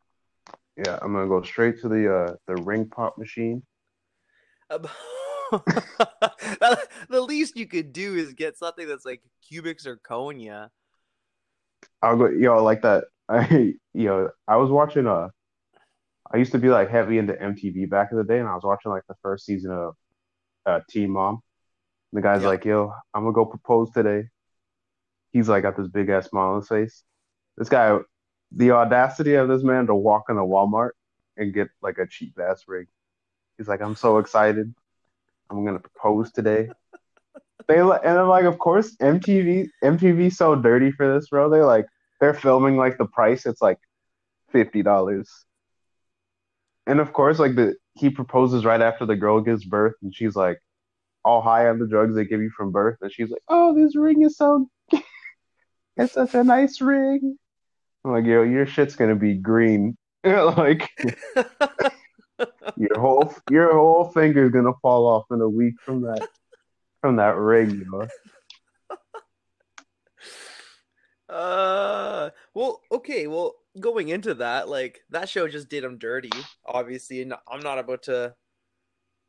Yeah, 0.77 0.99
I'm 1.01 1.13
gonna 1.13 1.29
go 1.29 1.43
straight 1.43 1.81
to 1.83 1.89
the 1.89 2.15
uh 2.15 2.35
the 2.47 2.57
ring 2.63 2.87
pop 2.89 3.17
machine. 3.17 3.63
The 7.09 7.21
least 7.21 7.57
you 7.57 7.67
could 7.67 7.93
do 7.93 8.15
is 8.17 8.33
get 8.33 8.57
something 8.57 8.89
that's 8.89 9.05
like 9.05 9.23
cubic 9.47 9.79
zirconia. 9.81 10.71
I'll 12.03 12.17
go, 12.17 12.29
yo, 12.29 12.63
like 12.63 12.83
that. 12.83 13.05
I, 13.29 13.75
yo, 13.95 14.31
I 14.47 14.57
was 14.57 14.71
watching 14.71 15.07
uh 15.07 15.29
I 16.33 16.39
used 16.39 16.53
to 16.53 16.59
be 16.59 16.69
like 16.69 16.91
heavy 16.91 17.19
into 17.19 17.41
MTV 17.41 17.87
back 17.87 18.11
in 18.11 18.19
the 18.19 18.25
day, 18.25 18.39
and 18.39 18.49
I 18.49 18.55
was 18.55 18.65
watching 18.65 18.91
like 18.91 19.05
the 19.09 19.15
first 19.23 19.45
season 19.47 19.71
of 19.73 19.95
uh, 20.67 20.81
Teen 20.91 21.11
Mom. 21.11 21.41
And 22.13 22.19
the 22.19 22.23
guy's 22.23 22.43
Yeah. 22.43 22.49
like, 22.49 22.65
"Yo, 22.65 22.93
I'm 23.15 23.25
gonna 23.25 23.35
go 23.35 23.47
propose 23.47 23.91
today." 23.93 24.31
He's 25.33 25.49
like 25.49 25.63
got 25.63 25.77
this 25.77 25.89
big 25.89 26.09
ass 26.09 26.29
smile 26.29 26.51
on 26.53 26.61
his 26.61 26.69
face. 26.69 27.03
This 27.57 27.69
guy, 27.69 27.99
the 28.53 28.73
audacity 28.73 29.35
of 29.35 29.49
this 29.49 29.63
man 29.63 29.87
to 29.87 29.95
walk 29.95 30.25
into 30.29 30.43
Walmart 30.43 30.91
and 31.37 31.53
get 31.53 31.69
like 31.83 31.99
a 31.99 32.07
cheap 32.07 32.39
ass 32.39 32.65
ring. 32.69 32.87
He's 33.59 33.69
like, 33.69 33.81
"I'm 33.81 33.97
so 33.97 34.19
excited. 34.19 34.75
I'm 35.51 35.65
gonna 35.65 35.81
propose 35.81 36.33
today." 36.33 36.71
They 37.69 37.79
and 37.79 38.19
I'm 38.19 38.29
like, 38.29 38.45
of 38.45 38.59
course, 38.59 38.95
MTV 38.97 39.69
MTV's 39.83 40.37
so 40.37 40.55
dirty 40.55 40.91
for 40.91 41.15
this, 41.15 41.29
bro. 41.29 41.49
They 41.49 41.61
like 41.61 41.87
they're 42.21 42.35
filming 42.35 42.77
like 42.77 42.99
the 42.99 43.07
price. 43.07 43.47
It's 43.47 43.63
like 43.63 43.79
fifty 44.51 44.83
dollars. 44.83 45.31
And 46.87 47.01
of 47.01 47.13
course, 47.13 47.39
like 47.39 47.55
the 47.55 47.77
he 47.95 48.11
proposes 48.11 48.65
right 48.65 48.83
after 48.83 49.07
the 49.07 49.17
girl 49.17 49.41
gives 49.41 49.65
birth, 49.65 49.95
and 50.03 50.15
she's 50.15 50.37
like 50.37 50.61
all 51.25 51.41
high 51.41 51.69
on 51.69 51.79
the 51.79 51.87
drugs 51.87 52.15
they 52.15 52.25
give 52.25 52.43
you 52.43 52.51
from 52.51 52.71
birth, 52.71 52.99
and 53.01 53.13
she's 53.13 53.31
like, 53.31 53.43
"Oh, 53.49 53.75
this 53.75 53.97
ring 53.97 54.23
is 54.23 54.37
so, 54.37 54.69
it's 55.97 56.13
such 56.13 56.35
a 56.35 56.45
nice 56.45 56.81
ring." 56.81 57.39
I'm 58.05 58.13
like, 58.13 58.27
"Yo, 58.27 58.43
your 58.43 58.67
shit's 58.67 58.97
gonna 58.97 59.17
be 59.17 59.35
green, 59.35 59.97
like 60.25 60.91
your 62.77 62.99
whole 62.99 63.35
your 63.51 63.73
whole 63.73 64.05
finger's 64.05 64.53
gonna 64.53 64.73
fall 64.83 65.07
off 65.07 65.25
in 65.31 65.41
a 65.41 65.49
week 65.49 65.75
from 65.81 66.03
that 66.03 66.29
from 67.01 67.17
that 67.17 67.37
ring, 67.37 67.85
know." 67.91 68.09
Uh, 71.27 72.31
well, 72.53 72.83
okay, 72.93 73.27
well, 73.27 73.55
going 73.81 74.09
into 74.09 74.35
that, 74.35 74.69
like 74.69 75.01
that 75.11 75.29
show 75.29 75.49
just 75.49 75.69
did 75.69 75.83
him 75.83 75.99
dirty, 75.99 76.31
obviously, 76.65 77.23
and 77.23 77.35
I'm 77.49 77.61
not 77.61 77.79
about 77.79 78.05
to, 78.05 78.35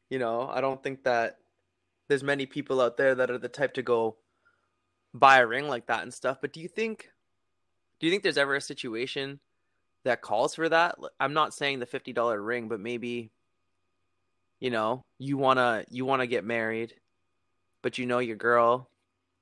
you 0.10 0.20
know, 0.20 0.48
I 0.48 0.62
don't 0.62 0.84
think 0.84 1.04
that 1.06 1.38
there's 2.08 2.22
many 2.22 2.46
people 2.46 2.82
out 2.82 2.98
there 2.98 3.16
that 3.16 3.32
are 3.32 3.38
the 3.38 3.48
type 3.50 3.74
to 3.76 3.82
go 3.82 4.18
buy 5.14 5.40
a 5.40 5.48
ring 5.48 5.68
like 5.68 5.88
that 5.88 6.04
and 6.04 6.14
stuff. 6.14 6.38
But 6.42 6.54
do 6.54 6.60
you 6.60 6.68
think 6.68 7.10
do 8.00 8.08
you 8.08 8.12
think 8.12 8.24
there's 8.24 8.38
ever 8.38 8.56
a 8.56 8.62
situation 8.62 9.40
that 10.06 10.22
calls 10.22 10.56
for 10.56 10.70
that? 10.70 10.96
I'm 11.20 11.34
not 11.34 11.54
saying 11.54 11.80
the 11.80 11.86
fifty 11.86 12.14
dollar 12.14 12.42
ring, 12.42 12.70
but 12.70 12.80
maybe 12.80 13.32
you 14.60 14.70
know 14.70 15.04
you 15.20 15.38
wanna 15.38 15.84
you 15.90 16.06
wanna 16.06 16.28
get 16.28 16.44
married, 16.46 16.94
but 17.82 17.98
you 17.98 18.06
know 18.06 18.20
your 18.20 18.38
girl 18.38 18.90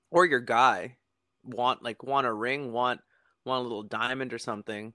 or 0.10 0.26
your 0.26 0.40
guy 0.40 0.98
want 1.44 1.84
like 1.84 2.04
want 2.04 2.28
a 2.28 2.34
ring, 2.34 2.72
want 2.72 3.02
want 3.46 3.60
a 3.60 3.64
little 3.64 3.84
diamond 3.84 4.34
or 4.34 4.40
something. 4.40 4.94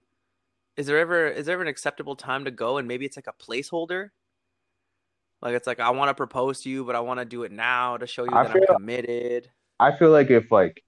Is 0.77 0.87
there 0.87 0.99
ever 0.99 1.29
is 1.29 1.47
there 1.47 1.55
ever 1.55 1.62
an 1.62 1.69
acceptable 1.69 2.16
time 2.16 2.45
to 2.45 2.51
go 2.51 2.79
and 2.79 2.89
maybe 2.89 3.05
it's 3.05 3.16
like 3.16 3.29
a 3.29 3.33
placeholder? 3.33 4.11
Like 5.41 5.55
it's 5.55 5.66
like 5.66 5.81
I 5.81 5.91
want 5.91 6.09
to 6.09 6.14
propose 6.14 6.62
to 6.62 6.71
you, 6.71 6.85
but 6.85 6.97
I 6.97 7.01
want 7.01 7.21
to 7.21 7.25
do 7.25 7.45
it 7.45 7.53
now 7.53 7.97
to 7.97 8.07
show 8.07 8.25
you 8.25 8.33
I 8.33 8.45
that 8.45 8.53
feel 8.53 8.62
I'm 8.71 8.77
committed. 8.77 9.51
I 9.79 9.97
feel 9.97 10.11
like 10.11 10.31
if 10.31 10.51
like 10.51 10.83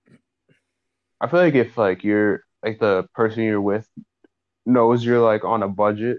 I 1.21 1.29
feel 1.29 1.41
like 1.41 1.55
if 1.55 1.77
like 1.77 2.03
you're 2.03 2.45
like 2.65 2.81
the 2.81 3.07
person 3.15 3.43
you're 3.45 3.61
with 3.61 3.87
knows 4.71 5.05
you're 5.05 5.21
like 5.21 5.45
on 5.45 5.63
a 5.63 5.69
budget, 5.69 6.19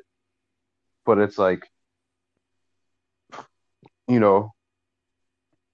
but 1.05 1.17
it's 1.17 1.37
like 1.37 1.67
you 4.07 4.19
know 4.19 4.51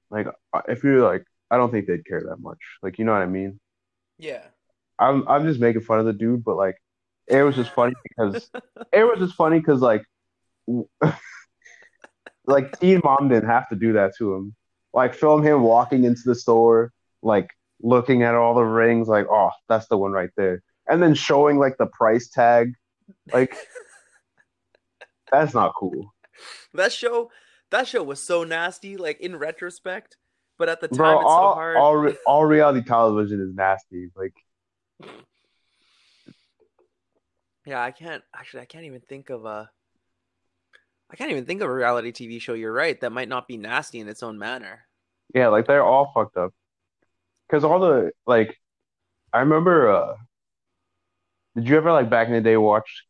like 0.09 0.27
uh, 0.53 0.61
if 0.67 0.83
you're 0.83 1.03
like 1.03 1.23
I 1.49 1.57
don't 1.57 1.71
think 1.71 1.87
they'd 1.87 2.05
care 2.05 2.23
that 2.29 2.39
much. 2.39 2.59
Like 2.81 2.99
you 2.99 3.05
know 3.05 3.13
what 3.13 3.21
I 3.21 3.27
mean? 3.27 3.59
Yeah. 4.17 4.43
I'm 4.99 5.27
I'm 5.27 5.45
just 5.45 5.59
making 5.59 5.81
fun 5.81 5.99
of 5.99 6.05
the 6.05 6.13
dude, 6.13 6.43
but 6.43 6.55
like 6.55 6.75
it 7.27 7.43
was 7.43 7.55
just 7.55 7.71
funny 7.71 7.93
because 8.03 8.49
it 8.93 9.03
was 9.03 9.19
just 9.19 9.35
funny 9.35 9.59
because 9.59 9.81
like 9.81 10.03
like 12.45 12.79
Teen 12.79 13.01
Mom 13.03 13.29
didn't 13.29 13.49
have 13.49 13.69
to 13.69 13.75
do 13.75 13.93
that 13.93 14.15
to 14.17 14.33
him. 14.33 14.55
Like 14.93 15.13
film 15.13 15.43
him 15.43 15.61
walking 15.61 16.03
into 16.03 16.21
the 16.25 16.35
store, 16.35 16.91
like 17.21 17.49
looking 17.81 18.23
at 18.23 18.33
all 18.33 18.55
the 18.55 18.63
rings, 18.63 19.07
like 19.07 19.27
oh 19.29 19.51
that's 19.69 19.87
the 19.87 19.97
one 19.97 20.11
right 20.11 20.31
there, 20.35 20.63
and 20.89 21.01
then 21.01 21.13
showing 21.13 21.57
like 21.57 21.77
the 21.77 21.87
price 21.87 22.29
tag, 22.29 22.73
like 23.33 23.55
that's 25.31 25.53
not 25.53 25.73
cool, 25.77 26.13
That 26.73 26.91
show 26.91 27.31
that 27.71 27.87
show 27.87 28.03
was 28.03 28.21
so 28.23 28.43
nasty, 28.43 28.97
like 28.97 29.19
in 29.19 29.35
retrospect, 29.35 30.17
but 30.57 30.69
at 30.69 30.79
the 30.81 30.87
time 30.87 30.97
bro. 30.97 31.19
it's 31.21 31.29
All 31.29 31.51
so 31.51 31.55
hard. 31.55 31.77
all 31.77 31.97
re- 31.97 32.17
all 32.25 32.45
reality 32.45 32.81
television 32.85 33.41
is 33.41 33.53
nasty. 33.53 34.09
Like 34.15 34.33
Yeah, 37.65 37.81
I 37.83 37.91
can't 37.91 38.23
actually 38.33 38.61
I 38.61 38.65
can't 38.65 38.85
even 38.85 39.01
think 39.01 39.29
of 39.29 39.45
a 39.45 39.69
I 41.09 41.15
can't 41.15 41.31
even 41.31 41.45
think 41.45 41.61
of 41.61 41.69
a 41.69 41.73
reality 41.73 42.11
TV 42.11 42.39
show, 42.41 42.53
you're 42.53 42.73
right, 42.73 42.99
that 43.01 43.11
might 43.11 43.29
not 43.29 43.47
be 43.47 43.57
nasty 43.57 43.99
in 43.99 44.07
its 44.09 44.23
own 44.23 44.37
manner. 44.37 44.85
yeah, 45.33 45.47
like 45.47 45.67
they're 45.67 45.83
all 45.83 46.11
fucked 46.13 46.37
up. 46.37 46.53
Cause 47.49 47.63
all 47.63 47.79
the 47.79 48.11
like, 48.25 48.57
I 49.33 49.39
remember. 49.39 49.89
uh 49.89 50.15
Did 51.57 51.67
you 51.67 51.75
ever 51.75 51.91
like 51.91 52.07
back 52.07 52.27
in 52.27 52.35
the 52.35 52.41
day 52.41 52.55
watch 52.55 53.03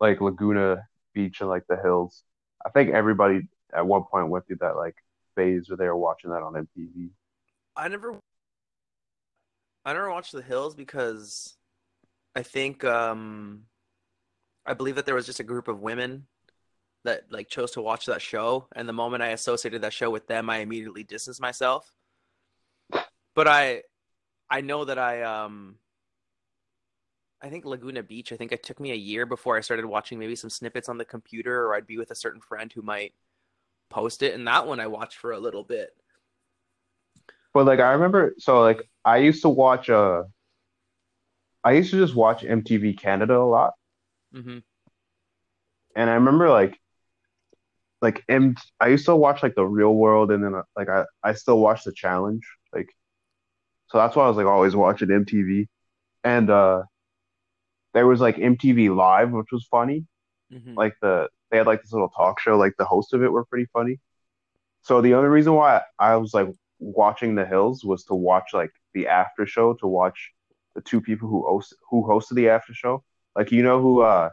like 0.00 0.22
Laguna 0.22 0.88
Beach 1.12 1.42
and 1.42 1.50
like 1.50 1.66
the 1.68 1.76
hills? 1.76 2.22
I 2.64 2.70
think 2.70 2.94
everybody 2.94 3.46
at 3.76 3.86
one 3.86 4.04
point 4.04 4.30
went 4.30 4.46
through 4.46 4.56
that 4.62 4.76
like 4.76 4.94
phase 5.36 5.68
where 5.68 5.76
they 5.76 5.84
were 5.84 5.96
watching 5.96 6.30
that 6.30 6.42
on 6.42 6.54
MTV. 6.54 7.10
I 7.76 7.88
never 7.88 8.18
I 9.84 9.92
never 9.92 10.10
watched 10.10 10.32
The 10.32 10.40
Hills 10.40 10.74
because 10.74 11.58
I 12.34 12.42
think 12.42 12.84
um 12.84 13.64
I 14.64 14.72
believe 14.72 14.94
that 14.94 15.04
there 15.04 15.14
was 15.14 15.26
just 15.26 15.40
a 15.40 15.44
group 15.44 15.68
of 15.68 15.82
women 15.82 16.26
that 17.04 17.24
like 17.30 17.50
chose 17.50 17.72
to 17.72 17.82
watch 17.82 18.06
that 18.06 18.22
show 18.22 18.66
and 18.74 18.88
the 18.88 18.94
moment 18.94 19.22
I 19.22 19.28
associated 19.28 19.82
that 19.82 19.92
show 19.92 20.08
with 20.08 20.26
them 20.26 20.48
I 20.48 20.60
immediately 20.60 21.04
distanced 21.04 21.38
myself. 21.38 21.92
But 23.34 23.46
I 23.46 23.82
I 24.48 24.62
know 24.62 24.86
that 24.86 24.98
I 24.98 25.20
um 25.20 25.76
I 27.44 27.50
think 27.50 27.66
Laguna 27.66 28.02
Beach, 28.02 28.32
I 28.32 28.38
think 28.38 28.52
it 28.52 28.62
took 28.64 28.80
me 28.80 28.90
a 28.92 28.96
year 28.96 29.26
before 29.26 29.56
I 29.56 29.60
started 29.60 29.84
watching 29.86 30.18
maybe 30.18 30.34
some 30.34 30.50
snippets 30.50 30.88
on 30.88 30.98
the 30.98 31.04
computer 31.04 31.66
or 31.66 31.74
I'd 31.76 31.86
be 31.86 31.98
with 31.98 32.10
a 32.10 32.14
certain 32.16 32.40
friend 32.40 32.72
who 32.72 32.82
might 32.82 33.14
post 33.90 34.22
it 34.22 34.34
and 34.34 34.46
that 34.48 34.66
one 34.66 34.80
I 34.80 34.88
watched 34.88 35.18
for 35.18 35.32
a 35.32 35.40
little 35.40 35.64
bit. 35.64 35.94
But 37.52 37.66
like 37.66 37.80
I 37.80 37.92
remember, 37.92 38.34
so 38.38 38.60
like 38.60 38.88
I 39.04 39.18
used 39.18 39.42
to 39.42 39.48
watch. 39.48 39.88
uh 39.90 40.24
I 41.64 41.72
used 41.72 41.90
to 41.90 41.98
just 41.98 42.14
watch 42.14 42.44
MTV 42.44 42.94
Canada 42.94 43.36
a 43.36 43.44
lot, 43.44 43.74
Mm-hmm. 44.34 44.58
and 45.96 46.10
I 46.10 46.14
remember 46.14 46.50
like 46.50 46.78
like 48.02 48.22
M. 48.28 48.54
I 48.80 48.88
used 48.88 49.06
to 49.06 49.16
watch 49.16 49.42
like 49.42 49.54
the 49.54 49.64
Real 49.64 49.94
World, 49.94 50.30
and 50.30 50.44
then 50.44 50.54
uh, 50.54 50.62
like 50.76 50.88
I 50.88 51.04
I 51.22 51.34
still 51.34 51.58
watch 51.60 51.84
the 51.84 51.92
Challenge, 51.92 52.42
like 52.74 52.88
so 53.88 53.98
that's 53.98 54.16
why 54.16 54.24
I 54.24 54.28
was 54.28 54.36
like 54.36 54.46
always 54.46 54.76
watching 54.76 55.10
MTV, 55.10 55.68
and 56.24 56.50
uh 56.50 56.82
there 57.94 58.06
was 58.06 58.20
like 58.20 58.38
MTV 58.38 58.90
Live, 58.90 59.32
which 59.32 59.52
was 59.52 59.66
funny. 59.70 60.06
Mhm. 60.50 60.76
Like 60.76 60.94
the 61.02 61.28
they 61.50 61.58
had 61.58 61.66
like 61.66 61.82
this 61.82 61.92
little 61.92 62.10
talk 62.10 62.40
show, 62.40 62.56
like 62.58 62.74
the 62.78 62.84
hosts 62.84 63.12
of 63.12 63.22
it 63.22 63.32
were 63.32 63.44
pretty 63.46 63.66
funny. 63.72 64.00
So 64.82 65.00
the 65.00 65.14
only 65.14 65.28
reason 65.28 65.54
why 65.54 65.82
I 65.98 66.16
was 66.16 66.34
like 66.34 66.48
watching 66.78 67.34
The 67.34 67.46
Hills 67.46 67.84
was 67.84 68.04
to 68.06 68.14
watch 68.14 68.50
like 68.54 68.72
the 68.94 69.08
after 69.08 69.46
show, 69.46 69.74
to 69.74 69.86
watch 69.86 70.32
the 70.74 70.82
two 70.82 71.00
people 71.00 71.28
who 71.28 71.46
host 71.46 71.74
who 71.90 72.04
hosted 72.04 72.36
the 72.36 72.50
after 72.50 72.74
show. 72.74 73.04
Like 73.36 73.52
you 73.52 73.62
know 73.62 73.80
who 73.80 74.02
uh 74.02 74.30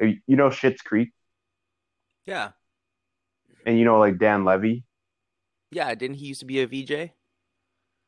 you 0.00 0.20
know 0.36 0.48
Schitt's 0.50 0.82
Creek 0.82 1.12
Yeah. 2.26 2.52
and 3.66 3.78
you 3.78 3.84
know 3.84 3.98
like 3.98 4.18
Dan 4.18 4.44
Levy. 4.44 4.84
Yeah, 5.70 5.94
didn't 5.94 6.16
he 6.16 6.26
used 6.26 6.40
to 6.40 6.46
be 6.46 6.60
a 6.60 6.66
VJ? 6.66 7.12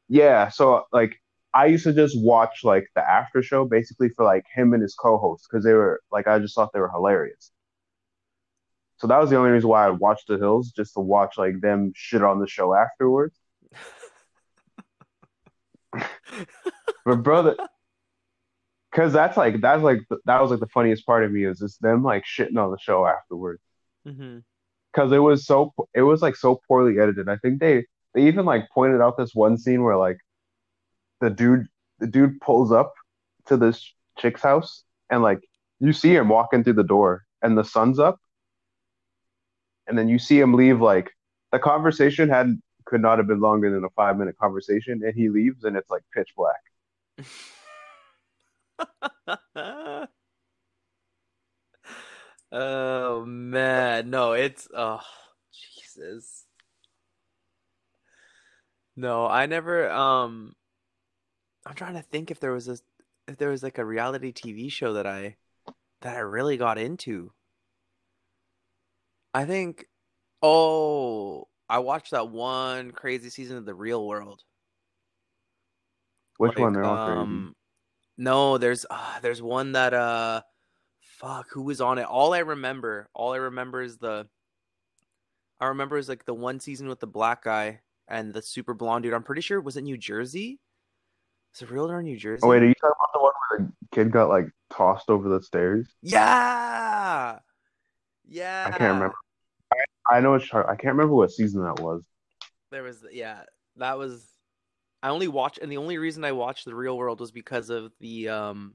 Yeah, 0.08 0.48
so 0.48 0.84
like 0.92 1.20
I 1.56 1.66
used 1.66 1.84
to 1.84 1.94
just 1.94 2.20
watch 2.20 2.64
like 2.64 2.86
the 2.94 3.00
after 3.00 3.42
show 3.42 3.64
basically 3.64 4.10
for 4.10 4.26
like 4.26 4.44
him 4.54 4.74
and 4.74 4.82
his 4.82 4.94
co-host 4.94 5.46
because 5.48 5.64
they 5.64 5.72
were 5.72 6.02
like 6.12 6.26
I 6.26 6.38
just 6.38 6.54
thought 6.54 6.70
they 6.74 6.80
were 6.80 6.90
hilarious. 6.90 7.50
So 8.98 9.06
that 9.06 9.18
was 9.18 9.30
the 9.30 9.36
only 9.36 9.50
reason 9.50 9.70
why 9.70 9.86
I 9.86 9.90
watched 9.90 10.28
The 10.28 10.36
Hills, 10.36 10.70
just 10.70 10.92
to 10.94 11.00
watch 11.00 11.38
like 11.38 11.60
them 11.62 11.92
shit 11.94 12.22
on 12.22 12.40
the 12.40 12.46
show 12.46 12.74
afterwards. 12.74 13.34
But 17.06 17.22
brother, 17.22 17.56
because 18.90 19.12
that's 19.12 19.36
like 19.36 19.60
that's 19.60 19.82
like 19.82 20.00
that 20.24 20.42
was 20.42 20.50
like 20.50 20.58
the 20.58 20.66
funniest 20.66 21.06
part 21.06 21.22
of 21.22 21.30
me 21.30 21.44
is 21.44 21.60
just 21.60 21.80
them 21.80 22.02
like 22.02 22.24
shitting 22.24 22.58
on 22.58 22.72
the 22.72 22.78
show 22.78 23.06
afterwards. 23.06 23.62
Mm-hmm. 24.04 24.38
Because 24.92 25.12
it 25.12 25.18
was 25.18 25.46
so 25.46 25.72
it 25.94 26.02
was 26.02 26.20
like 26.20 26.34
so 26.34 26.60
poorly 26.66 26.98
edited. 26.98 27.28
I 27.28 27.36
think 27.36 27.60
they 27.60 27.84
they 28.12 28.26
even 28.26 28.44
like 28.44 28.68
pointed 28.70 29.00
out 29.00 29.16
this 29.16 29.34
one 29.34 29.56
scene 29.56 29.84
where 29.84 29.96
like 29.96 30.18
the 31.20 31.30
dude 31.30 31.66
the 31.98 32.06
dude 32.06 32.40
pulls 32.40 32.72
up 32.72 32.92
to 33.46 33.56
this 33.56 33.92
chick's 34.18 34.42
house 34.42 34.84
and 35.10 35.22
like 35.22 35.40
you 35.80 35.92
see 35.92 36.14
him 36.14 36.28
walking 36.28 36.64
through 36.64 36.74
the 36.74 36.82
door 36.82 37.24
and 37.42 37.56
the 37.56 37.64
sun's 37.64 37.98
up. 37.98 38.18
And 39.86 39.96
then 39.96 40.08
you 40.08 40.18
see 40.18 40.38
him 40.38 40.54
leave 40.54 40.80
like 40.80 41.12
the 41.52 41.58
conversation 41.58 42.28
had 42.28 42.60
could 42.86 43.00
not 43.00 43.18
have 43.18 43.26
been 43.26 43.40
longer 43.40 43.70
than 43.70 43.84
a 43.84 43.90
five 43.90 44.16
minute 44.16 44.36
conversation 44.38 45.00
and 45.04 45.14
he 45.14 45.28
leaves 45.28 45.64
and 45.64 45.76
it's 45.76 45.90
like 45.90 46.02
pitch 46.14 46.32
black. 46.36 46.60
Oh 52.52 53.24
man, 53.26 54.10
no, 54.10 54.32
it's 54.32 54.68
oh 54.74 55.00
Jesus. 55.52 56.46
No, 58.96 59.26
I 59.26 59.46
never 59.46 59.90
um 59.90 60.54
I'm 61.66 61.74
trying 61.74 61.94
to 61.94 62.02
think 62.02 62.30
if 62.30 62.40
there 62.40 62.52
was 62.52 62.68
a 62.68 62.78
if 63.26 63.36
there 63.36 63.50
was 63.50 63.62
like 63.62 63.78
a 63.78 63.84
reality 63.84 64.32
TV 64.32 64.70
show 64.70 64.94
that 64.94 65.06
I 65.06 65.36
that 66.02 66.16
I 66.16 66.20
really 66.20 66.56
got 66.56 66.78
into. 66.78 67.32
I 69.34 69.44
think 69.44 69.86
oh, 70.42 71.48
I 71.68 71.80
watched 71.80 72.12
that 72.12 72.30
one 72.30 72.92
crazy 72.92 73.30
season 73.30 73.56
of 73.56 73.66
The 73.66 73.74
Real 73.74 74.06
World. 74.06 74.42
which 76.38 76.56
one 76.56 76.72
Like, 76.72 76.74
they're 76.74 76.84
all 76.84 77.06
crazy 77.06 77.20
um, 77.20 77.56
no, 78.16 78.58
there's 78.58 78.86
uh, 78.88 79.20
there's 79.20 79.42
one 79.42 79.72
that 79.72 79.92
uh, 79.92 80.42
fuck, 81.00 81.48
who 81.50 81.62
was 81.62 81.80
on 81.80 81.98
it? 81.98 82.04
All 82.04 82.32
I 82.32 82.38
remember, 82.38 83.08
all 83.14 83.32
I 83.32 83.38
remember 83.38 83.82
is 83.82 83.98
the, 83.98 84.26
I 85.60 85.66
remember 85.66 85.98
is 85.98 86.08
like 86.08 86.24
the 86.24 86.34
one 86.34 86.60
season 86.60 86.88
with 86.88 87.00
the 87.00 87.06
black 87.06 87.44
guy 87.44 87.80
and 88.08 88.32
the 88.32 88.42
super 88.42 88.74
blonde 88.74 89.02
dude. 89.02 89.14
I'm 89.14 89.22
pretty 89.22 89.42
sure 89.42 89.60
was 89.60 89.76
it 89.76 89.82
New 89.82 89.98
Jersey? 89.98 90.60
Is 91.56 91.62
it 91.62 91.70
real 91.70 91.90
or 91.90 92.02
New 92.02 92.16
Jersey? 92.16 92.42
oh 92.44 92.48
wait 92.48 92.62
are 92.62 92.68
you 92.68 92.74
talking 92.74 92.94
about 92.98 93.12
the 93.12 93.20
one 93.20 93.32
where 93.48 93.60
the 93.60 93.72
kid 93.92 94.10
got 94.10 94.28
like 94.28 94.48
tossed 94.70 95.08
over 95.08 95.28
the 95.28 95.42
stairs 95.42 95.88
yeah, 96.02 97.38
yeah. 98.28 98.64
I 98.66 98.70
can't 98.70 98.94
remember. 98.94 99.14
I 100.08 100.20
know 100.20 100.34
it's 100.34 100.48
hard. 100.48 100.66
I 100.66 100.76
can't 100.76 100.94
remember 100.94 101.14
what 101.14 101.30
season 101.30 101.62
that 101.64 101.80
was 101.80 102.04
There 102.70 102.82
was 102.82 103.04
yeah, 103.10 103.42
that 103.76 103.98
was. 103.98 104.26
I 105.02 105.10
only 105.10 105.28
watched, 105.28 105.58
and 105.58 105.70
the 105.70 105.76
only 105.76 105.98
reason 105.98 106.24
I 106.24 106.32
watched 106.32 106.64
the 106.64 106.74
Real 106.74 106.96
World 106.96 107.20
was 107.20 107.30
because 107.30 107.70
of 107.70 107.92
the 108.00 108.28
um, 108.28 108.74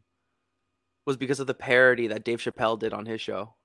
was 1.06 1.18
because 1.18 1.40
of 1.40 1.48
the 1.48 1.54
parody 1.54 2.08
that 2.08 2.24
Dave 2.24 2.40
Chappelle 2.40 2.80
did 2.80 2.94
on 2.94 3.06
his 3.06 3.22
show. 3.22 3.56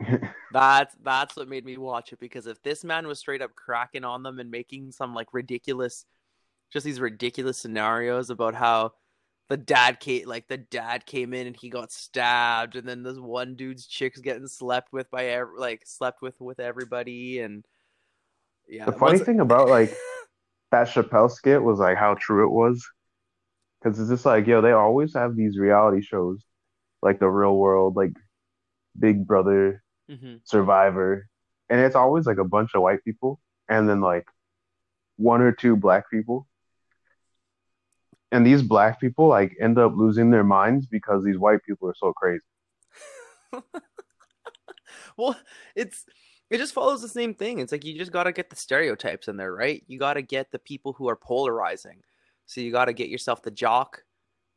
That's 0.52 0.94
that's 1.02 1.36
what 1.36 1.48
made 1.48 1.64
me 1.64 1.78
watch 1.78 2.12
it 2.12 2.20
because 2.20 2.46
if 2.46 2.62
this 2.62 2.84
man 2.84 3.06
was 3.06 3.18
straight 3.18 3.40
up 3.40 3.54
cracking 3.54 4.04
on 4.04 4.22
them 4.22 4.38
and 4.38 4.50
making 4.50 4.92
some 4.92 5.14
like 5.14 5.32
ridiculous, 5.32 6.04
just 6.72 6.84
these 6.84 7.00
ridiculous 7.00 7.58
scenarios 7.58 8.30
about 8.30 8.54
how 8.54 8.92
the 9.48 9.56
dad 9.56 10.00
came 10.00 10.26
like 10.26 10.48
the 10.48 10.56
dad 10.56 11.04
came 11.04 11.34
in 11.34 11.46
and 11.46 11.56
he 11.56 11.68
got 11.68 11.92
stabbed 11.92 12.76
and 12.76 12.88
then 12.88 13.02
this 13.02 13.18
one 13.18 13.54
dude's 13.54 13.86
chick's 13.86 14.20
getting 14.20 14.46
slept 14.46 14.92
with 14.92 15.10
by 15.10 15.26
ev- 15.26 15.48
like 15.58 15.82
slept 15.84 16.22
with 16.22 16.40
with 16.40 16.58
everybody 16.58 17.40
and 17.40 17.64
yeah. 18.68 18.86
The 18.86 18.92
funny 18.92 19.18
thing 19.18 19.40
about 19.40 19.68
like 19.68 19.94
that 20.70 20.88
Chappelle 20.88 21.30
skit 21.30 21.62
was 21.62 21.78
like 21.78 21.98
how 21.98 22.14
true 22.14 22.44
it 22.46 22.50
was. 22.50 22.84
Because 23.80 23.98
it's 23.98 24.10
just 24.10 24.24
like, 24.24 24.46
yo, 24.46 24.60
they 24.60 24.72
always 24.72 25.12
have 25.14 25.34
these 25.34 25.58
reality 25.58 26.02
shows, 26.02 26.42
like 27.02 27.18
the 27.18 27.28
real 27.28 27.56
world, 27.56 27.96
like 27.96 28.12
Big 28.98 29.26
Brother, 29.26 29.82
Mhm. 30.08 30.40
Survivor, 30.44 31.28
and 31.68 31.80
it's 31.80 31.96
always 31.96 32.26
like 32.26 32.38
a 32.38 32.44
bunch 32.44 32.70
of 32.74 32.82
white 32.82 33.02
people 33.04 33.40
and 33.68 33.88
then 33.88 34.00
like 34.00 34.26
one 35.16 35.42
or 35.42 35.52
two 35.52 35.76
black 35.76 36.10
people. 36.10 36.46
And 38.32 38.46
these 38.46 38.62
black 38.62 38.98
people 38.98 39.28
like 39.28 39.56
end 39.60 39.78
up 39.78 39.92
losing 39.94 40.30
their 40.30 40.42
minds 40.42 40.86
because 40.86 41.22
these 41.22 41.38
white 41.38 41.62
people 41.64 41.88
are 41.88 41.94
so 41.94 42.12
crazy. 42.14 42.42
well, 45.16 45.36
it's 45.76 46.06
it 46.50 46.58
just 46.58 46.74
follows 46.74 47.02
the 47.02 47.08
same 47.08 47.34
thing. 47.34 47.58
It's 47.58 47.72
like 47.72 47.84
you 47.84 47.96
just 47.96 48.12
got 48.12 48.24
to 48.24 48.32
get 48.32 48.50
the 48.50 48.56
stereotypes 48.56 49.28
in 49.28 49.36
there, 49.36 49.54
right? 49.54 49.82
You 49.86 49.98
got 49.98 50.14
to 50.14 50.22
get 50.22 50.50
the 50.50 50.58
people 50.58 50.94
who 50.94 51.08
are 51.08 51.16
polarizing. 51.16 52.00
So 52.46 52.60
you 52.60 52.72
got 52.72 52.86
to 52.86 52.92
get 52.92 53.08
yourself 53.08 53.42
the 53.42 53.50
jock. 53.50 54.02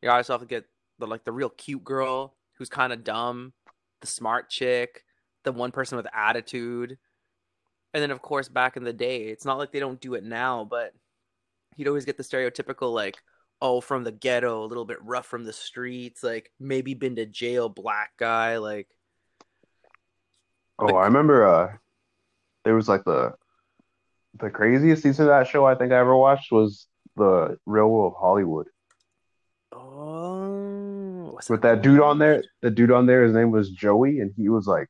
You 0.01 0.09
got 0.09 0.17
yourself 0.17 0.41
to 0.41 0.47
get 0.47 0.65
the 0.99 1.07
like 1.07 1.23
the 1.23 1.31
real 1.31 1.49
cute 1.49 1.83
girl 1.83 2.35
who's 2.57 2.69
kind 2.69 2.93
of 2.93 3.03
dumb, 3.03 3.53
the 4.01 4.07
smart 4.07 4.49
chick, 4.49 5.03
the 5.43 5.51
one 5.51 5.71
person 5.71 5.97
with 5.97 6.07
attitude. 6.13 6.97
And 7.93 8.01
then 8.01 8.11
of 8.11 8.21
course 8.21 8.47
back 8.49 8.77
in 8.77 8.83
the 8.83 8.93
day, 8.93 9.23
it's 9.23 9.45
not 9.45 9.57
like 9.57 9.71
they 9.71 9.79
don't 9.79 10.01
do 10.01 10.15
it 10.15 10.23
now, 10.23 10.65
but 10.69 10.93
you'd 11.75 11.87
always 11.87 12.05
get 12.05 12.17
the 12.17 12.23
stereotypical 12.23 12.93
like 12.93 13.17
oh 13.61 13.81
from 13.81 14.03
the 14.03 14.11
ghetto, 14.11 14.63
a 14.63 14.67
little 14.67 14.85
bit 14.85 15.03
rough 15.03 15.25
from 15.25 15.43
the 15.43 15.53
streets, 15.53 16.23
like 16.23 16.51
maybe 16.59 16.93
been 16.93 17.15
to 17.15 17.25
jail 17.25 17.69
black 17.69 18.11
guy 18.17 18.57
like 18.57 18.87
Oh, 20.77 20.95
I 20.95 21.05
remember 21.05 21.47
uh 21.47 21.73
there 22.63 22.75
was 22.75 22.89
like 22.89 23.03
the 23.05 23.33
the 24.39 24.49
craziest 24.49 25.03
season 25.03 25.25
of 25.25 25.29
that 25.29 25.47
show 25.47 25.65
I 25.65 25.75
think 25.75 25.91
I 25.91 25.99
ever 25.99 26.15
watched 26.15 26.51
was 26.51 26.87
the 27.15 27.57
Real 27.65 27.87
World 27.87 28.15
Hollywood. 28.19 28.67
Oh, 29.71 31.31
what's 31.33 31.49
With 31.49 31.61
that 31.61 31.81
dude 31.81 32.01
on 32.01 32.19
there, 32.19 32.43
the 32.61 32.71
dude 32.71 32.91
on 32.91 33.05
there, 33.05 33.23
his 33.23 33.33
name 33.33 33.51
was 33.51 33.69
Joey, 33.69 34.19
and 34.19 34.33
he 34.35 34.49
was 34.49 34.67
like 34.67 34.89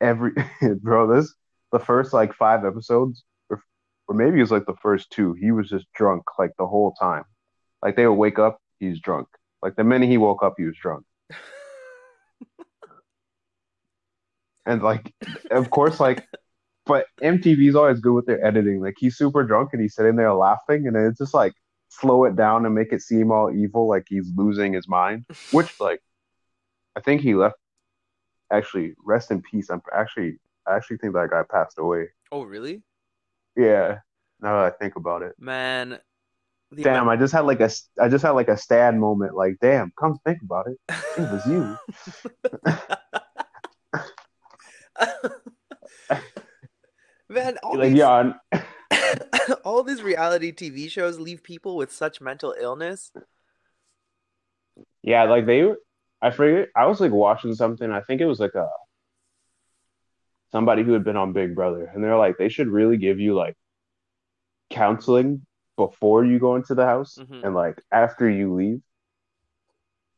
every 0.00 0.32
bro, 0.80 1.14
this 1.14 1.34
the 1.72 1.78
first 1.78 2.12
like 2.12 2.34
five 2.34 2.64
episodes, 2.64 3.24
or, 4.08 4.14
maybe 4.14 4.38
it 4.38 4.42
was 4.42 4.50
like 4.50 4.66
the 4.66 4.76
first 4.82 5.10
two, 5.10 5.34
he 5.34 5.52
was 5.52 5.68
just 5.68 5.86
drunk 5.94 6.24
like 6.38 6.52
the 6.58 6.66
whole 6.66 6.92
time. 6.92 7.24
Like 7.82 7.96
they 7.96 8.06
would 8.06 8.14
wake 8.14 8.38
up, 8.38 8.58
he's 8.80 9.00
drunk. 9.00 9.28
Like 9.62 9.76
the 9.76 9.84
minute 9.84 10.08
he 10.08 10.18
woke 10.18 10.42
up, 10.42 10.54
he 10.56 10.64
was 10.64 10.76
drunk. 10.76 11.04
And 14.68 14.82
like, 14.82 15.14
of 15.50 15.70
course, 15.70 15.98
like, 15.98 16.26
but 16.84 17.06
MTV's 17.22 17.74
always 17.74 18.00
good 18.00 18.12
with 18.12 18.26
their 18.26 18.44
editing. 18.44 18.82
Like, 18.82 18.96
he's 18.98 19.16
super 19.16 19.42
drunk 19.42 19.70
and 19.72 19.80
he's 19.80 19.94
sitting 19.94 20.14
there 20.14 20.34
laughing, 20.34 20.86
and 20.86 20.94
it's 20.94 21.18
just 21.18 21.32
like 21.32 21.54
slow 21.88 22.24
it 22.24 22.36
down 22.36 22.66
and 22.66 22.74
make 22.74 22.92
it 22.92 23.00
seem 23.00 23.32
all 23.32 23.50
evil, 23.50 23.88
like 23.88 24.04
he's 24.08 24.30
losing 24.36 24.74
his 24.74 24.86
mind. 24.86 25.24
Which, 25.52 25.80
like, 25.80 26.00
I 26.94 27.00
think 27.00 27.22
he 27.22 27.34
left. 27.34 27.56
Actually, 28.52 28.94
rest 29.02 29.30
in 29.30 29.40
peace. 29.40 29.70
I'm 29.70 29.80
actually, 29.90 30.38
I 30.66 30.76
actually 30.76 30.98
think 30.98 31.14
that 31.14 31.30
guy 31.30 31.44
passed 31.50 31.78
away. 31.78 32.08
Oh, 32.30 32.42
really? 32.42 32.82
Yeah. 33.58 33.98
Now 34.40 34.62
that 34.62 34.72
I 34.72 34.76
think 34.78 34.94
about 34.96 35.22
it, 35.22 35.34
Man, 35.38 35.98
damn, 36.74 37.02
amount- 37.02 37.10
I 37.10 37.16
just 37.16 37.32
had 37.32 37.40
like 37.44 37.60
a, 37.60 37.70
I 38.00 38.08
just 38.08 38.22
had 38.24 38.30
like 38.30 38.46
a 38.48 38.56
sad 38.56 38.94
moment. 38.96 39.34
Like, 39.34 39.56
damn, 39.60 39.92
come 39.98 40.16
think 40.24 40.38
about 40.42 40.68
it, 40.68 40.78
it 41.18 41.20
was 41.32 41.44
you. 41.46 41.76
Man, 47.28 47.58
all 47.62 47.76
Like, 47.76 47.90
these, 47.90 47.98
yeah, 47.98 48.32
all 49.64 49.82
these 49.82 50.02
reality 50.02 50.52
TV 50.52 50.90
shows 50.90 51.18
leave 51.18 51.42
people 51.42 51.76
with 51.76 51.92
such 51.92 52.20
mental 52.20 52.54
illness. 52.58 53.12
Yeah, 55.02 55.24
like 55.24 55.44
they 55.46 55.70
I 56.22 56.30
forget. 56.30 56.68
I 56.76 56.86
was 56.86 57.00
like 57.00 57.12
watching 57.12 57.54
something. 57.54 57.90
I 57.90 58.00
think 58.02 58.20
it 58.20 58.26
was 58.26 58.40
like 58.40 58.54
a 58.54 58.68
somebody 60.52 60.82
who 60.82 60.92
had 60.92 61.04
been 61.04 61.16
on 61.16 61.32
Big 61.32 61.54
Brother, 61.54 61.84
and 61.94 62.02
they're 62.02 62.18
like, 62.18 62.38
they 62.38 62.48
should 62.48 62.68
really 62.68 62.96
give 62.96 63.20
you 63.20 63.34
like 63.34 63.56
counseling 64.70 65.44
before 65.76 66.24
you 66.24 66.38
go 66.38 66.56
into 66.56 66.74
the 66.74 66.84
house 66.84 67.18
Mhm. 67.18 67.44
and 67.44 67.54
like 67.54 67.82
after 67.92 68.28
you 68.28 68.54
leave. 68.54 68.82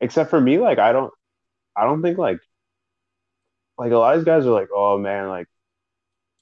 Except 0.00 0.30
for 0.30 0.40
me, 0.40 0.58
like 0.58 0.78
I 0.78 0.92
don't, 0.92 1.12
I 1.76 1.84
don't 1.84 2.02
think 2.02 2.18
like 2.18 2.40
like 3.78 3.92
a 3.92 3.96
lot 3.98 4.14
of 4.14 4.20
these 4.20 4.24
guys 4.26 4.46
are 4.46 4.50
like, 4.50 4.68
oh 4.74 4.98
man, 4.98 5.28
like 5.28 5.46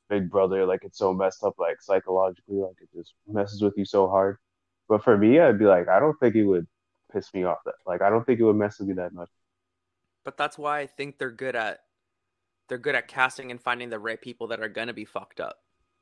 Big 0.08 0.30
Brother, 0.30 0.64
like 0.66 0.84
it's 0.84 0.98
so 0.98 1.12
messed 1.12 1.44
up, 1.44 1.54
like 1.58 1.80
psychologically, 1.82 2.56
like 2.56 2.76
it 2.80 2.88
just 2.94 3.14
messes 3.26 3.62
with 3.62 3.74
you 3.76 3.84
so 3.84 4.08
hard. 4.08 4.38
But 4.88 5.04
for 5.04 5.16
me, 5.18 5.38
I'd 5.38 5.58
be 5.58 5.66
like, 5.66 5.88
I 5.88 6.00
don't 6.00 6.18
think 6.18 6.34
it 6.34 6.44
would 6.44 6.66
piss 7.12 7.32
me 7.34 7.44
off 7.44 7.58
that 7.64 7.74
like 7.86 8.02
I 8.02 8.10
don't 8.10 8.24
think 8.24 8.40
it 8.40 8.44
would 8.44 8.56
mess 8.56 8.78
with 8.78 8.88
me 8.88 8.94
that 8.94 9.12
much. 9.12 9.30
But 10.24 10.36
that's 10.36 10.58
why 10.58 10.80
I 10.80 10.86
think 10.86 11.18
they're 11.18 11.30
good 11.30 11.56
at 11.56 11.80
they're 12.68 12.78
good 12.78 12.94
at 12.94 13.08
casting 13.08 13.50
and 13.50 13.60
finding 13.60 13.90
the 13.90 13.98
right 13.98 14.20
people 14.20 14.48
that 14.48 14.60
are 14.60 14.68
gonna 14.68 14.92
be 14.94 15.04
fucked 15.04 15.40
up. 15.40 15.56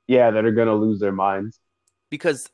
Yeah, 0.07 0.31
that 0.31 0.45
are 0.45 0.53
gonna 0.53 0.75
lose 0.75 1.01
their 1.01 1.13
minds. 1.13 1.61
Because 2.11 2.49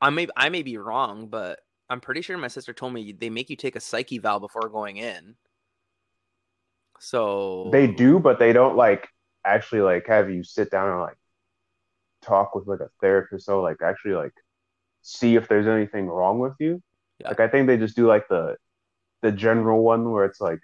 I 0.00 0.10
may 0.10 0.28
I 0.36 0.48
may 0.48 0.62
be 0.62 0.78
wrong, 0.78 1.28
but 1.28 1.60
I'm 1.90 2.00
pretty 2.00 2.22
sure 2.22 2.36
my 2.38 2.48
sister 2.48 2.72
told 2.72 2.92
me 2.92 3.12
they 3.12 3.30
make 3.30 3.50
you 3.50 3.56
take 3.56 3.76
a 3.76 3.80
psych 3.80 4.12
eval 4.12 4.40
before 4.40 4.68
going 4.68 4.96
in. 4.96 5.36
So 7.00 7.68
They 7.72 7.86
do, 7.86 8.18
but 8.18 8.38
they 8.38 8.52
don't 8.52 8.76
like 8.76 9.08
actually 9.44 9.80
like 9.82 10.06
have 10.08 10.30
you 10.30 10.42
sit 10.42 10.70
down 10.70 10.90
and 10.90 11.00
like 11.00 11.16
talk 12.22 12.54
with 12.54 12.66
like 12.66 12.80
a 12.80 12.90
therapist 13.00 13.46
so 13.46 13.62
like 13.62 13.76
actually 13.82 14.14
like 14.14 14.32
see 15.02 15.36
if 15.36 15.48
there's 15.48 15.66
anything 15.66 16.06
wrong 16.06 16.38
with 16.40 16.54
you. 16.58 16.82
Yeah. 17.20 17.28
Like 17.28 17.40
I 17.40 17.48
think 17.48 17.66
they 17.66 17.76
just 17.76 17.96
do 17.96 18.06
like 18.06 18.28
the 18.28 18.56
the 19.22 19.32
general 19.32 19.82
one 19.82 20.10
where 20.10 20.24
it's 20.24 20.40
like, 20.40 20.60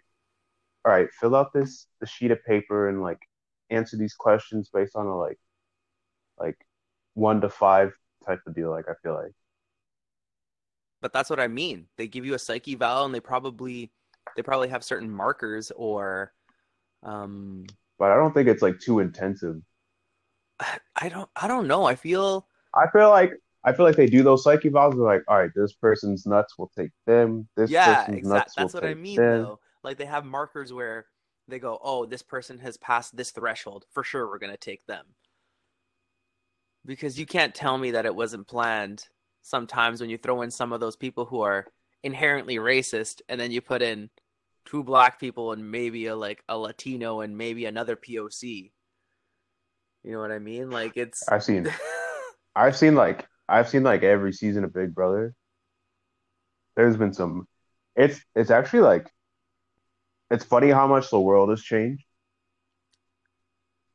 all 0.85 0.93
right, 0.93 1.09
fill 1.20 1.35
out 1.35 1.53
this 1.53 1.87
the 2.01 2.07
sheet 2.07 2.30
of 2.30 2.45
paper 2.45 2.89
and 2.89 3.03
like 3.03 3.20
answer 3.70 3.97
these 3.97 4.14
questions 4.14 4.70
based 4.72 4.97
on 4.97 5.07
a 5.07 5.16
like 5.16 5.39
like 6.39 6.57
one 7.14 7.41
to 7.41 7.49
five 7.49 7.93
type 8.26 8.41
of 8.47 8.55
deal. 8.55 8.70
Like 8.70 8.89
I 8.89 8.95
feel 9.03 9.14
like 9.14 9.32
but 11.05 11.12
that's 11.12 11.28
what 11.28 11.39
I 11.39 11.49
mean. 11.49 11.87
They 11.99 12.09
give 12.09 12.24
you 12.24 12.32
a 12.32 12.39
psych 12.39 12.66
eval 12.66 13.05
and 13.05 13.14
they 13.14 13.20
probably 13.20 13.93
they 14.37 14.43
probably 14.43 14.68
have 14.68 14.82
certain 14.82 15.11
markers 15.11 15.70
or 15.76 16.32
um 17.03 17.66
but 17.99 18.11
I 18.11 18.16
don't 18.16 18.32
think 18.32 18.49
it's 18.49 18.62
like 18.62 18.78
too 18.80 19.01
intensive. 19.01 19.61
I 20.97 21.09
don't 21.11 21.28
I 21.37 21.47
don't 21.47 21.68
know. 21.68 21.85
I 21.85 21.95
feel 21.95 22.47
I 22.74 22.89
feel 22.91 23.11
like 23.11 23.32
I 23.64 23.72
feel 23.72 23.85
like 23.85 23.97
they 23.97 24.07
do 24.07 24.22
those 24.22 24.45
psych 24.45 24.62
evals. 24.62 24.93
They're 24.93 25.05
like, 25.05 25.24
all 25.28 25.39
right, 25.39 25.51
this 25.55 25.72
person's 25.74 26.26
nuts. 26.26 26.55
We'll 26.59 26.70
take 26.76 26.91
them. 27.07 27.49
This 27.55 27.70
yeah, 27.70 27.97
person's 27.97 28.18
exactly. 28.18 28.39
nuts. 28.39 28.55
That's 28.57 28.74
we'll 28.74 28.80
what 28.80 28.89
I 28.89 28.95
take 28.95 29.03
mean 29.03 29.16
them. 29.16 29.43
though. 29.43 29.61
Like 29.85 29.99
they 29.99 30.07
have 30.07 30.24
markers 30.24 30.72
where 30.72 31.07
they 31.47 31.59
go, 31.59 31.78
"Oh, 31.82 32.07
this 32.07 32.22
person 32.22 32.59
has 32.59 32.76
passed 32.76 33.16
this 33.16 33.30
threshold. 33.30 33.85
For 33.93 34.03
sure 34.03 34.26
we're 34.26 34.39
going 34.39 34.53
to 34.53 34.59
take 34.59 34.87
them." 34.87 35.07
Because 36.87 37.18
you 37.18 37.26
can't 37.26 37.55
tell 37.55 37.78
me 37.78 37.93
that 37.93 38.07
it 38.07 38.14
wasn't 38.14 38.49
planned 38.49 39.07
sometimes 39.43 40.01
when 40.01 40.11
you 40.11 40.18
throw 40.18 40.43
in 40.43 40.51
some 40.51 40.72
of 40.72 40.80
those 40.80 40.97
people 40.97 41.26
who 41.26 41.43
are 41.43 41.66
inherently 42.03 42.57
racist 42.57 43.20
and 43.28 43.41
then 43.41 43.51
you 43.51 43.61
put 43.61 43.82
in 43.82 44.11
two 44.64 44.82
black 44.82 45.20
people 45.20 45.53
and 45.53 45.70
maybe 45.70 46.07
a 46.07 46.16
like 46.16 46.43
a 46.49 46.57
Latino 46.57 47.20
and 47.20 47.37
maybe 47.37 47.66
another 47.66 47.97
POC. 47.97 48.72
You 50.03 50.12
know 50.12 50.20
what 50.20 50.32
I 50.32 50.39
mean? 50.39 50.70
Like 50.70 50.97
it's 50.97 51.26
I've 51.28 51.45
seen, 51.45 51.70
I've 52.57 52.76
seen 52.76 52.95
like, 52.95 53.26
I've 53.49 53.68
seen 53.68 53.82
like 53.82 54.03
every 54.03 54.32
season 54.32 54.64
of 54.64 54.72
Big 54.72 54.95
Brother. 54.95 55.35
There's 56.76 56.97
been 56.97 57.12
some. 57.12 57.47
It's 57.97 58.20
it's 58.35 58.51
actually 58.51 58.80
like, 58.80 59.11
it's 60.35 60.45
funny 60.45 60.70
how 60.70 60.87
much 60.89 61.11
the 61.11 61.20
world 61.20 61.51
has 61.51 61.62
changed. 61.62 62.05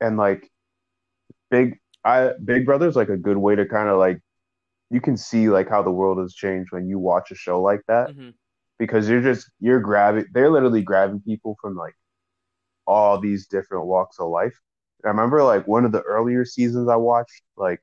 And 0.02 0.18
like, 0.18 0.50
Big 1.52 1.80
I 2.04 2.34
Big 2.44 2.66
Brother 2.66 2.88
is 2.88 2.96
like 2.96 3.10
a 3.10 3.18
good 3.18 3.38
way 3.38 3.56
to 3.56 3.66
kind 3.66 3.90
of 3.90 3.98
like, 4.00 4.20
you 4.92 5.02
can 5.02 5.18
see 5.18 5.50
like 5.50 5.70
how 5.70 5.84
the 5.84 5.92
world 5.92 6.20
has 6.20 6.34
changed 6.34 6.72
when 6.72 6.88
you 6.88 7.00
watch 7.00 7.32
a 7.32 7.36
show 7.36 7.62
like 7.62 7.82
that. 7.88 8.12
Mhm. 8.12 8.34
because 8.80 9.10
you're 9.10 9.22
just 9.22 9.50
you're 9.60 9.82
grabbing 9.82 10.26
they're 10.34 10.50
literally 10.52 10.82
grabbing 10.82 11.22
people 11.22 11.58
from 11.62 11.76
like 11.76 11.96
all 12.88 13.20
these 13.20 13.48
different 13.48 13.86
walks 13.88 14.20
of 14.20 14.30
life. 14.30 14.58
I 15.06 15.10
remember 15.10 15.44
like 15.44 15.68
one 15.68 15.86
of 15.86 15.92
the 15.94 16.02
earlier 16.04 16.46
seasons 16.46 16.90
I 16.90 16.98
watched, 16.98 17.44
like 17.58 17.82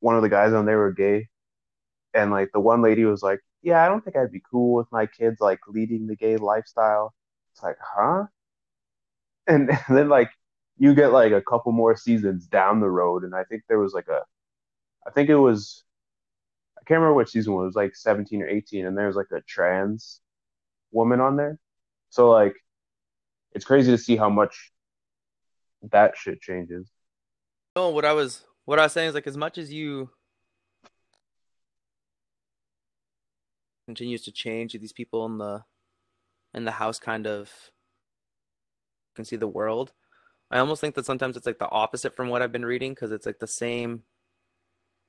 one 0.00 0.16
of 0.16 0.22
the 0.22 0.28
guys 0.28 0.52
on 0.52 0.66
there 0.66 0.78
were 0.78 0.92
gay, 0.92 1.28
and 2.14 2.30
like 2.30 2.50
the 2.52 2.60
one 2.60 2.82
lady 2.82 3.04
was 3.04 3.22
like, 3.22 3.40
"Yeah, 3.64 3.84
I 3.84 3.88
don't 3.88 4.04
think 4.04 4.16
I'd 4.16 4.32
be 4.32 4.42
cool 4.50 4.74
with 4.74 4.90
my 4.92 5.06
kids 5.06 5.40
like 5.40 5.60
leading 5.68 6.06
the 6.06 6.16
gay 6.16 6.36
lifestyle." 6.36 7.14
It's 7.52 7.62
like, 7.62 7.76
huh? 7.80 8.26
and, 9.46 9.70
then 9.88 10.08
like 10.08 10.30
you 10.78 10.94
get 10.94 11.12
like 11.12 11.32
a 11.32 11.42
couple 11.42 11.72
more 11.72 11.96
seasons 11.96 12.46
down 12.46 12.80
the 12.80 12.90
road, 12.90 13.24
and 13.24 13.34
I 13.34 13.44
think 13.44 13.62
there 13.68 13.78
was 13.78 13.92
like 13.92 14.08
a, 14.08 14.20
I 15.06 15.10
think 15.10 15.28
it 15.28 15.36
was, 15.36 15.84
I 16.76 16.82
can't 16.84 17.00
remember 17.00 17.14
which 17.14 17.30
season 17.30 17.52
it 17.52 17.56
was, 17.56 17.74
like 17.74 17.94
17 17.94 18.42
or 18.42 18.48
18, 18.48 18.86
and 18.86 18.96
there 18.96 19.06
was 19.06 19.16
like 19.16 19.30
a 19.32 19.40
trans 19.42 20.20
woman 20.90 21.20
on 21.20 21.36
there. 21.36 21.58
So 22.10 22.30
like, 22.30 22.54
it's 23.52 23.64
crazy 23.64 23.92
to 23.92 23.98
see 23.98 24.16
how 24.16 24.28
much 24.28 24.72
that 25.92 26.16
shit 26.16 26.40
changes. 26.40 26.90
No, 27.76 27.90
what 27.90 28.04
I 28.04 28.12
was 28.12 28.44
what 28.64 28.78
I 28.78 28.84
was 28.84 28.92
saying 28.92 29.10
is 29.10 29.14
like 29.14 29.26
as 29.26 29.36
much 29.36 29.58
as 29.58 29.72
you 29.72 30.10
continues 33.86 34.22
to 34.22 34.32
change, 34.32 34.72
these 34.72 34.92
people 34.92 35.26
in 35.26 35.38
the 35.38 35.64
in 36.52 36.64
the 36.64 36.70
house 36.72 36.98
kind 36.98 37.26
of 37.26 37.50
can 39.14 39.24
see 39.24 39.36
the 39.36 39.48
world. 39.48 39.92
I 40.50 40.58
almost 40.58 40.80
think 40.80 40.94
that 40.94 41.06
sometimes 41.06 41.36
it's 41.36 41.46
like 41.46 41.58
the 41.58 41.70
opposite 41.70 42.14
from 42.14 42.28
what 42.28 42.42
I've 42.42 42.52
been 42.52 42.64
reading 42.64 42.92
because 42.92 43.10
it's 43.10 43.26
like 43.26 43.38
the 43.38 43.46
same 43.46 44.02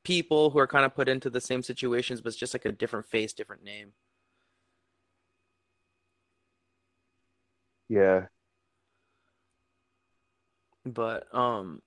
people 0.04 0.52
who 0.52 0.60
are 0.60 0.68
kind 0.68 0.86
of 0.86 0.96
put 0.96 1.10
into 1.10 1.30
the 1.30 1.42
same 1.42 1.64
situations, 1.64 2.22
but 2.22 2.30
it's 2.30 2.38
just 2.38 2.54
like 2.54 2.66
a 2.66 2.72
different 2.72 3.08
face, 3.08 3.34
different 3.34 3.64
name. 3.64 3.94
Yeah. 7.90 8.28
But 10.86 11.28
um 11.34 11.82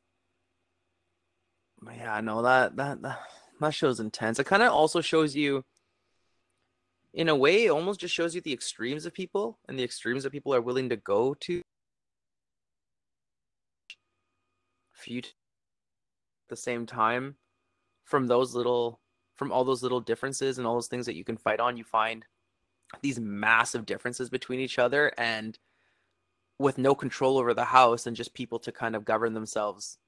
yeah, 1.87 2.21
no, 2.21 2.43
that 2.43 2.77
that 2.77 3.03
that, 3.03 3.21
that 3.61 3.71
show's 3.71 4.01
intense. 4.01 4.39
It 4.39 4.47
kind 4.47 4.63
of 4.63 4.73
also 4.73 5.01
shows 5.01 5.37
you 5.37 5.65
in 7.15 7.29
a 7.29 7.37
way, 7.37 7.67
it 7.67 7.71
almost 7.71 8.01
just 8.01 8.15
shows 8.15 8.35
you 8.35 8.41
the 8.41 8.53
extremes 8.53 9.07
of 9.07 9.15
people 9.15 9.59
and 9.69 9.79
the 9.79 9.85
extremes 9.85 10.25
that 10.25 10.31
people 10.31 10.55
are 10.55 10.61
willing 10.61 10.89
to 10.91 10.97
go 10.97 11.35
to 11.41 11.63
for 14.93 15.17
at 15.17 15.25
the 16.49 16.57
same 16.57 16.87
time 16.87 17.37
from 18.05 18.27
those 18.27 18.55
little 18.55 19.01
from 19.37 19.53
all 19.53 19.65
those 19.65 19.83
little 19.83 20.01
differences 20.01 20.59
and 20.59 20.67
all 20.67 20.75
those 20.75 20.89
things 20.89 21.07
that 21.07 21.15
you 21.15 21.25
can 21.25 21.37
fight 21.37 21.61
on 21.61 21.77
you 21.77 21.85
find 21.85 22.25
these 23.01 23.21
massive 23.21 23.87
differences 23.87 24.29
between 24.29 24.59
each 24.59 24.79
other 24.79 25.13
and 25.17 25.59
with 26.59 26.79
no 26.79 26.97
control 26.97 27.39
over 27.39 27.55
the 27.55 27.67
house 27.67 28.07
and 28.07 28.17
just 28.17 28.35
people 28.35 28.59
to 28.59 28.73
kind 28.73 28.97
of 28.97 29.05
govern 29.05 29.35
themselves 29.35 29.99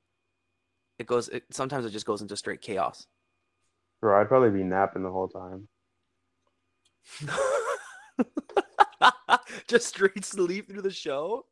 it 0.98 1.06
goes 1.06 1.28
it, 1.28 1.44
sometimes 1.50 1.86
it 1.86 1.90
just 1.90 2.06
goes 2.06 2.20
into 2.20 2.36
straight 2.36 2.60
chaos 2.60 3.06
Bro, 4.00 4.18
I'd 4.18 4.28
probably 4.28 4.50
be 4.50 4.64
napping 4.64 5.02
the 5.02 5.10
whole 5.10 5.28
time. 5.28 5.68
just 9.66 9.88
straight 9.88 10.24
sleep 10.24 10.68
through 10.68 10.82
the 10.82 10.90
show 10.90 11.46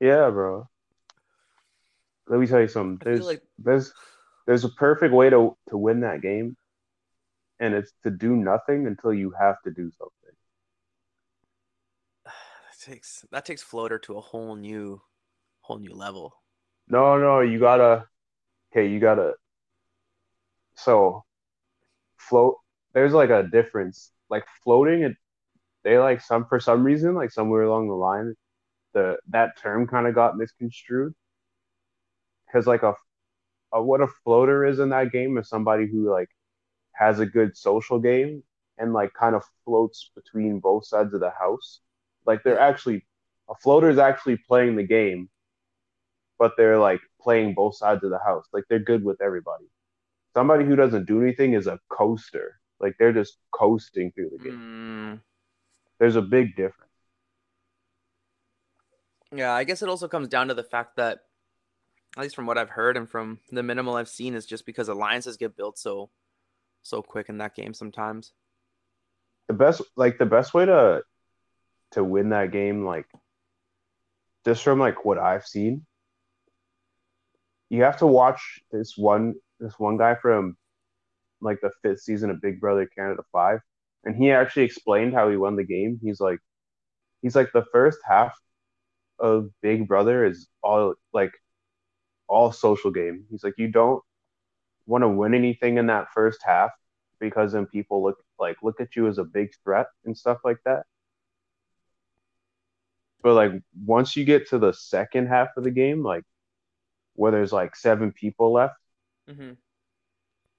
Yeah, 0.00 0.30
bro. 0.30 0.68
Let 2.28 2.40
me 2.40 2.46
tell 2.46 2.60
you 2.60 2.68
something. 2.68 2.98
There's 3.04 3.26
like- 3.26 3.42
there's 3.58 3.92
there's 4.46 4.64
a 4.64 4.68
perfect 4.70 5.14
way 5.14 5.30
to 5.30 5.56
to 5.68 5.76
win 5.76 6.00
that 6.00 6.20
game, 6.22 6.56
and 7.60 7.74
it's 7.74 7.92
to 8.02 8.10
do 8.10 8.34
nothing 8.36 8.86
until 8.86 9.12
you 9.14 9.30
have 9.38 9.56
to 9.62 9.70
do 9.70 9.90
something. 9.98 10.34
that 12.26 12.80
takes 12.80 13.24
that 13.30 13.44
takes 13.44 13.62
floater 13.62 13.98
to 14.00 14.16
a 14.18 14.20
whole 14.20 14.56
new 14.56 15.00
whole 15.60 15.78
new 15.78 15.94
level 15.94 16.34
No, 16.88 17.18
no, 17.18 17.40
you 17.40 17.60
gotta. 17.60 18.08
Okay, 18.72 18.88
you 18.88 18.98
gotta. 18.98 19.34
So, 20.74 21.24
float. 22.16 22.56
There's 22.94 23.12
like 23.12 23.30
a 23.30 23.42
difference. 23.44 24.12
Like 24.30 24.44
floating, 24.64 25.02
it 25.02 25.16
they 25.84 25.98
like 25.98 26.20
some 26.20 26.46
for 26.46 26.60
some 26.60 26.84
reason, 26.84 27.14
like 27.14 27.30
somewhere 27.32 27.62
along 27.62 27.88
the 27.88 27.94
line, 27.94 28.34
the 28.94 29.18
that 29.30 29.58
term 29.60 29.86
kind 29.88 30.06
of 30.06 30.14
got 30.14 30.38
misconstrued. 30.38 31.14
Because 32.46 32.66
like 32.66 32.82
a, 32.82 32.94
a 33.72 33.82
what 33.82 34.00
a 34.02 34.08
floater 34.24 34.64
is 34.66 34.78
in 34.80 34.90
that 34.90 35.12
game 35.12 35.38
is 35.38 35.48
somebody 35.48 35.86
who 35.86 36.10
like 36.10 36.30
has 36.94 37.20
a 37.20 37.26
good 37.26 37.56
social 37.56 37.98
game 38.00 38.44
and 38.78 38.92
like 38.94 39.12
kind 39.14 39.34
of 39.36 39.44
floats 39.64 40.10
between 40.14 40.60
both 40.60 40.86
sides 40.86 41.14
of 41.14 41.20
the 41.20 41.30
house. 41.30 41.80
Like 42.26 42.42
they're 42.44 42.60
actually 42.60 43.06
a 43.50 43.54
floater 43.56 43.90
is 43.90 43.98
actually 43.98 44.38
playing 44.38 44.76
the 44.76 44.84
game, 44.84 45.30
but 46.38 46.52
they're 46.56 46.78
like 46.78 47.00
playing 47.20 47.54
both 47.54 47.76
sides 47.76 48.04
of 48.04 48.10
the 48.10 48.18
house. 48.18 48.46
Like 48.52 48.64
they're 48.68 48.78
good 48.78 49.04
with 49.04 49.20
everybody. 49.22 49.66
Somebody 50.34 50.64
who 50.64 50.76
doesn't 50.76 51.06
do 51.06 51.22
anything 51.22 51.54
is 51.54 51.66
a 51.66 51.80
coaster. 51.90 52.60
Like 52.82 52.96
they're 52.98 53.12
just 53.12 53.38
coasting 53.52 54.12
through 54.12 54.30
the 54.32 54.38
game. 54.44 54.58
Mm, 54.58 55.20
There's 55.98 56.16
a 56.16 56.22
big 56.22 56.56
difference. 56.56 56.90
yeah 59.34 59.52
i 59.52 59.64
guess 59.64 59.82
it 59.82 59.88
also 59.88 60.08
comes 60.08 60.28
down 60.28 60.48
to 60.48 60.54
the 60.54 60.62
fact 60.62 60.96
that 60.96 61.20
at 62.16 62.22
least 62.22 62.36
from 62.36 62.46
what 62.46 62.58
i've 62.58 62.70
heard 62.70 62.96
and 62.96 63.08
from 63.08 63.40
the 63.50 63.62
minimal 63.62 63.96
i've 63.96 64.08
seen 64.08 64.34
is 64.34 64.46
just 64.46 64.66
because 64.66 64.88
alliances 64.88 65.36
get 65.36 65.56
built 65.56 65.78
so 65.78 66.10
so 66.82 67.02
quick 67.02 67.28
in 67.28 67.38
that 67.38 67.54
game 67.54 67.74
sometimes 67.74 68.32
The 69.48 69.54
best 69.54 69.82
like 69.96 70.18
the 70.18 70.26
best 70.26 70.54
way 70.54 70.64
to 70.66 71.02
to 71.92 72.02
win 72.04 72.30
that 72.30 72.50
game, 72.52 72.84
like 72.84 73.06
just 74.44 74.62
from 74.64 74.78
like 74.78 75.04
what 75.04 75.18
I've 75.18 75.46
seen, 75.46 75.86
you 77.70 77.82
have 77.82 77.98
to 77.98 78.06
watch 78.06 78.60
this 78.70 78.96
one 78.96 79.34
this 79.60 79.78
one 79.78 79.96
guy 79.96 80.14
from 80.14 80.56
like 81.42 81.60
the 81.60 81.70
fifth 81.82 82.00
season 82.00 82.30
of 82.30 82.40
Big 82.40 82.60
Brother 82.60 82.86
Canada 82.86 83.22
Five, 83.32 83.60
and 84.04 84.16
he 84.16 84.30
actually 84.30 84.64
explained 84.64 85.14
how 85.14 85.28
he 85.28 85.36
won 85.36 85.56
the 85.56 85.64
game. 85.64 85.98
He's 86.02 86.20
like, 86.20 86.38
he's 87.22 87.36
like 87.36 87.52
the 87.52 87.66
first 87.72 87.98
half 88.04 88.34
of 89.18 89.50
Big 89.62 89.88
Brother 89.88 90.24
is 90.24 90.48
all 90.62 90.94
like 91.12 91.32
all 92.28 92.52
social 92.52 92.90
game. 92.90 93.24
He's 93.30 93.44
like, 93.44 93.54
you 93.58 93.68
don't 93.68 94.02
want 94.86 95.02
to 95.02 95.08
win 95.08 95.34
anything 95.34 95.78
in 95.78 95.86
that 95.86 96.08
first 96.14 96.40
half 96.44 96.70
because 97.20 97.52
then 97.52 97.66
people 97.66 98.02
look 98.02 98.18
like 98.38 98.56
look 98.62 98.80
at 98.80 98.96
you 98.96 99.06
as 99.06 99.18
a 99.18 99.24
big 99.24 99.50
threat 99.64 99.86
and 100.04 100.16
stuff 100.16 100.38
like 100.44 100.58
that. 100.64 100.84
But 103.22 103.34
like 103.34 103.52
once 103.84 104.16
you 104.16 104.24
get 104.24 104.48
to 104.48 104.58
the 104.58 104.72
second 104.72 105.28
half 105.28 105.50
of 105.56 105.64
the 105.64 105.70
game, 105.70 106.02
like 106.02 106.24
where 107.14 107.30
there's 107.30 107.52
like 107.52 107.76
seven 107.76 108.12
people 108.12 108.52
left, 108.52 108.74
mm-hmm. 109.30 109.52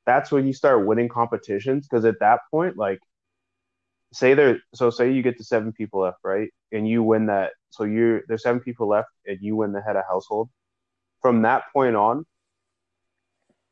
That's 0.06 0.32
when 0.32 0.46
you 0.46 0.54
start 0.54 0.86
winning 0.86 1.10
competitions 1.10 1.88
because 1.88 2.06
at 2.06 2.20
that 2.20 2.42
point 2.52 2.78
like 2.78 3.00
say 4.12 4.34
there 4.34 4.60
so 4.74 4.90
say 4.90 5.12
you 5.12 5.22
get 5.22 5.38
to 5.38 5.44
seven 5.44 5.72
people 5.72 6.02
left 6.02 6.18
right? 6.24 6.50
And 6.72 6.88
you 6.88 7.04
win 7.04 7.28
that 7.28 7.52
so 7.72 7.84
you're 7.84 8.22
there's 8.28 8.44
seven 8.44 8.62
people 8.62 8.88
left 8.88 9.10
and 9.26 9.38
you 9.42 9.56
win 9.56 9.72
the 9.74 9.82
head 9.82 9.96
of 9.96 10.04
household. 10.10 10.50
From 11.22 11.42
that 11.44 11.64
point 11.74 11.96
on 11.96 12.26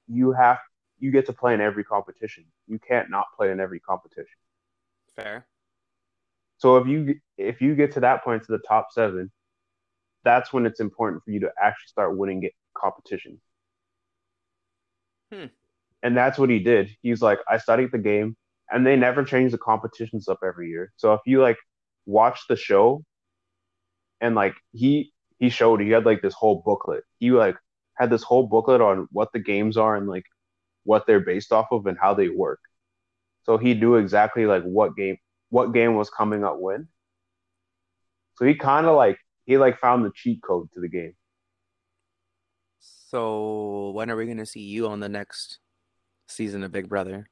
you 0.08 0.32
have 0.32 0.60
you 1.00 1.12
get 1.12 1.26
to 1.28 1.34
play 1.34 1.54
in 1.54 1.62
every 1.62 1.84
competition. 1.84 2.46
You 2.68 2.80
can't 2.80 3.10
not 3.10 3.26
play 3.36 3.52
in 3.52 3.60
every 3.60 3.80
competition. 3.80 4.38
Fair. 5.16 5.48
So 6.58 6.78
if 6.78 6.88
you 6.88 7.16
if 7.38 7.62
you 7.62 7.76
get 7.76 7.92
to 7.94 8.00
that 8.02 8.24
point 8.24 8.44
to 8.44 8.52
the 8.52 8.62
top 8.68 8.88
seven 8.92 9.32
that's 10.24 10.54
when 10.54 10.66
it's 10.66 10.80
important 10.80 11.24
for 11.24 11.32
you 11.32 11.40
to 11.40 11.52
actually 11.62 11.88
start 11.88 12.16
winning 12.16 12.44
it 12.44 12.54
competitions 12.78 13.40
Hmm. 15.32 15.46
And 16.04 16.16
that's 16.16 16.38
what 16.38 16.49
he 16.49 16.60
did. 16.60 16.89
He's 17.02 17.22
like, 17.22 17.39
I 17.49 17.58
studied 17.58 17.91
the 17.91 17.97
game, 17.99 18.36
and 18.70 18.86
they 18.86 18.95
never 18.95 19.24
change 19.24 19.52
the 19.52 19.58
competitions 19.58 20.28
up 20.28 20.39
every 20.43 20.70
year. 20.70 20.91
So 20.97 21.14
if 21.14 21.22
you 21.26 21.41
like 21.41 21.58
watch 22.06 22.41
the 22.49 22.56
show, 22.56 23.04
and 24.22 24.36
like 24.36 24.54
he 24.72 25.12
he 25.39 25.49
showed 25.49 25.82
he 25.82 25.89
had 25.89 26.06
like 26.06 26.22
this 26.22 26.34
whole 26.34 26.62
booklet. 26.66 27.04
He 27.20 27.32
like 27.32 27.56
had 27.95 28.10
this 28.10 28.24
whole 28.24 28.47
booklet 28.47 28.82
on 28.82 29.08
what 29.12 29.32
the 29.34 29.39
games 29.39 29.78
are 29.78 29.95
and 29.95 30.08
like 30.08 30.26
what 30.84 31.06
they're 31.08 31.20
based 31.20 31.52
off 31.52 31.68
of 31.72 31.86
and 31.88 31.97
how 31.99 32.14
they 32.14 32.30
work. 32.30 32.60
So 33.43 33.58
he 33.58 33.74
knew 33.74 33.95
exactly 33.95 34.45
like 34.45 34.64
what 34.64 34.95
game 34.95 35.18
what 35.49 35.74
game 35.74 35.95
was 35.95 36.10
coming 36.10 36.43
up 36.43 36.60
when. 36.60 36.88
So 38.36 38.45
he 38.45 38.56
kind 38.56 38.88
of 38.88 38.95
like 38.95 39.18
he 39.45 39.58
like 39.58 39.80
found 39.80 40.06
the 40.06 40.12
cheat 40.16 40.41
code 40.41 40.70
to 40.74 40.80
the 40.80 40.88
game. 40.89 41.14
so 43.12 43.91
when 43.91 44.10
are 44.10 44.16
we 44.16 44.34
to 44.34 44.45
see 44.45 44.62
you 44.62 44.88
on 44.88 45.02
the 45.02 45.10
next 45.10 45.60
season 46.32 46.64
of 46.64 46.72
big 46.72 46.90
brother 46.90 47.28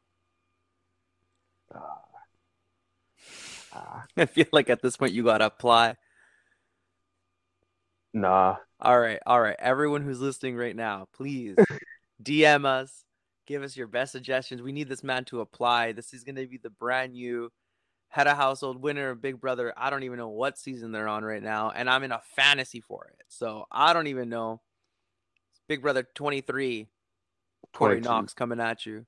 Ah. 1.73 2.01
Ah. 3.73 4.05
i 4.17 4.25
feel 4.25 4.47
like 4.51 4.69
at 4.69 4.81
this 4.81 4.97
point 4.97 5.13
you 5.13 5.23
got 5.23 5.39
to 5.39 5.45
apply 5.45 5.95
nah, 8.13 8.55
All 8.79 8.99
right, 8.99 9.19
all 9.25 9.39
right. 9.39 9.55
Everyone 9.59 10.01
who's 10.01 10.19
listening 10.19 10.55
right 10.55 10.75
now, 10.75 11.07
please 11.13 11.55
DM 12.23 12.65
us, 12.65 13.03
give 13.45 13.61
us 13.63 13.77
your 13.77 13.87
best 13.87 14.11
suggestions. 14.11 14.61
We 14.61 14.71
need 14.71 14.89
this 14.89 15.03
man 15.03 15.25
to 15.25 15.41
apply. 15.41 15.91
This 15.91 16.13
is 16.13 16.23
going 16.23 16.35
to 16.35 16.47
be 16.47 16.57
the 16.57 16.69
brand 16.69 17.13
new 17.13 17.51
head 18.09 18.27
of 18.27 18.35
household 18.37 18.81
winner 18.81 19.11
of 19.11 19.21
Big 19.21 19.39
Brother. 19.39 19.73
I 19.77 19.89
don't 19.89 20.03
even 20.03 20.17
know 20.17 20.29
what 20.29 20.57
season 20.57 20.91
they're 20.91 21.07
on 21.07 21.23
right 21.23 21.43
now, 21.43 21.71
and 21.71 21.89
I'm 21.89 22.03
in 22.03 22.11
a 22.11 22.21
fantasy 22.35 22.81
for 22.81 23.05
it. 23.05 23.25
So 23.27 23.65
I 23.71 23.93
don't 23.93 24.07
even 24.07 24.29
know. 24.29 24.61
Big 25.67 25.81
Brother 25.83 26.07
23, 26.15 26.87
22. 27.73 28.01
Knox 28.01 28.33
coming 28.33 28.59
at 28.59 28.85
you. 28.85 29.05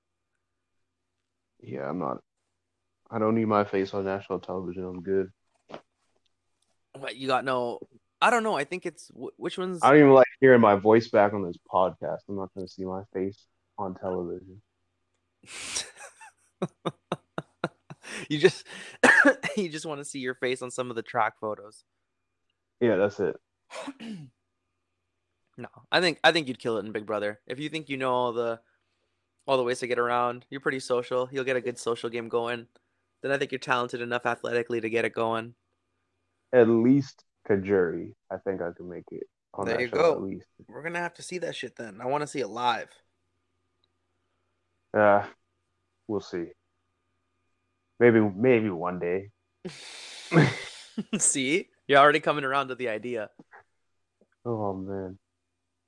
Yeah, 1.62 1.90
I'm 1.90 2.00
not. 2.00 2.18
I 3.10 3.20
don't 3.20 3.36
need 3.36 3.46
my 3.46 3.64
face 3.66 3.94
on 3.94 4.06
national 4.06 4.40
television. 4.40 4.86
I'm 4.86 5.02
good. 5.02 5.32
What 6.98 7.16
you 7.18 7.28
got? 7.28 7.46
No, 7.46 7.80
I 8.22 8.30
don't 8.30 8.44
know. 8.44 8.56
I 8.56 8.64
think 8.64 8.86
it's 8.86 9.12
which 9.14 9.58
one's 9.58 9.84
I 9.84 9.90
don't 9.90 10.00
even 10.00 10.14
like 10.14 10.28
hearing 10.40 10.62
my 10.62 10.76
voice 10.76 11.10
back 11.10 11.34
on 11.34 11.44
this 11.44 11.58
podcast. 11.72 12.20
I'm 12.30 12.36
not 12.36 12.54
going 12.54 12.66
to 12.66 12.72
see 12.72 12.86
my 12.86 13.04
face 13.14 13.48
on 13.78 13.96
television. 13.96 14.62
you 18.30 18.38
just 18.38 18.66
you 19.58 19.70
just 19.70 19.86
want 19.86 20.00
to 20.00 20.06
see 20.06 20.20
your 20.20 20.36
face 20.36 20.62
on 20.62 20.72
some 20.72 20.90
of 20.90 20.96
the 20.96 21.02
track 21.02 21.34
photos. 21.40 21.84
Yeah, 22.80 22.96
that's 22.96 23.20
it. 23.20 23.36
No, 25.62 25.70
I 25.92 26.02
think 26.02 26.20
I 26.24 26.32
think 26.32 26.48
you'd 26.48 26.58
kill 26.58 26.78
it 26.78 26.86
in 26.86 26.92
Big 26.92 27.06
Brother. 27.06 27.40
If 27.46 27.60
you 27.60 27.70
think 27.70 27.88
you 27.88 27.96
know 27.96 28.12
all 28.12 28.34
the 28.34 28.60
all 29.46 29.58
the 29.58 29.64
ways 29.64 29.78
to 29.80 29.88
get 29.88 30.00
around, 30.00 30.44
you're 30.50 30.60
pretty 30.60 30.80
social. 30.80 31.30
You'll 31.32 31.44
get 31.44 31.56
a 31.56 31.62
good 31.62 31.78
social 31.78 32.10
game 32.10 32.30
going. 32.30 32.66
Then 33.22 33.32
I 33.32 33.38
think 33.38 33.52
you're 33.52 33.60
talented 33.60 34.02
enough 34.02 34.26
athletically 34.26 34.82
to 34.82 34.90
get 34.90 35.06
it 35.06 35.14
going. 35.14 35.54
At 36.52 36.68
least 36.68 37.24
Kajuri, 37.48 38.14
I 38.32 38.38
think 38.38 38.60
I 38.64 38.72
can 38.76 38.90
make 38.90 39.04
it 39.12 39.28
on 39.54 39.68
There 39.68 39.80
you 39.80 39.88
go. 39.90 40.14
at 40.14 40.24
least. 40.24 40.48
We're 40.68 40.82
gonna 40.82 40.98
have 40.98 41.14
to 41.16 41.22
see 41.22 41.38
that 41.38 41.56
shit 41.56 41.76
then. 41.76 42.00
I 42.02 42.08
want 42.08 42.22
to 42.22 42.28
see 42.28 42.40
it 42.40 42.48
live. 42.48 42.90
Uh, 44.98 45.28
we'll 46.08 46.22
see. 46.22 46.46
Maybe 48.00 48.20
maybe 48.20 48.72
one 48.72 48.98
day. 48.98 49.30
see, 51.20 51.68
you're 51.88 52.00
already 52.00 52.20
coming 52.20 52.46
around 52.46 52.70
to 52.70 52.76
the 52.76 52.90
idea. 52.90 53.30
Oh 54.44 54.74
man. 54.74 55.20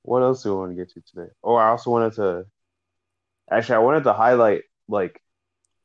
What 0.03 0.21
else 0.21 0.43
do 0.43 0.53
I 0.55 0.59
want 0.59 0.71
to 0.71 0.75
get 0.75 0.89
to 0.93 1.01
today? 1.01 1.31
Oh, 1.43 1.55
I 1.55 1.69
also 1.69 1.89
wanted 1.91 2.13
to 2.13 2.45
actually 3.51 3.75
I 3.75 3.79
wanted 3.79 4.03
to 4.05 4.13
highlight 4.13 4.63
like 4.87 5.19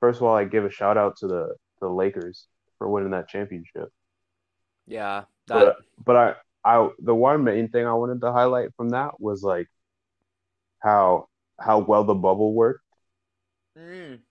first 0.01 0.19
of 0.19 0.25
all, 0.25 0.37
I 0.37 0.45
give 0.45 0.65
a 0.67 0.71
shout 0.71 0.97
out 0.99 1.17
to 1.19 1.29
the 1.29 1.57
the 1.81 1.89
Lakers 1.89 2.47
for 2.79 2.89
winning 2.91 3.13
that 3.13 3.29
championship. 3.29 3.91
Yeah, 4.87 5.25
that 5.47 5.69
But 5.69 5.77
but 6.05 6.17
I 6.17 6.35
I 6.65 6.89
the 6.99 7.15
one 7.15 7.45
main 7.45 7.69
thing 7.69 7.87
I 7.87 7.95
wanted 7.95 8.21
to 8.23 8.33
highlight 8.33 8.75
from 8.77 8.91
that 8.91 9.21
was 9.21 9.43
like 9.43 9.69
how 10.81 11.29
how 11.61 11.79
well 11.79 12.03
the 12.05 12.15
bubble 12.15 12.53
worked 12.55 12.83
Mm, 13.77 14.23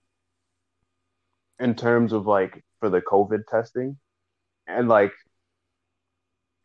in 1.59 1.75
terms 1.75 2.13
of 2.13 2.27
like 2.27 2.63
for 2.79 2.89
the 2.89 3.01
COVID 3.01 3.45
testing 3.47 3.97
and 4.67 4.87
like 4.89 5.13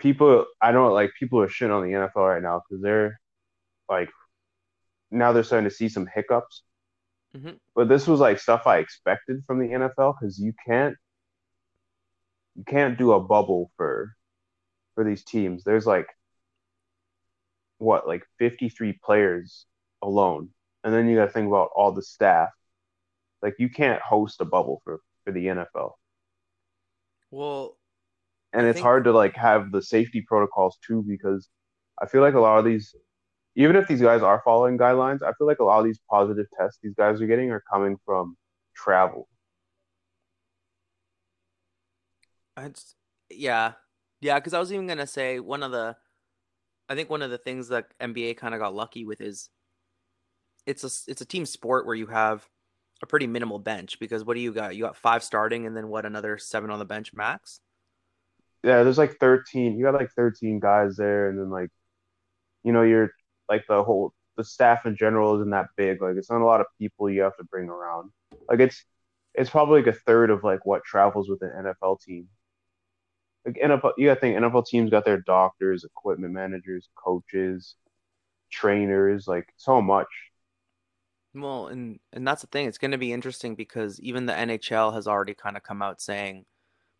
people 0.03 0.47
I 0.61 0.73
don't 0.73 0.93
like 0.93 1.13
people 1.19 1.41
are 1.41 1.49
shitting 1.49 1.75
on 1.75 1.85
the 1.87 1.93
NFL 1.93 2.29
right 2.29 2.43
now 2.43 2.63
because 2.69 2.83
they're 2.83 3.21
like 3.89 4.11
now 5.11 5.33
they're 5.33 5.45
starting 5.45 5.69
to 5.69 5.75
see 5.75 5.89
some 5.89 6.09
hiccups. 6.13 6.63
Mhm. 7.35 7.59
But 7.75 7.89
this 7.89 8.07
was 8.07 8.21
like 8.21 8.39
stuff 8.39 8.67
I 8.67 8.79
expected 8.79 9.45
from 9.47 9.59
the 9.59 9.73
NFL 9.73 10.17
because 10.21 10.39
you 10.39 10.53
can't 10.67 10.97
you 12.57 12.65
can't 12.65 12.99
do 12.99 13.13
a 13.13 13.21
bubble 13.21 13.71
for 13.77 14.15
for 14.95 15.05
these 15.05 15.25
teams. 15.25 15.65
There's 15.65 15.87
like 15.87 16.09
what 17.79 18.07
like 18.07 18.25
53 18.39 18.93
players 19.05 19.67
alone, 20.03 20.51
and 20.85 20.93
then 20.93 21.09
you 21.09 21.17
got 21.17 21.27
to 21.27 21.33
think 21.33 21.49
about 21.49 21.71
all 21.75 21.93
the 21.93 22.03
staff. 22.03 22.51
Like 23.41 23.57
you 23.59 23.71
can't 23.71 24.03
host 24.03 24.41
a 24.41 24.45
bubble 24.45 24.83
for 24.85 25.01
for 25.25 25.33
the 25.33 25.47
NFL 25.47 25.93
well, 27.33 27.79
and 28.53 28.67
I 28.67 28.71
it's 28.71 28.77
think- 28.77 28.85
hard 28.85 29.05
to 29.05 29.13
like 29.13 29.35
have 29.37 29.73
the 29.73 29.83
safety 29.83 30.21
protocols 30.23 30.79
too 30.87 31.03
because 31.07 31.49
I 32.01 32.07
feel 32.07 32.21
like 32.23 32.35
a 32.35 32.41
lot 32.41 32.59
of 32.59 32.65
these 32.65 32.95
even 33.55 33.77
if 33.77 33.87
these 33.87 34.01
guys 34.01 34.23
are 34.23 34.41
following 34.45 34.79
guidelines, 34.79 35.23
I 35.23 35.33
feel 35.35 35.47
like 35.47 35.59
a 35.59 35.65
lot 35.65 35.79
of 35.79 35.85
these 35.85 36.01
positive 36.11 36.47
tests 36.59 36.79
these 36.83 36.95
guys 36.95 37.21
are 37.21 37.27
getting 37.27 37.51
are 37.51 37.63
coming 37.71 37.97
from 38.07 38.37
travel. 38.75 39.29
It's 42.59 42.95
yeah, 43.31 43.73
yeah. 44.21 44.39
Because 44.39 44.55
I 44.55 44.59
was 44.61 44.73
even 44.73 44.87
gonna 44.87 45.07
say 45.07 45.41
one 45.41 45.63
of 45.63 45.73
the, 45.73 45.97
I 46.89 46.95
think 46.95 47.11
one 47.11 47.23
of 47.23 47.31
the 47.31 47.39
things 47.39 47.69
that 47.69 47.87
NBA 48.01 48.37
kind 48.37 48.55
of 48.55 48.61
got 48.61 48.75
lucky 48.75 49.05
with 49.05 49.21
is, 49.21 49.49
it's 50.67 50.85
a 50.85 51.11
it's 51.11 51.21
a 51.23 51.27
team 51.27 51.47
sport 51.47 51.87
where 51.87 51.95
you 51.95 52.07
have 52.07 52.47
a 53.03 53.07
pretty 53.07 53.27
minimal 53.27 53.59
bench 53.59 53.99
because 53.99 54.25
what 54.25 54.35
do 54.35 54.41
you 54.41 54.53
got? 54.53 54.77
You 54.77 54.85
got 54.85 54.97
five 54.97 55.23
starting 55.25 55.67
and 55.67 55.77
then 55.77 55.89
what 55.89 56.07
another 56.07 56.39
seven 56.39 56.71
on 56.71 56.79
the 56.79 56.85
bench 56.85 57.13
max. 57.15 57.61
Yeah, 58.63 58.83
there's 58.83 58.99
like 58.99 59.17
13. 59.19 59.77
You 59.79 59.85
got 59.85 59.95
like 59.95 60.13
13 60.13 60.61
guys 60.61 60.97
there 60.97 61.29
and 61.29 61.39
then 61.39 61.51
like 61.51 61.71
you 62.65 62.73
know, 62.73 62.83
you're 62.83 63.11
like 63.49 63.65
the 63.69 63.83
whole 63.83 64.13
the 64.37 64.45
staff 64.45 64.87
in 64.87 64.97
general 64.97 65.37
isn't 65.37 65.51
that 65.51 65.67
big. 65.77 66.01
Like 66.01 66.17
it's 66.17 66.31
not 66.31 66.41
a 66.41 66.45
lot 66.45 66.61
of 66.61 66.67
people 66.79 67.11
you 67.11 67.23
have 67.23 67.37
to 67.37 67.45
bring 67.45 67.69
around. 67.69 68.11
Like 68.49 68.61
it's 68.61 68.85
it's 69.35 69.51
probably 69.51 69.83
like 69.83 69.95
a 69.95 69.99
third 69.99 70.31
of 70.31 70.45
like 70.45 70.65
what 70.67 70.85
travels 70.85 71.29
with 71.29 71.43
an 71.43 71.51
NFL 71.83 72.01
team. 72.01 72.29
Like 73.45 73.57
NFL, 73.57 73.93
you 73.99 74.07
got 74.07 74.15
to 74.15 74.21
think 74.21 74.39
NFL 74.39 74.67
teams 74.67 74.91
got 74.91 75.05
their 75.05 75.21
doctors, 75.21 75.85
equipment 75.85 76.33
managers, 76.33 76.89
coaches, 76.95 77.75
trainers, 78.51 79.27
like 79.27 79.49
so 79.57 79.83
much. 79.83 80.07
Well, 81.35 81.69
and 81.69 81.99
and 82.13 82.27
that's 82.27 82.43
the 82.43 82.49
thing. 82.49 82.67
It's 82.67 82.79
going 82.79 82.91
to 82.91 82.99
be 82.99 83.13
interesting 83.13 83.55
because 83.55 83.99
even 84.01 84.27
the 84.27 84.35
NHL 84.35 84.95
has 84.95 85.07
already 85.07 85.35
kind 85.35 85.57
of 85.57 85.63
come 85.63 85.83
out 85.83 86.01
saying 86.01 86.45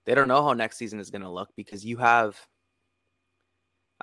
they 0.07 0.15
don't 0.15 0.29
know 0.29 0.43
how 0.43 0.53
next 0.53 0.77
season 0.77 1.01
is 1.01 1.11
going 1.11 1.23
to 1.23 1.31
look 1.31 1.51
because 1.57 1.85
you 1.85 1.97
have 1.99 2.39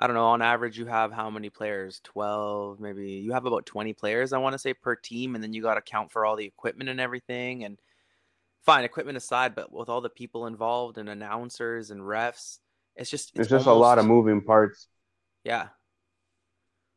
I 0.02 0.06
don't 0.06 0.16
know, 0.16 0.28
on 0.28 0.40
average 0.40 0.78
you 0.78 0.86
have 0.86 1.12
how 1.12 1.28
many 1.28 1.50
players? 1.50 2.00
12, 2.04 2.80
maybe 2.80 3.10
you 3.10 3.32
have 3.32 3.44
about 3.44 3.66
20 3.66 3.92
players 3.92 4.32
I 4.32 4.38
want 4.38 4.54
to 4.54 4.58
say 4.58 4.72
per 4.74 4.96
team 4.96 5.34
and 5.34 5.44
then 5.44 5.52
you 5.52 5.62
got 5.62 5.74
to 5.74 5.82
count 5.82 6.10
for 6.10 6.24
all 6.24 6.36
the 6.36 6.46
equipment 6.46 6.88
and 6.88 7.00
everything 7.00 7.64
and 7.64 7.78
fine, 8.62 8.84
equipment 8.84 9.16
aside, 9.16 9.54
but 9.54 9.72
with 9.72 9.88
all 9.88 10.00
the 10.00 10.10
people 10.10 10.46
involved 10.46 10.98
and 10.98 11.08
announcers 11.08 11.90
and 11.90 12.00
refs, 12.00 12.58
it's 12.96 13.10
just 13.10 13.32
It's, 13.38 13.48
just 13.48 13.66
a 13.66 13.72
lot 13.72 13.98
of 13.98 14.06
moving 14.06 14.42
parts. 14.42 14.88
Yeah. 15.44 15.68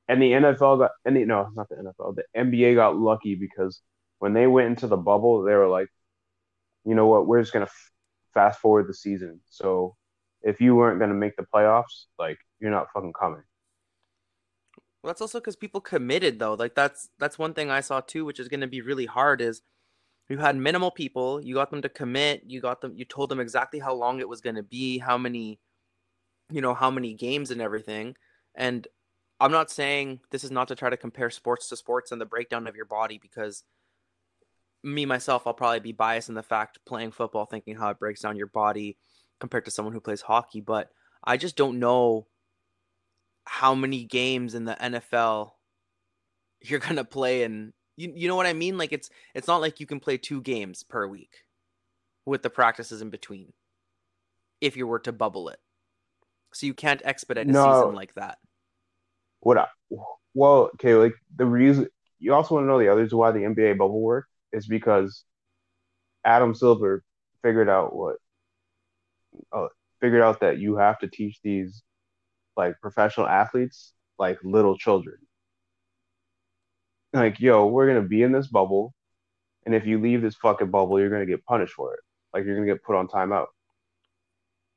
And 0.08 0.22
the 0.22 0.32
NFL 0.32 0.80
got, 0.80 0.91
and 1.06 1.16
the, 1.16 1.26
no, 1.26 1.49
not 1.56 1.70
the 1.70 1.76
NFL, 1.76 2.16
the 2.16 2.24
NBA 2.38 2.76
got 2.76 2.97
lucky 2.97 3.36
because 3.36 3.82
when 4.20 4.34
they 4.34 4.47
went 4.47 4.68
into 4.68 4.88
the 4.88 4.97
bubble, 4.97 5.43
they 5.43 5.54
were 5.54 5.70
like, 5.70 5.88
you 6.86 6.95
know 6.95 7.08
what, 7.08 7.26
we're 7.26 7.41
just 7.41 7.54
gonna 7.54 7.66
f- 7.66 7.91
fast 8.34 8.60
forward 8.60 8.88
the 8.88 8.94
season. 8.94 9.40
So 9.50 9.96
if 10.42 10.60
you 10.60 10.76
weren't 10.76 11.00
gonna 11.00 11.14
make 11.14 11.36
the 11.38 11.44
playoffs, 11.44 12.06
like 12.20 12.40
you're 12.60 12.72
not 12.72 12.88
fucking 12.94 13.14
coming. 13.14 13.44
Well, 15.04 15.10
that's 15.10 15.22
also 15.22 15.40
because 15.40 15.58
people 15.58 15.82
committed 15.82 16.40
though. 16.40 16.54
Like 16.54 16.76
that's 16.76 17.10
that's 17.20 17.38
one 17.38 17.54
thing 17.54 17.70
I 17.70 17.82
saw 17.82 18.00
too, 18.00 18.24
which 18.24 18.40
is 18.40 18.48
going 18.48 18.62
to 18.62 18.68
be 18.68 18.82
really 18.82 19.06
hard. 19.06 19.42
Is 19.42 19.62
you 20.30 20.38
had 20.38 20.56
minimal 20.56 20.92
people, 20.92 21.44
you 21.44 21.56
got 21.56 21.72
them 21.72 21.82
to 21.82 21.90
commit, 21.90 22.44
you 22.48 22.62
got 22.62 22.80
them, 22.80 22.94
you 22.96 23.04
told 23.04 23.30
them 23.30 23.42
exactly 23.42 23.80
how 23.80 23.94
long 23.94 24.20
it 24.20 24.30
was 24.30 24.40
going 24.40 24.56
to 24.56 24.64
be, 24.64 24.98
how 24.98 25.18
many, 25.18 25.60
you 26.50 26.62
know, 26.62 26.74
how 26.74 26.90
many 26.90 27.14
games 27.14 27.52
and 27.52 27.62
everything. 27.62 28.16
And 28.56 28.88
I'm 29.42 29.52
not 29.52 29.70
saying 29.70 30.22
this 30.32 30.46
is 30.46 30.52
not 30.52 30.70
to 30.70 30.76
try 30.76 30.90
to 30.90 30.96
compare 30.96 31.30
sports 31.30 31.68
to 31.70 31.76
sports 31.76 32.14
and 32.14 32.22
the 32.22 32.26
breakdown 32.26 32.66
of 32.66 32.76
your 32.78 32.86
body 32.86 33.20
because 33.22 33.64
me 34.84 35.06
myself, 35.06 35.48
I'll 35.48 35.54
probably 35.54 35.80
be 35.80 35.92
biased 35.92 36.30
in 36.30 36.36
the 36.36 36.44
fact 36.44 36.80
playing 36.86 37.12
football, 37.12 37.46
thinking 37.46 37.76
how 37.76 37.90
it 37.90 38.00
breaks 38.00 38.22
down 38.22 38.38
your 38.38 38.48
body 38.48 38.98
compared 39.40 39.66
to 39.66 39.72
someone 39.72 39.94
who 39.94 40.02
plays 40.02 40.22
hockey. 40.22 40.62
But 40.62 40.90
I 41.24 41.38
just 41.38 41.56
don't 41.56 41.80
know 41.80 42.28
how 43.46 43.76
many 43.76 44.04
games 44.06 44.56
in 44.56 44.66
the 44.66 44.82
NFL 44.82 45.54
you're 46.62 46.80
gonna 46.80 47.04
play 47.04 47.44
and 47.44 47.74
you 47.98 48.12
you 48.16 48.28
know 48.28 48.36
what 48.36 48.46
I 48.48 48.54
mean? 48.54 48.78
Like 48.78 48.94
it's 48.94 49.10
it's 49.36 49.48
not 49.48 49.62
like 49.62 49.80
you 49.80 49.86
can 49.86 50.00
play 50.00 50.18
two 50.18 50.42
games 50.42 50.84
per 50.84 51.08
week 51.08 51.44
with 52.26 52.44
the 52.44 52.50
practices 52.50 53.02
in 53.02 53.10
between 53.10 53.54
if 54.62 54.78
you 54.78 54.88
were 54.88 55.00
to 55.00 55.12
bubble 55.12 55.50
it. 55.50 55.60
So 56.54 56.66
you 56.68 56.74
can't 56.74 57.02
expedite 57.06 57.50
a 57.50 57.54
No. 57.54 57.54
season 57.54 57.94
like 57.94 58.14
that. 58.16 58.40
What? 59.40 59.58
I, 59.58 59.68
well, 60.34 60.72
okay, 60.76 60.96
like 60.96 61.14
the 61.36 61.46
reason 61.46 61.88
you 62.20 62.34
also 62.34 62.56
want 62.56 62.64
to 62.66 62.68
know 62.68 62.80
the 62.80 62.92
others 62.92 63.14
why 63.14 63.32
the 63.32 63.46
NBA 63.46 63.74
bubble 63.74 64.02
worked 64.02 64.30
is 64.54 64.68
because 64.68 65.26
Adam 66.24 66.56
Silver 66.56 67.04
figured 67.41 67.68
out 67.68 67.93
what, 67.95 68.16
uh, 69.51 69.68
figured 69.99 70.22
out 70.22 70.39
that 70.41 70.60
you 70.60 70.78
have 70.78 70.99
to 70.99 71.08
teach 71.08 71.39
these 71.43 71.84
like 72.56 72.80
professional 72.82 73.28
athletes 73.28 73.93
like 74.20 74.38
little 74.43 74.78
children. 74.78 75.18
Like, 77.12 77.39
yo, 77.39 77.68
we're 77.68 77.88
gonna 77.88 78.08
be 78.08 78.24
in 78.24 78.32
this 78.32 78.47
bubble, 78.47 78.93
and 79.66 79.76
if 79.76 79.86
you 79.86 79.99
leave 79.99 80.22
this 80.22 80.36
fucking 80.36 80.72
bubble, 80.72 80.99
you're 80.99 81.10
gonna 81.10 81.26
get 81.26 81.45
punished 81.45 81.74
for 81.74 81.93
it. 81.93 81.99
Like, 82.34 82.45
you're 82.45 82.56
gonna 82.56 82.68
get 82.68 82.84
put 82.84 82.95
on 82.95 83.08
timeout. 83.08 83.47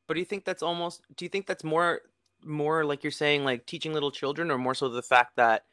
But 0.06 0.14
do 0.14 0.20
you 0.20 0.26
think 0.26 0.44
that's 0.44 0.62
almost 0.62 1.02
do 1.16 1.24
you 1.24 1.28
think 1.28 1.46
that's 1.46 1.64
more 1.64 2.02
more 2.44 2.84
like 2.84 3.02
you're 3.02 3.10
saying 3.10 3.44
like 3.44 3.66
teaching 3.66 3.92
little 3.92 4.10
children 4.10 4.50
or 4.50 4.58
more 4.58 4.74
so 4.74 4.88
the 4.88 5.02
fact 5.02 5.36
that 5.36 5.64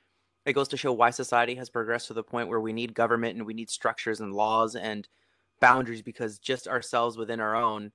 it 0.46 0.54
goes 0.54 0.68
to 0.70 0.78
show 0.78 0.91
why 0.91 1.10
society 1.10 1.56
has 1.56 1.70
progressed 1.70 2.08
to 2.08 2.14
the 2.14 2.24
point 2.24 2.50
where 2.50 2.60
we 2.60 2.74
need 2.74 2.94
government 2.94 3.38
and 3.38 3.46
we 3.46 3.54
need 3.54 3.70
structures 3.70 4.20
and 4.20 4.34
laws 4.34 4.76
and 4.76 5.08
boundaries 5.60 6.02
because 6.02 6.39
just 6.39 6.68
ourselves 6.68 7.18
within 7.18 7.39
our 7.39 7.56
own 7.56 7.91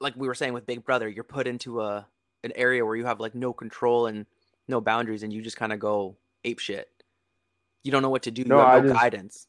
like 0.00 0.14
we 0.16 0.28
were 0.28 0.34
saying 0.34 0.52
with 0.52 0.66
Big 0.66 0.84
Brother, 0.84 1.08
you're 1.08 1.24
put 1.24 1.46
into 1.46 1.80
a 1.80 2.06
an 2.44 2.52
area 2.56 2.84
where 2.84 2.96
you 2.96 3.06
have 3.06 3.20
like 3.20 3.34
no 3.34 3.52
control 3.52 4.06
and 4.06 4.26
no 4.68 4.80
boundaries 4.80 5.22
and 5.22 5.32
you 5.32 5.42
just 5.42 5.56
kind 5.56 5.72
of 5.72 5.78
go 5.78 6.16
ape 6.44 6.58
shit. 6.58 6.88
You 7.84 7.92
don't 7.92 8.02
know 8.02 8.10
what 8.10 8.24
to 8.24 8.30
do. 8.30 8.44
No, 8.44 8.58
you 8.58 8.66
have 8.66 8.82
no 8.82 8.88
just- 8.90 9.00
guidance. 9.00 9.46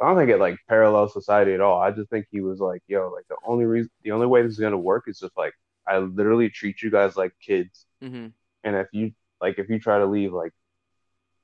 I 0.00 0.06
don't 0.06 0.16
think 0.16 0.30
it 0.30 0.38
like 0.38 0.56
parallels 0.66 1.12
society 1.12 1.52
at 1.52 1.60
all. 1.60 1.78
I 1.78 1.90
just 1.90 2.08
think 2.08 2.26
he 2.30 2.40
was 2.40 2.58
like, 2.58 2.82
yo, 2.88 3.12
like 3.14 3.28
the 3.28 3.36
only 3.44 3.66
reason, 3.66 3.90
the 4.02 4.12
only 4.12 4.26
way 4.26 4.42
this 4.42 4.52
is 4.52 4.58
gonna 4.58 4.78
work 4.78 5.04
is 5.08 5.20
just 5.20 5.36
like 5.36 5.52
I 5.86 5.98
literally 5.98 6.48
treat 6.48 6.80
you 6.82 6.90
guys 6.90 7.16
like 7.16 7.32
kids. 7.38 7.84
mm-hmm. 8.02 8.28
And 8.64 8.76
if 8.76 8.88
you 8.92 9.12
like, 9.40 9.58
if 9.58 9.68
you 9.68 9.78
try 9.78 9.98
to 9.98 10.06
leave, 10.06 10.32
like 10.32 10.52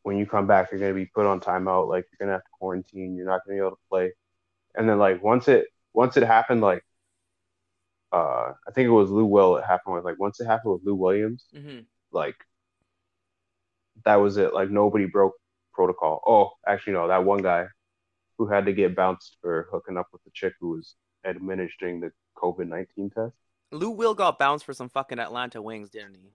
when 0.07 0.17
you 0.17 0.25
come 0.25 0.47
back, 0.47 0.71
you're 0.71 0.79
gonna 0.79 0.95
be 0.95 1.07
put 1.07 1.27
on 1.27 1.41
timeout. 1.41 1.89
Like 1.89 2.07
you're 2.11 2.25
gonna 2.25 2.37
have 2.37 2.45
to 2.45 2.51
quarantine. 2.53 3.17
You're 3.17 3.27
not 3.27 3.41
gonna 3.45 3.57
be 3.57 3.61
able 3.61 3.73
to 3.73 3.83
play. 3.91 4.13
And 4.77 4.89
then 4.89 4.99
like 4.99 5.21
once 5.21 5.49
it 5.49 5.67
once 5.93 6.17
it 6.17 6.23
happened, 6.23 6.61
like 6.61 6.85
uh, 8.13 8.53
I 8.69 8.71
think 8.73 8.87
it 8.87 8.91
was 8.91 9.11
Lou 9.11 9.25
Will. 9.25 9.57
It 9.57 9.65
happened 9.65 9.97
with 9.97 10.05
like 10.05 10.21
once 10.21 10.39
it 10.39 10.47
happened 10.47 10.75
with 10.75 10.83
Lou 10.85 10.95
Williams, 10.95 11.47
hmm 11.53 11.81
like 12.13 12.37
that 14.05 14.17
was 14.17 14.37
it. 14.37 14.55
Like 14.55 14.71
nobody 14.71 15.07
broke 15.07 15.35
protocol. 15.73 16.23
Oh, 16.25 16.53
actually 16.71 16.93
no, 16.93 17.09
that 17.09 17.25
one 17.25 17.43
guy 17.43 17.67
who 18.39 18.47
had 18.47 18.67
to 18.67 18.73
get 18.73 18.95
bounced 18.95 19.39
for 19.41 19.67
hooking 19.73 19.97
up 19.97 20.07
with 20.13 20.23
the 20.23 20.31
chick 20.33 20.53
who 20.61 20.71
was 20.71 20.95
administering 21.25 21.99
the 21.99 22.13
COVID 22.37 22.69
nineteen 22.69 23.11
test. 23.11 23.35
Lou 23.73 23.91
Will 23.91 24.15
got 24.15 24.39
bounced 24.39 24.65
for 24.65 24.73
some 24.73 24.89
fucking 24.89 25.19
Atlanta 25.19 25.61
wings, 25.61 25.91
didn't 25.91 26.15
he? 26.15 26.31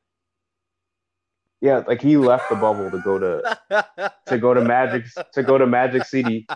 Yeah, 1.62 1.84
like 1.88 2.01
he 2.01 2.18
left 2.18 2.49
the 2.49 2.55
bubble 2.55 2.89
to 2.89 2.99
go 2.99 3.20
to 3.20 4.16
to 4.26 4.38
go 4.39 4.53
to 4.53 4.62
Magic 4.62 5.05
to 5.34 5.43
go 5.43 5.57
to 5.59 5.68
Magic 5.68 6.05
City. 6.05 6.47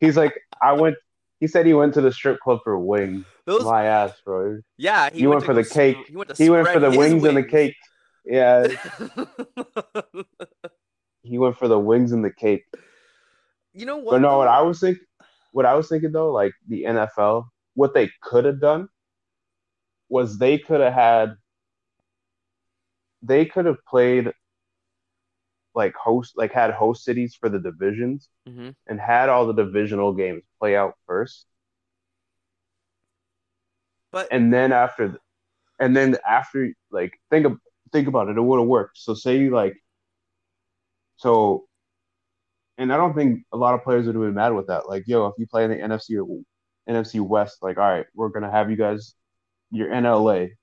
He's 0.00 0.16
like, 0.16 0.34
I 0.62 0.72
went. 0.72 0.96
He 1.38 1.46
said 1.46 1.64
he 1.64 1.72
went 1.72 1.94
to 1.94 2.02
the 2.02 2.12
strip 2.12 2.38
club 2.40 2.58
for 2.62 2.78
wings. 2.78 3.24
Those, 3.46 3.64
My 3.64 3.86
ass, 3.86 4.12
bro. 4.22 4.58
yeah, 4.76 5.08
he 5.10 5.26
went 5.26 5.40
to 5.40 5.46
for 5.46 5.54
the 5.54 5.64
cake. 5.64 5.96
He 6.06 6.14
went 6.14 6.36
He 6.36 6.50
went 6.50 6.68
for 6.68 6.78
the 6.78 6.90
his 6.90 6.98
wings 6.98 7.24
and 7.24 7.36
the 7.36 7.42
cake. 7.42 7.74
Yeah, 8.26 8.68
he 11.22 11.38
went 11.38 11.56
for 11.56 11.66
the 11.66 11.78
wings 11.78 12.12
and 12.12 12.22
the 12.22 12.30
cake. 12.30 12.66
you 13.72 13.86
know 13.86 13.96
what? 13.96 14.12
But 14.12 14.20
no, 14.20 14.38
what? 14.38 14.48
I 14.48 14.60
was 14.60 14.80
thinking, 14.80 15.02
what 15.52 15.64
I 15.64 15.74
was 15.74 15.88
thinking 15.88 16.12
though, 16.12 16.32
like 16.32 16.52
the 16.68 16.84
NFL, 16.84 17.46
what 17.74 17.94
they 17.94 18.10
could 18.20 18.44
have 18.44 18.60
done 18.60 18.88
was 20.10 20.38
they 20.38 20.58
could 20.58 20.80
have 20.80 20.92
had, 20.92 21.34
they 23.22 23.46
could 23.46 23.64
have 23.64 23.78
played 23.88 24.32
like 25.80 25.94
host, 25.96 26.38
like 26.42 26.52
had 26.52 26.72
host 26.72 27.04
cities 27.04 27.36
for 27.40 27.50
the 27.50 27.60
divisions 27.70 28.28
Mhm. 28.46 28.74
and 28.88 29.00
had 29.00 29.28
all 29.30 29.46
the 29.46 29.54
divisional 29.64 30.12
games 30.14 30.44
play 30.60 30.76
out 30.76 30.94
first, 31.06 31.46
But 34.12 34.28
and 34.32 34.52
then 34.52 34.72
after, 34.72 35.18
and 35.80 35.96
then 35.96 36.16
after, 36.28 36.72
like 36.90 37.12
think 37.30 37.46
of 37.46 37.58
think 37.92 38.08
about 38.08 38.28
it, 38.28 38.36
it 38.38 38.42
would 38.42 38.60
have 38.60 38.68
worked. 38.68 38.98
So 38.98 39.14
say 39.14 39.38
you 39.38 39.50
like, 39.50 39.76
so, 41.16 41.66
and 42.78 42.92
I 42.92 42.96
don't 42.96 43.14
think 43.14 43.44
a 43.52 43.56
lot 43.56 43.74
of 43.74 43.82
players 43.84 44.06
would 44.06 44.14
have 44.14 44.24
been 44.24 44.34
mad 44.34 44.54
with 44.54 44.68
that. 44.68 44.88
Like, 44.88 45.04
yo, 45.06 45.26
if 45.26 45.34
you 45.38 45.46
play 45.46 45.64
in 45.64 45.70
the 45.70 45.76
NFC 45.80 46.16
or 46.18 46.26
NFC 46.88 47.20
West, 47.20 47.58
like, 47.62 47.78
all 47.78 47.88
right, 47.88 48.06
we're 48.14 48.30
gonna 48.30 48.50
have 48.50 48.70
you 48.70 48.76
guys, 48.76 49.14
you're 49.70 49.92
in 49.92 50.06
LA. 50.06 50.56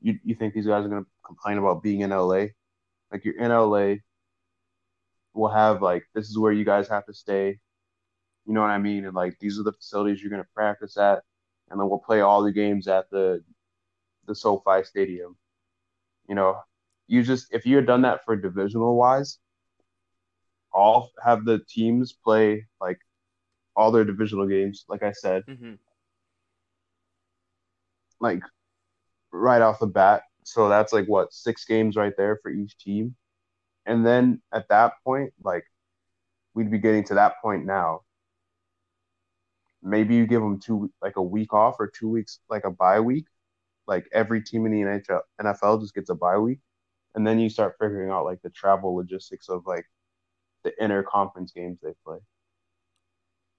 You 0.00 0.18
you 0.24 0.34
think 0.34 0.54
these 0.54 0.66
guys 0.66 0.84
are 0.84 0.88
gonna 0.88 1.06
complain 1.26 1.58
about 1.58 1.82
being 1.82 2.00
in 2.02 2.12
LA? 2.12 2.54
Like, 3.12 3.24
you're 3.24 3.38
in 3.38 3.50
LA. 3.50 4.00
We'll 5.34 5.50
have 5.50 5.82
like 5.82 6.04
this 6.14 6.28
is 6.28 6.38
where 6.38 6.52
you 6.52 6.64
guys 6.64 6.88
have 6.88 7.06
to 7.06 7.14
stay. 7.14 7.58
You 8.46 8.52
know 8.54 8.60
what 8.60 8.70
I 8.70 8.78
mean? 8.78 9.04
And 9.06 9.14
like 9.14 9.38
these 9.38 9.58
are 9.58 9.62
the 9.62 9.72
facilities 9.72 10.20
you're 10.22 10.30
gonna 10.30 10.46
practice 10.54 10.96
at, 10.96 11.22
and 11.70 11.80
then 11.80 11.88
we'll 11.88 11.98
play 11.98 12.20
all 12.20 12.42
the 12.42 12.52
games 12.52 12.88
at 12.88 13.10
the 13.10 13.42
the 14.26 14.34
SoFi 14.34 14.84
Stadium. 14.84 15.36
You 16.28 16.34
know, 16.34 16.60
you 17.06 17.22
just 17.22 17.52
if 17.52 17.66
you 17.66 17.76
had 17.76 17.86
done 17.86 18.02
that 18.02 18.24
for 18.24 18.36
divisional 18.36 18.96
wise, 18.96 19.38
all 20.72 21.10
have 21.22 21.44
the 21.44 21.60
teams 21.68 22.12
play 22.12 22.66
like 22.80 22.98
all 23.76 23.90
their 23.90 24.04
divisional 24.04 24.46
games, 24.46 24.84
like 24.88 25.02
I 25.02 25.12
said, 25.12 25.44
Mm-hmm. 25.48 25.74
like 28.20 28.42
right 29.32 29.62
off 29.62 29.78
the 29.78 29.86
bat. 29.86 30.22
So 30.44 30.68
that's 30.68 30.92
like 30.92 31.06
what 31.06 31.32
six 31.32 31.64
games 31.64 31.96
right 31.96 32.12
there 32.16 32.38
for 32.42 32.50
each 32.50 32.76
team. 32.78 33.14
And 33.86 34.06
then 34.06 34.42
at 34.52 34.68
that 34.68 34.94
point, 35.04 35.32
like 35.42 35.64
we'd 36.54 36.70
be 36.70 36.78
getting 36.78 37.04
to 37.04 37.14
that 37.14 37.34
point 37.42 37.64
now. 37.66 38.02
Maybe 39.82 40.14
you 40.14 40.26
give 40.26 40.42
them 40.42 40.60
two 40.60 40.92
like 41.02 41.16
a 41.16 41.22
week 41.22 41.52
off 41.52 41.76
or 41.80 41.88
two 41.88 42.08
weeks 42.08 42.38
like 42.48 42.64
a 42.64 42.70
bye 42.70 43.00
week. 43.00 43.26
Like 43.86 44.06
every 44.12 44.42
team 44.42 44.66
in 44.66 44.72
the 44.72 45.22
NFL 45.42 45.80
just 45.80 45.94
gets 45.94 46.10
a 46.10 46.14
bye 46.14 46.38
week, 46.38 46.60
and 47.14 47.26
then 47.26 47.40
you 47.40 47.48
start 47.50 47.74
figuring 47.80 48.10
out 48.10 48.24
like 48.24 48.40
the 48.42 48.50
travel 48.50 48.94
logistics 48.94 49.48
of 49.48 49.66
like 49.66 49.86
the 50.64 50.72
inter 50.82 51.02
conference 51.02 51.52
games 51.52 51.78
they 51.82 51.92
play. 52.06 52.18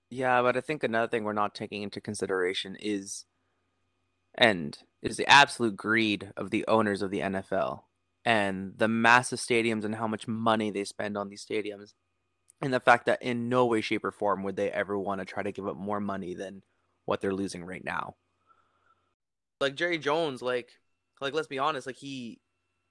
yeah, 0.09 0.41
but 0.41 0.55
I 0.55 0.61
think 0.61 0.83
another 0.83 1.07
thing 1.07 1.23
we're 1.23 1.33
not 1.33 1.55
taking 1.55 1.81
into 1.83 1.99
consideration 1.99 2.77
is, 2.79 3.25
and 4.35 4.77
is 5.01 5.17
the 5.17 5.27
absolute 5.27 5.75
greed 5.75 6.31
of 6.37 6.49
the 6.51 6.65
owners 6.67 7.01
of 7.01 7.11
the 7.11 7.19
NFL 7.19 7.81
and 8.25 8.73
the 8.77 8.87
massive 8.87 9.39
stadiums 9.39 9.83
and 9.83 9.95
how 9.95 10.07
much 10.07 10.27
money 10.27 10.71
they 10.71 10.83
spend 10.83 11.17
on 11.17 11.29
these 11.29 11.45
stadiums, 11.45 11.93
and 12.61 12.73
the 12.73 12.79
fact 12.79 13.05
that 13.07 13.21
in 13.21 13.49
no 13.49 13.65
way, 13.65 13.81
shape, 13.81 14.05
or 14.05 14.11
form 14.11 14.43
would 14.43 14.55
they 14.55 14.71
ever 14.71 14.97
want 14.97 15.19
to 15.19 15.25
try 15.25 15.43
to 15.43 15.51
give 15.51 15.67
up 15.67 15.75
more 15.75 15.99
money 15.99 16.33
than 16.33 16.63
what 17.05 17.21
they're 17.21 17.33
losing 17.33 17.65
right 17.65 17.83
now. 17.83 18.15
Like 19.59 19.75
Jerry 19.75 19.97
Jones, 19.97 20.41
like, 20.41 20.71
like 21.21 21.33
let's 21.33 21.47
be 21.47 21.59
honest, 21.59 21.87
like 21.87 21.97
he 21.97 22.39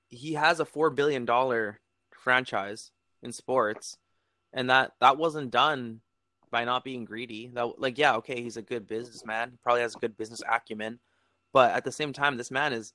he 0.08 0.34
has 0.34 0.60
a 0.60 0.64
four 0.64 0.90
billion 0.90 1.24
dollar 1.24 1.80
franchise 2.10 2.90
in 3.22 3.32
sports, 3.32 3.96
and 4.52 4.68
that 4.70 4.92
that 5.00 5.16
wasn't 5.16 5.50
done 5.50 6.00
by 6.50 6.64
not 6.64 6.84
being 6.84 7.04
greedy. 7.04 7.50
That 7.54 7.80
like 7.80 7.98
yeah, 7.98 8.16
okay, 8.16 8.42
he's 8.42 8.56
a 8.56 8.62
good 8.62 8.86
businessman, 8.86 9.58
probably 9.62 9.82
has 9.82 9.94
a 9.94 9.98
good 9.98 10.16
business 10.16 10.42
acumen, 10.48 10.98
but 11.52 11.72
at 11.72 11.84
the 11.84 11.92
same 11.92 12.12
time, 12.12 12.36
this 12.36 12.50
man 12.50 12.72
is 12.72 12.92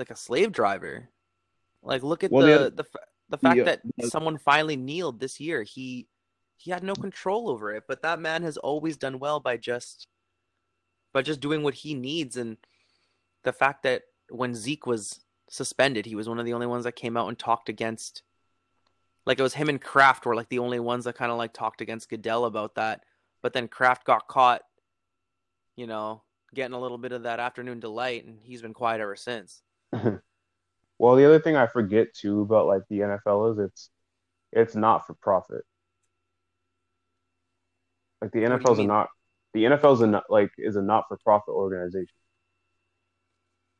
like 0.00 0.10
a 0.10 0.16
slave 0.16 0.50
driver. 0.50 1.08
Like 1.82 2.02
look 2.02 2.24
at 2.24 2.32
Well, 2.32 2.46
the 2.46 2.70
the 2.70 2.82
the 2.82 2.88
the 3.28 3.38
fact 3.38 3.56
the- 3.56 3.64
that 3.64 4.10
someone 4.10 4.38
finally 4.38 4.76
kneeled 4.76 5.20
this 5.20 5.38
year. 5.38 5.62
He 5.62 6.08
he 6.56 6.70
had 6.70 6.82
no 6.82 6.94
control 6.94 7.48
over 7.48 7.72
it, 7.72 7.84
but 7.86 8.02
that 8.02 8.20
man 8.20 8.42
has 8.42 8.56
always 8.56 8.96
done 8.96 9.18
well 9.18 9.38
by 9.40 9.56
just 9.56 10.08
by 11.12 11.22
just 11.22 11.40
doing 11.40 11.62
what 11.62 11.74
he 11.74 11.94
needs 11.94 12.36
and 12.36 12.56
the 13.44 13.52
fact 13.52 13.82
that 13.84 14.02
when 14.28 14.54
Zeke 14.54 14.86
was 14.86 15.20
suspended, 15.48 16.06
he 16.06 16.14
was 16.14 16.28
one 16.28 16.38
of 16.38 16.44
the 16.44 16.52
only 16.52 16.66
ones 16.66 16.84
that 16.84 16.92
came 16.92 17.16
out 17.16 17.28
and 17.28 17.38
talked 17.38 17.68
against 17.68 18.22
like 19.26 19.38
it 19.38 19.42
was 19.42 19.54
him 19.54 19.68
and 19.68 19.80
Kraft 19.80 20.26
were 20.26 20.34
like 20.34 20.48
the 20.48 20.58
only 20.58 20.80
ones 20.80 21.04
that 21.04 21.14
kind 21.14 21.30
of 21.32 21.38
like 21.38 21.52
talked 21.52 21.80
against 21.80 22.08
Goodell 22.08 22.44
about 22.44 22.74
that. 22.74 23.04
But 23.42 23.52
then 23.52 23.68
Kraft 23.68 24.04
got 24.04 24.28
caught, 24.28 24.62
you 25.76 25.86
know, 25.86 26.22
getting 26.54 26.74
a 26.74 26.80
little 26.80 26.98
bit 26.98 27.12
of 27.12 27.22
that 27.22 27.40
afternoon 27.40 27.80
delight, 27.80 28.24
and 28.24 28.38
he's 28.42 28.62
been 28.62 28.74
quiet 28.74 29.00
ever 29.00 29.16
since. 29.16 29.62
Well, 30.98 31.16
the 31.16 31.26
other 31.26 31.40
thing 31.40 31.56
I 31.56 31.66
forget 31.66 32.14
too 32.14 32.42
about 32.42 32.66
like 32.66 32.82
the 32.90 33.00
NFL 33.00 33.52
is 33.52 33.58
it's 33.58 33.90
it's 34.52 34.76
not 34.76 35.06
for 35.06 35.14
profit. 35.14 35.64
Like 38.20 38.32
the 38.32 38.44
NFL's 38.44 38.78
a 38.78 38.84
not 38.84 39.08
the 39.54 39.64
NFL's 39.64 40.00
a 40.02 40.06
not 40.06 40.24
like 40.30 40.50
is 40.58 40.76
a 40.76 40.82
not 40.82 41.04
for 41.08 41.16
profit 41.18 41.54
organization. 41.54 42.14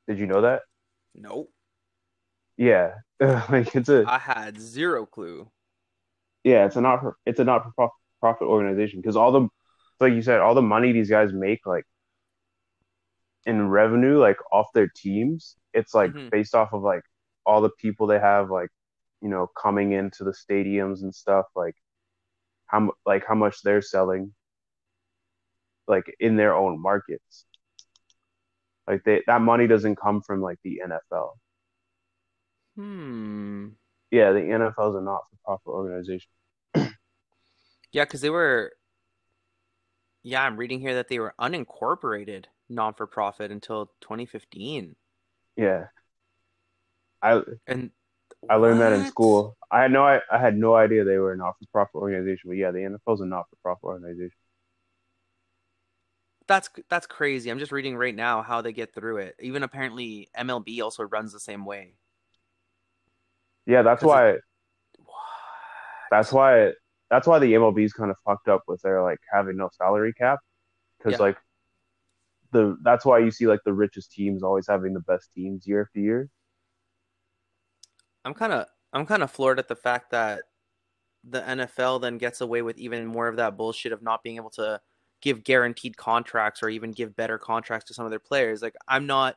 Did 0.07 0.19
you 0.19 0.27
know 0.27 0.43
that? 0.43 0.63
Nope, 1.15 1.53
Yeah, 2.57 2.95
like 3.21 3.75
it's 3.75 3.89
a 3.89 4.07
I 4.07 4.19
had 4.19 4.61
zero 4.61 5.07
clue. 5.07 5.51
yeah, 6.45 6.67
it's 6.67 6.77
a 6.77 6.81
not 6.81 7.01
for 7.01 7.17
it's 7.27 7.41
a 7.41 7.45
not 7.45 7.65
for 7.75 7.91
profit 8.21 8.49
organization 8.49 9.01
because 9.01 9.17
all 9.17 9.33
the 9.33 9.49
like 10.01 10.15
you 10.15 10.23
said, 10.23 10.41
all 10.41 10.55
the 10.55 10.63
money 10.63 10.93
these 10.93 11.11
guys 11.11 11.33
make 11.33 11.67
like 11.67 11.85
in 13.47 13.69
revenue, 13.69 14.19
like 14.19 14.39
off 14.53 14.69
their 14.75 14.89
teams, 14.89 15.57
it's 15.75 15.95
like 15.95 16.13
Mhm. 16.13 16.31
based 16.31 16.55
off 16.55 16.73
of 16.73 16.83
like 16.83 17.03
all 17.47 17.61
the 17.61 17.71
people 17.71 18.07
they 18.07 18.19
have, 18.21 18.51
like 18.51 18.71
you 19.23 19.29
know, 19.29 19.47
coming 19.49 19.93
into 19.93 20.25
the 20.25 20.33
stadiums 20.33 21.03
and 21.03 21.15
stuff, 21.15 21.47
like 21.57 21.77
how 22.67 22.93
like 23.07 23.25
how 23.27 23.35
much 23.35 23.63
they're 23.63 23.83
selling, 23.83 24.35
like 25.89 26.15
in 26.21 26.37
their 26.37 26.55
own 26.55 26.81
markets. 26.81 27.45
Like 28.87 29.05
they, 29.05 29.23
that 29.27 29.41
money 29.41 29.67
doesn't 29.67 29.97
come 29.97 30.21
from 30.23 30.41
like 30.43 30.59
the 30.65 30.81
NFL. 30.85 31.39
Hmm. 32.77 33.69
Yeah, 34.11 34.33
the 34.33 34.41
NFL 34.41 34.91
is 34.91 34.97
a 34.97 35.01
not-for-profit 35.01 35.67
organization. 35.69 36.31
Yeah, 37.93 38.05
because 38.05 38.21
they 38.21 38.31
were. 38.31 38.73
Yeah, 40.23 40.43
I'm 40.43 40.57
reading 40.57 40.81
here 40.81 40.95
that 40.95 41.09
they 41.09 41.19
were 41.19 41.35
unincorporated 41.41 42.47
non 42.69 42.95
for 42.95 43.07
profit 43.07 43.51
until 43.51 43.93
2015. 44.01 44.97
Yeah, 45.61 45.89
I 47.23 47.43
And 47.67 47.91
I 48.49 48.57
learned 48.57 48.81
that 48.81 48.93
in 48.93 49.05
school. 49.07 49.57
I 49.71 49.83
had 49.83 49.93
no 49.93 50.05
I, 50.05 50.21
I 50.31 50.39
had 50.39 50.57
no 50.57 50.75
idea 50.75 51.05
they 51.05 51.19
were 51.19 51.33
a 51.33 51.37
not-for-profit 51.37 51.95
organization, 51.95 52.49
but 52.51 52.57
yeah, 52.57 52.71
the 52.71 52.85
NFL 52.85 53.15
is 53.15 53.21
a 53.21 53.27
not-for-profit 53.27 53.85
organization. 53.85 54.37
That's 56.47 56.69
that's 56.89 57.07
crazy. 57.07 57.49
I'm 57.51 57.59
just 57.59 57.73
reading 57.73 57.97
right 57.97 58.15
now 58.15 58.43
how 58.43 58.61
they 58.61 58.73
get 58.73 58.93
through 58.93 59.19
it. 59.19 59.37
Even 59.41 59.63
apparently 59.63 60.29
MLB 60.35 60.81
also 60.83 61.05
runs 61.05 61.33
the 61.33 61.41
same 61.41 61.65
way. 61.65 61.95
Yeah, 63.67 63.83
that's 63.83 64.05
why 64.05 64.39
What? 64.99 65.17
that's 66.11 66.33
why 66.33 66.73
that's 67.11 67.27
why 67.27 67.39
the 67.39 67.55
MLB 67.55 67.85
is 67.85 67.93
kind 67.93 68.11
of 68.11 68.17
fucked 68.25 68.49
up 68.49 68.63
with 68.69 68.81
their 68.83 69.03
like 69.03 69.19
having 69.33 69.57
no 69.57 69.69
salary 69.77 70.13
cap 70.13 70.39
because 70.99 71.19
Yeah. 71.19 71.19
like 71.19 71.37
the 72.53 72.77
that's 72.83 73.05
why 73.05 73.19
you 73.19 73.31
see 73.31 73.47
like 73.47 73.61
the 73.65 73.73
richest 73.73 74.13
teams 74.13 74.43
always 74.43 74.67
having 74.69 74.95
the 74.95 75.01
best 75.01 75.31
teams 75.35 75.67
year 75.67 75.83
after 75.83 76.01
year. 76.01 76.31
I'm 78.25 78.35
kind 78.35 78.53
of 78.53 78.67
I'm 78.93 79.07
kind 79.07 79.23
of 79.23 79.31
floored 79.31 79.59
at 79.59 79.69
the 79.69 79.77
fact 79.77 80.11
that 80.11 80.43
the 81.25 81.41
NFL 81.41 82.01
then 82.01 82.19
gets 82.19 82.41
away 82.41 82.63
with 82.63 82.79
even 82.79 83.07
more 83.07 83.29
of 83.29 83.37
that 83.37 83.57
bullshit 83.57 83.93
of 83.93 84.03
not 84.03 84.23
being 84.23 84.37
able 84.37 84.51
to 84.51 84.81
give 85.21 85.45
guaranteed 85.45 85.97
contracts 85.97 86.63
or 86.63 86.71
even 86.71 86.93
give 86.93 87.15
better 87.15 87.39
contracts 87.39 87.87
to 87.89 87.95
some 87.95 88.05
of 88.05 88.11
their 88.11 88.19
players. 88.19 88.63
Like 88.63 88.75
I'm 88.89 89.07
not 89.07 89.37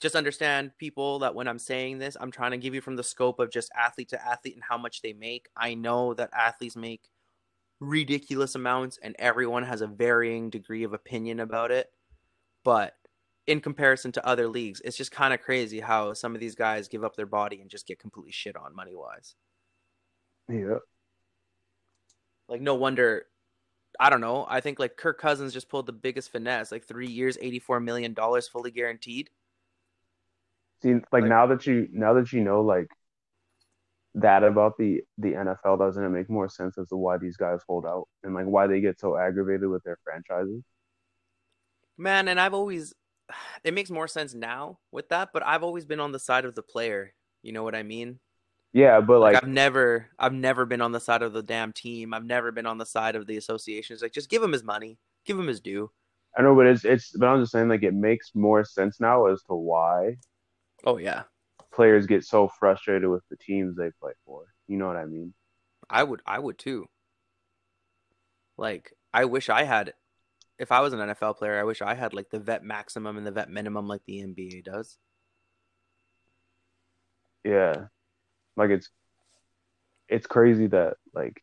just 0.00 0.16
understand 0.16 0.72
people 0.78 1.20
that 1.20 1.34
when 1.34 1.48
I'm 1.48 1.58
saying 1.58 1.98
this, 1.98 2.16
I'm 2.20 2.30
trying 2.30 2.50
to 2.50 2.58
give 2.58 2.74
you 2.74 2.80
from 2.80 2.96
the 2.96 3.04
scope 3.04 3.38
of 3.38 3.50
just 3.50 3.70
athlete 3.78 4.10
to 4.10 4.26
athlete 4.26 4.54
and 4.54 4.64
how 4.68 4.76
much 4.76 5.00
they 5.00 5.12
make. 5.12 5.48
I 5.56 5.74
know 5.74 6.14
that 6.14 6.30
athletes 6.34 6.76
make 6.76 7.02
ridiculous 7.88 8.54
amounts 8.54 8.98
and 9.02 9.14
everyone 9.18 9.64
has 9.64 9.80
a 9.80 9.86
varying 9.86 10.50
degree 10.50 10.84
of 10.84 10.92
opinion 10.92 11.40
about 11.40 11.70
it. 11.70 11.90
But 12.64 12.94
in 13.46 13.60
comparison 13.60 14.12
to 14.12 14.26
other 14.26 14.48
leagues, 14.48 14.80
it's 14.84 14.96
just 14.96 15.12
kind 15.12 15.34
of 15.34 15.40
crazy 15.40 15.80
how 15.80 16.14
some 16.14 16.34
of 16.34 16.40
these 16.40 16.54
guys 16.54 16.88
give 16.88 17.04
up 17.04 17.16
their 17.16 17.26
body 17.26 17.60
and 17.60 17.70
just 17.70 17.86
get 17.86 17.98
completely 17.98 18.32
shit 18.32 18.56
on 18.56 18.74
money 18.74 18.94
wise. 18.94 19.34
Yeah. 20.48 20.78
Like 22.48 22.60
no 22.60 22.74
wonder 22.74 23.26
I 24.00 24.10
don't 24.10 24.20
know. 24.20 24.44
I 24.48 24.60
think 24.60 24.78
like 24.78 24.96
Kirk 24.96 25.20
Cousins 25.20 25.52
just 25.52 25.68
pulled 25.68 25.86
the 25.86 25.92
biggest 25.92 26.32
finesse, 26.32 26.72
like 26.72 26.84
three 26.84 27.06
years, 27.06 27.38
eighty 27.40 27.58
four 27.58 27.80
million 27.80 28.12
dollars 28.12 28.48
fully 28.48 28.70
guaranteed. 28.70 29.30
See, 30.82 30.94
like, 30.94 31.04
like 31.12 31.24
now 31.24 31.46
that 31.46 31.66
you 31.66 31.88
now 31.92 32.14
that 32.14 32.32
you 32.32 32.42
know 32.42 32.62
like 32.62 32.88
that 34.14 34.44
about 34.44 34.76
the 34.78 35.02
the 35.18 35.32
NFL, 35.32 35.78
doesn't 35.78 36.02
it 36.02 36.08
make 36.10 36.30
more 36.30 36.48
sense 36.48 36.78
as 36.78 36.88
to 36.88 36.96
why 36.96 37.18
these 37.18 37.36
guys 37.36 37.60
hold 37.66 37.84
out 37.84 38.08
and 38.22 38.34
like 38.34 38.46
why 38.46 38.66
they 38.66 38.80
get 38.80 39.00
so 39.00 39.16
aggravated 39.16 39.68
with 39.68 39.82
their 39.82 39.98
franchises? 40.04 40.62
Man, 41.96 42.28
and 42.28 42.40
I've 42.40 42.54
always 42.54 42.94
it 43.64 43.74
makes 43.74 43.90
more 43.90 44.08
sense 44.08 44.34
now 44.34 44.78
with 44.92 45.08
that, 45.08 45.30
but 45.32 45.44
I've 45.44 45.62
always 45.62 45.84
been 45.84 46.00
on 46.00 46.12
the 46.12 46.18
side 46.18 46.44
of 46.44 46.54
the 46.54 46.62
player. 46.62 47.14
You 47.42 47.52
know 47.52 47.62
what 47.62 47.74
I 47.74 47.82
mean? 47.82 48.20
Yeah, 48.72 49.00
but 49.00 49.20
like, 49.20 49.34
like, 49.34 49.42
I've 49.44 49.48
never 49.48 50.08
I've 50.18 50.32
never 50.32 50.66
been 50.66 50.80
on 50.80 50.92
the 50.92 51.00
side 51.00 51.22
of 51.22 51.32
the 51.32 51.42
damn 51.42 51.72
team. 51.72 52.14
I've 52.14 52.24
never 52.24 52.52
been 52.52 52.66
on 52.66 52.78
the 52.78 52.86
side 52.86 53.16
of 53.16 53.26
the 53.26 53.36
associations. 53.36 54.02
Like 54.02 54.12
just 54.12 54.30
give 54.30 54.42
him 54.42 54.52
his 54.52 54.64
money. 54.64 54.98
Give 55.24 55.38
him 55.38 55.46
his 55.46 55.60
due. 55.60 55.90
I 56.36 56.42
know, 56.42 56.54
but 56.54 56.66
it's 56.66 56.84
it's 56.84 57.16
but 57.16 57.26
I'm 57.26 57.40
just 57.40 57.52
saying 57.52 57.68
like 57.68 57.82
it 57.82 57.94
makes 57.94 58.32
more 58.34 58.64
sense 58.64 59.00
now 59.00 59.26
as 59.26 59.42
to 59.44 59.54
why 59.54 60.16
Oh 60.86 60.98
yeah. 60.98 61.22
Players 61.74 62.06
get 62.06 62.24
so 62.24 62.48
frustrated 62.48 63.08
with 63.08 63.22
the 63.30 63.36
teams 63.36 63.76
they 63.76 63.90
play 64.00 64.12
for. 64.24 64.44
You 64.68 64.76
know 64.76 64.86
what 64.86 64.96
I 64.96 65.06
mean? 65.06 65.34
I 65.90 66.02
would 66.02 66.22
I 66.26 66.38
would 66.38 66.58
too. 66.58 66.86
Like 68.56 68.92
I 69.12 69.24
wish 69.24 69.50
I 69.50 69.64
had 69.64 69.92
if 70.58 70.70
I 70.70 70.80
was 70.80 70.92
an 70.92 71.00
NFL 71.00 71.36
player, 71.36 71.58
I 71.58 71.64
wish 71.64 71.82
I 71.82 71.94
had 71.94 72.14
like 72.14 72.30
the 72.30 72.38
vet 72.38 72.62
maximum 72.62 73.16
and 73.16 73.26
the 73.26 73.32
vet 73.32 73.50
minimum 73.50 73.88
like 73.88 74.02
the 74.06 74.18
NBA 74.18 74.64
does. 74.64 74.98
Yeah. 77.44 77.86
Like 78.56 78.70
it's 78.70 78.88
it's 80.08 80.26
crazy 80.26 80.68
that 80.68 80.94
like 81.12 81.42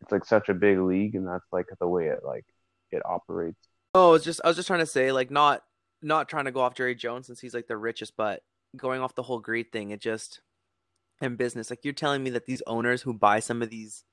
it's 0.00 0.12
like 0.12 0.24
such 0.24 0.48
a 0.48 0.54
big 0.54 0.78
league 0.78 1.14
and 1.14 1.26
that's 1.26 1.46
like 1.52 1.66
the 1.78 1.88
way 1.88 2.06
it 2.06 2.20
like 2.24 2.46
it 2.90 3.02
operates. 3.04 3.68
Oh, 3.94 4.14
it's 4.14 4.24
just 4.24 4.40
I 4.44 4.48
was 4.48 4.56
just 4.56 4.66
trying 4.66 4.80
to 4.80 4.86
say 4.86 5.12
like 5.12 5.30
not 5.30 5.62
not 6.02 6.28
trying 6.28 6.46
to 6.46 6.52
go 6.52 6.60
off 6.60 6.74
Jerry 6.74 6.94
Jones 6.94 7.26
since 7.26 7.40
he's 7.40 7.54
like 7.54 7.66
the 7.66 7.76
richest, 7.76 8.16
but 8.16 8.42
going 8.76 9.00
off 9.00 9.14
the 9.14 9.22
whole 9.22 9.40
greed 9.40 9.72
thing, 9.72 9.90
it 9.90 10.00
just 10.00 10.40
in 11.20 11.36
business, 11.36 11.70
like 11.70 11.84
you're 11.84 11.92
telling 11.92 12.22
me 12.22 12.30
that 12.30 12.46
these 12.46 12.62
owners 12.66 13.02
who 13.02 13.12
buy 13.12 13.40
some 13.40 13.62
of 13.62 13.70
these 13.70 14.04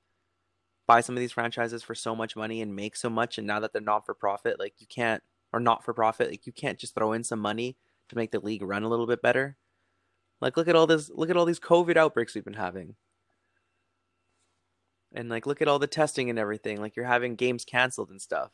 buy 0.86 1.00
some 1.02 1.14
of 1.16 1.20
these 1.20 1.32
franchises 1.32 1.82
for 1.82 1.94
so 1.94 2.16
much 2.16 2.34
money 2.34 2.62
and 2.62 2.74
make 2.74 2.96
so 2.96 3.10
much 3.10 3.36
and 3.36 3.46
now 3.46 3.60
that 3.60 3.72
they're 3.74 3.82
not 3.82 4.06
for 4.06 4.14
profit, 4.14 4.58
like 4.58 4.74
you 4.78 4.86
can't 4.86 5.22
or 5.52 5.60
not 5.60 5.84
for 5.84 5.92
profit, 5.92 6.30
like 6.30 6.46
you 6.46 6.52
can't 6.52 6.78
just 6.78 6.94
throw 6.94 7.12
in 7.12 7.22
some 7.24 7.40
money 7.40 7.76
to 8.08 8.16
make 8.16 8.30
the 8.30 8.40
league 8.40 8.62
run 8.62 8.82
a 8.82 8.88
little 8.88 9.06
bit 9.06 9.22
better. 9.22 9.56
Like 10.40 10.56
look 10.56 10.68
at 10.68 10.76
all 10.76 10.86
this 10.86 11.10
look 11.10 11.30
at 11.30 11.36
all 11.36 11.44
these 11.44 11.60
COVID 11.60 11.96
outbreaks 11.96 12.34
we've 12.34 12.44
been 12.44 12.54
having. 12.54 12.96
And 15.12 15.28
like 15.28 15.46
look 15.46 15.62
at 15.62 15.68
all 15.68 15.78
the 15.78 15.86
testing 15.86 16.30
and 16.30 16.38
everything. 16.38 16.80
Like 16.80 16.96
you're 16.96 17.04
having 17.04 17.34
games 17.36 17.64
canceled 17.64 18.10
and 18.10 18.20
stuff. 18.20 18.50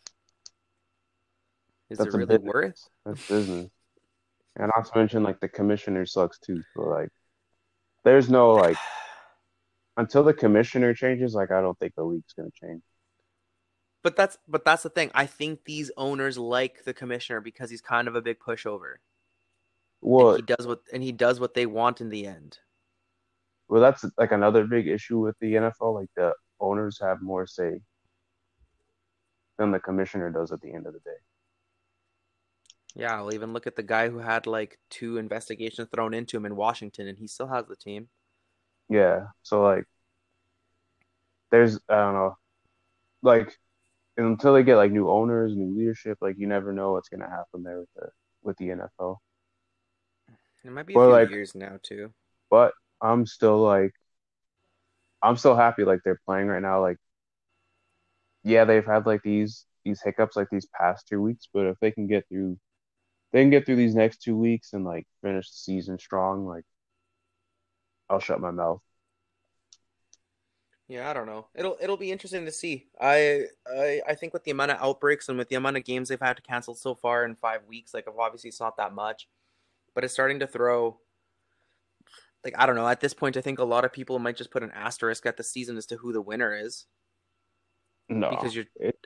Is 1.91 1.99
That's 1.99 2.15
it 2.15 2.19
really 2.19 2.39
business. 2.39 2.53
worth? 2.55 2.89
That's 3.05 3.29
business. 3.29 3.71
And 4.57 4.71
not 4.75 4.87
to 4.87 4.99
mention 4.99 5.23
like 5.23 5.41
the 5.41 5.49
commissioner 5.49 6.07
sucks 6.07 6.39
too. 6.39 6.63
So 6.75 6.83
like 6.83 7.09
there's 8.05 8.31
no 8.31 8.53
like 8.53 8.77
until 9.97 10.23
the 10.23 10.35
commissioner 10.35 10.95
changes, 10.95 11.35
like 11.35 11.51
I 11.51 11.61
don't 11.61 11.79
think 11.79 11.95
the 11.95 12.05
league's 12.05 12.33
gonna 12.33 12.51
change. 12.55 12.83
But 14.03 14.17
that's 14.17 14.39
but 14.47 14.65
that's 14.65 14.83
the 14.83 14.91
thing. 14.91 15.11
I 15.15 15.27
think 15.27 15.65
these 15.65 15.91
owners 15.97 16.39
like 16.39 16.85
the 16.85 16.95
commissioner 16.95 17.41
because 17.41 17.71
he's 17.71 17.81
kind 17.81 18.07
of 18.07 18.15
a 18.15 18.23
big 18.23 18.39
pushover. 18.39 18.97
Well, 20.01 20.37
he 20.37 20.43
does 20.43 20.67
what 20.67 20.81
and 20.93 21.03
he 21.03 21.13
does 21.13 21.41
what 21.41 21.55
they 21.55 21.67
want 21.67 22.01
in 22.01 22.11
the 22.11 22.27
end. 22.27 22.59
Well, 23.69 23.81
that's 23.81 24.05
like 24.19 24.33
another 24.33 24.67
big 24.67 24.87
issue 24.87 25.19
with 25.19 25.37
the 25.41 25.55
NFL. 25.55 25.95
Like 25.95 26.11
the 26.17 26.35
owners 26.61 26.99
have 27.01 27.23
more 27.23 27.47
say 27.47 27.81
than 29.59 29.71
the 29.71 29.81
commissioner 29.81 30.31
does 30.31 30.53
at 30.53 30.61
the 30.61 30.73
end 30.73 30.87
of 30.87 30.93
the 30.93 31.01
day. 31.01 31.17
Yeah, 32.97 33.17
I'll 33.17 33.35
even 33.35 33.53
look 33.53 33.67
at 33.67 33.77
the 33.77 33.83
guy 33.83 34.09
who 34.09 34.19
had 34.19 34.47
like 34.47 34.79
two 34.89 35.19
investigations 35.19 35.89
thrown 35.93 36.15
into 36.15 36.37
him 36.37 36.47
in 36.47 36.57
Washington, 36.57 37.09
and 37.09 37.19
he 37.19 37.27
still 37.27 37.49
has 37.49 37.67
the 37.67 37.77
team. 37.77 38.09
Yeah, 38.89 39.27
so 39.43 39.63
like, 39.63 39.85
there's 41.51 41.79
I 41.89 41.97
don't 41.97 42.15
know, 42.15 42.37
like 43.23 43.59
until 44.17 44.55
they 44.55 44.63
get 44.63 44.77
like 44.77 44.93
new 44.93 45.11
owners, 45.11 45.57
new 45.57 45.77
leadership, 45.77 46.19
like 46.21 46.37
you 46.39 46.47
never 46.47 46.73
know 46.73 46.93
what's 46.93 47.09
gonna 47.09 47.29
happen 47.29 47.65
there 47.65 47.81
with 47.81 47.89
the 47.97 48.09
with 48.43 48.57
the 48.59 48.67
NFL. 48.67 49.17
It 50.65 50.71
might 50.71 50.87
be 50.87 50.95
a 50.95 50.97
few 50.97 51.09
like, 51.09 51.31
years 51.31 51.55
now 51.55 51.79
too. 51.83 52.13
But 52.49 52.73
I'm 53.01 53.27
still 53.27 53.59
like 53.59 53.93
I'm 55.21 55.37
still 55.37 55.57
happy 55.57 55.85
like 55.85 56.01
they're 56.05 56.21
playing 56.27 56.47
right 56.47 56.63
now. 56.63 56.81
Like 56.81 56.99
yeah, 58.45 58.65
they've 58.65 58.85
had 58.85 59.07
like 59.07 59.23
these 59.23 59.67
these 59.85 60.01
hiccups 60.03 60.37
like 60.37 60.49
these 60.51 60.67
past 60.67 61.09
two 61.09 61.21
weeks, 61.21 61.49
but 61.53 61.67
if 61.67 61.77
they 61.81 61.91
can 61.91 62.07
get 62.07 62.29
through 62.29 62.59
they 63.35 63.43
can 63.43 63.51
get 63.51 63.67
through 63.67 63.77
these 63.77 63.95
next 63.95 64.23
two 64.23 64.35
weeks 64.35 64.73
and 64.73 64.83
like 64.83 65.07
finish 65.21 65.51
the 65.51 65.57
season 65.57 65.99
strong, 65.99 66.47
like 66.47 66.65
I'll 68.09 68.19
shut 68.19 68.41
my 68.41 68.51
mouth. 68.51 68.81
Yeah, 70.89 71.11
I 71.11 71.13
don't 71.13 71.27
know. 71.27 71.49
It'll 71.55 71.77
it'll 71.83 71.99
be 71.99 72.13
interesting 72.13 72.47
to 72.47 72.53
see. 72.53 72.87
I 72.99 73.43
I 73.67 74.01
I 74.09 74.15
think 74.15 74.33
with 74.33 74.45
the 74.45 74.53
amount 74.53 74.71
of 74.71 74.79
outbreaks 74.81 75.29
and 75.29 75.37
with 75.37 75.51
the 75.51 75.57
amount 75.57 75.77
of 75.77 75.85
games 75.85 76.09
they've 76.09 76.19
had 76.19 76.37
to 76.37 76.43
cancel 76.43 76.75
so 76.75 76.95
far 76.95 77.27
in 77.27 77.35
five 77.35 77.67
weeks, 77.69 77.93
like 77.93 78.07
obviously 78.19 78.49
it's 78.49 78.61
not 78.61 78.79
that 78.79 78.95
much 78.95 79.29
but 79.95 80.05
it's 80.05 80.13
starting 80.13 80.41
to 80.41 80.47
throw 80.47 80.99
like 82.45 82.55
I 82.59 82.67
don't 82.67 82.77
know. 82.77 82.87
At 82.87 83.01
this 83.01 83.15
point, 83.15 83.39
I 83.39 83.41
think 83.41 83.59
a 83.59 83.65
lot 83.65 83.87
of 83.87 83.93
people 83.93 84.19
might 84.19 84.37
just 84.37 84.51
put 84.51 84.63
an 84.63 84.73
asterisk 84.75 85.25
at 85.25 85.39
the 85.39 85.43
season 85.43 85.79
as 85.79 85.87
to 85.87 85.97
who 85.97 86.13
the 86.13 86.21
winner 86.21 86.55
is. 86.55 86.85
No, 88.11 88.29
because 88.29 88.55
you're 88.55 88.67
it, 88.77 88.99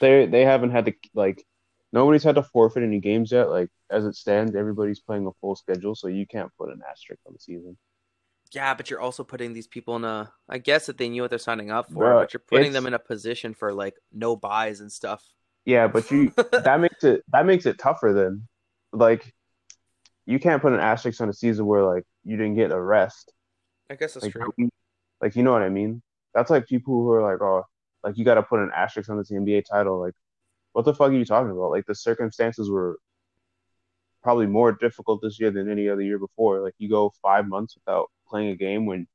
they 0.00 0.24
they 0.24 0.42
haven't 0.42 0.70
had 0.70 0.86
to 0.86 0.94
like 1.12 1.44
nobody's 1.92 2.24
had 2.24 2.36
to 2.36 2.42
forfeit 2.42 2.82
any 2.82 3.00
games 3.00 3.32
yet. 3.32 3.50
Like 3.50 3.70
as 3.90 4.04
it 4.04 4.14
stands, 4.14 4.54
everybody's 4.54 5.00
playing 5.00 5.26
a 5.26 5.30
full 5.40 5.56
schedule, 5.56 5.94
so 5.94 6.08
you 6.08 6.26
can't 6.26 6.50
put 6.58 6.70
an 6.70 6.80
asterisk 6.88 7.20
on 7.26 7.32
the 7.32 7.38
season. 7.38 7.76
Yeah, 8.52 8.74
but 8.74 8.88
you're 8.88 9.00
also 9.00 9.24
putting 9.24 9.52
these 9.52 9.66
people 9.66 9.96
in 9.96 10.04
a. 10.04 10.32
I 10.48 10.58
guess 10.58 10.86
that 10.86 10.98
they 10.98 11.08
knew 11.08 11.22
what 11.22 11.30
they're 11.30 11.38
signing 11.38 11.70
up 11.70 11.90
for, 11.90 12.14
but 12.14 12.32
you're 12.32 12.42
putting 12.46 12.72
them 12.72 12.86
in 12.86 12.94
a 12.94 12.98
position 12.98 13.54
for 13.54 13.72
like 13.72 13.94
no 14.12 14.36
byes 14.36 14.80
and 14.80 14.90
stuff. 14.90 15.22
Yeah, 15.64 15.86
but 15.86 16.10
you 16.10 16.32
that 16.52 16.80
makes 16.80 17.04
it 17.04 17.24
that 17.32 17.46
makes 17.46 17.66
it 17.66 17.78
tougher 17.78 18.12
then. 18.14 18.48
Like 18.92 19.34
you 20.24 20.38
can't 20.38 20.62
put 20.62 20.72
an 20.72 20.80
asterisk 20.80 21.20
on 21.20 21.28
a 21.28 21.34
season 21.34 21.66
where 21.66 21.84
like 21.84 22.04
you 22.24 22.36
didn't 22.36 22.56
get 22.56 22.70
a 22.70 22.80
rest. 22.80 23.32
I 23.90 23.94
guess 23.94 24.14
that's 24.14 24.24
like, 24.24 24.32
true. 24.32 24.52
Like 25.20 25.36
you 25.36 25.42
know 25.42 25.52
what 25.52 25.62
I 25.62 25.68
mean? 25.68 26.02
That's 26.34 26.50
like 26.50 26.66
people 26.66 26.94
who 26.94 27.10
are 27.12 27.22
like, 27.22 27.40
oh, 27.42 27.64
like 28.02 28.16
you 28.16 28.24
got 28.24 28.34
to 28.34 28.42
put 28.42 28.60
an 28.60 28.70
asterisk 28.74 29.10
on 29.10 29.18
this 29.18 29.30
NBA 29.30 29.64
title. 29.70 30.00
Like, 30.00 30.14
what 30.72 30.84
the 30.84 30.94
fuck 30.94 31.10
are 31.10 31.14
you 31.14 31.24
talking 31.24 31.50
about? 31.50 31.70
Like 31.70 31.86
the 31.86 31.94
circumstances 31.94 32.70
were 32.70 32.98
probably 34.22 34.46
more 34.46 34.72
difficult 34.72 35.20
this 35.22 35.40
year 35.40 35.50
than 35.50 35.70
any 35.70 35.88
other 35.88 36.02
year 36.02 36.18
before. 36.18 36.60
Like 36.60 36.74
you 36.78 36.88
go 36.88 37.12
five 37.22 37.46
months 37.46 37.76
without 37.76 38.10
playing 38.28 38.50
a 38.50 38.56
game 38.56 38.86
when 38.86 39.06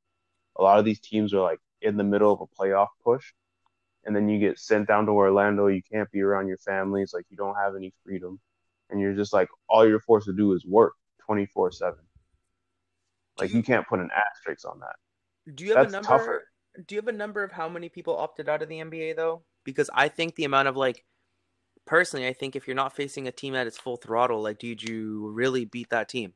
a 0.56 0.62
lot 0.62 0.78
of 0.78 0.84
these 0.84 1.00
teams 1.00 1.34
are 1.34 1.42
like 1.42 1.60
in 1.80 1.96
the 1.96 2.04
middle 2.04 2.32
of 2.32 2.40
a 2.40 2.46
playoff 2.46 2.88
push, 3.02 3.32
and 4.04 4.14
then 4.14 4.28
you 4.28 4.38
get 4.38 4.58
sent 4.58 4.88
down 4.88 5.06
to 5.06 5.12
Orlando. 5.12 5.66
You 5.68 5.82
can't 5.90 6.10
be 6.10 6.20
around 6.20 6.48
your 6.48 6.58
families. 6.58 7.12
Like 7.14 7.26
you 7.30 7.36
don't 7.36 7.56
have 7.56 7.76
any 7.76 7.92
freedom, 8.04 8.40
and 8.90 9.00
you're 9.00 9.14
just 9.14 9.32
like 9.32 9.48
all 9.68 9.86
you're 9.86 10.00
forced 10.00 10.26
to 10.26 10.32
do 10.32 10.52
is 10.52 10.64
work. 10.66 10.94
24 11.26 11.72
7. 11.72 11.94
Like, 13.38 13.50
you, 13.50 13.56
you, 13.56 13.62
can't 13.62 13.86
put 13.86 14.00
an 14.00 14.10
asterisk 14.14 14.68
on 14.68 14.80
that. 14.80 14.96
Do 15.54 15.64
you 15.64 15.74
have 15.74 15.90
That's 15.90 15.92
a 15.92 15.96
number? 15.96 16.08
Tougher. 16.08 16.44
Do 16.86 16.94
you 16.94 17.00
have 17.00 17.08
a 17.08 17.16
number 17.16 17.42
of 17.42 17.52
how 17.52 17.68
many 17.68 17.88
people 17.88 18.16
opted 18.16 18.48
out 18.48 18.62
of 18.62 18.68
the 18.68 18.76
NBA, 18.76 19.16
though? 19.16 19.42
Because 19.64 19.90
I 19.92 20.08
think 20.08 20.34
the 20.34 20.44
amount 20.44 20.68
of, 20.68 20.76
like, 20.76 21.04
personally, 21.86 22.26
I 22.26 22.32
think 22.32 22.56
if 22.56 22.66
you're 22.66 22.76
not 22.76 22.94
facing 22.94 23.26
a 23.28 23.32
team 23.32 23.54
at 23.54 23.66
its 23.66 23.78
full 23.78 23.96
throttle, 23.96 24.42
like, 24.42 24.58
did 24.58 24.82
you 24.82 25.28
really 25.30 25.64
beat 25.64 25.90
that 25.90 26.08
team? 26.08 26.34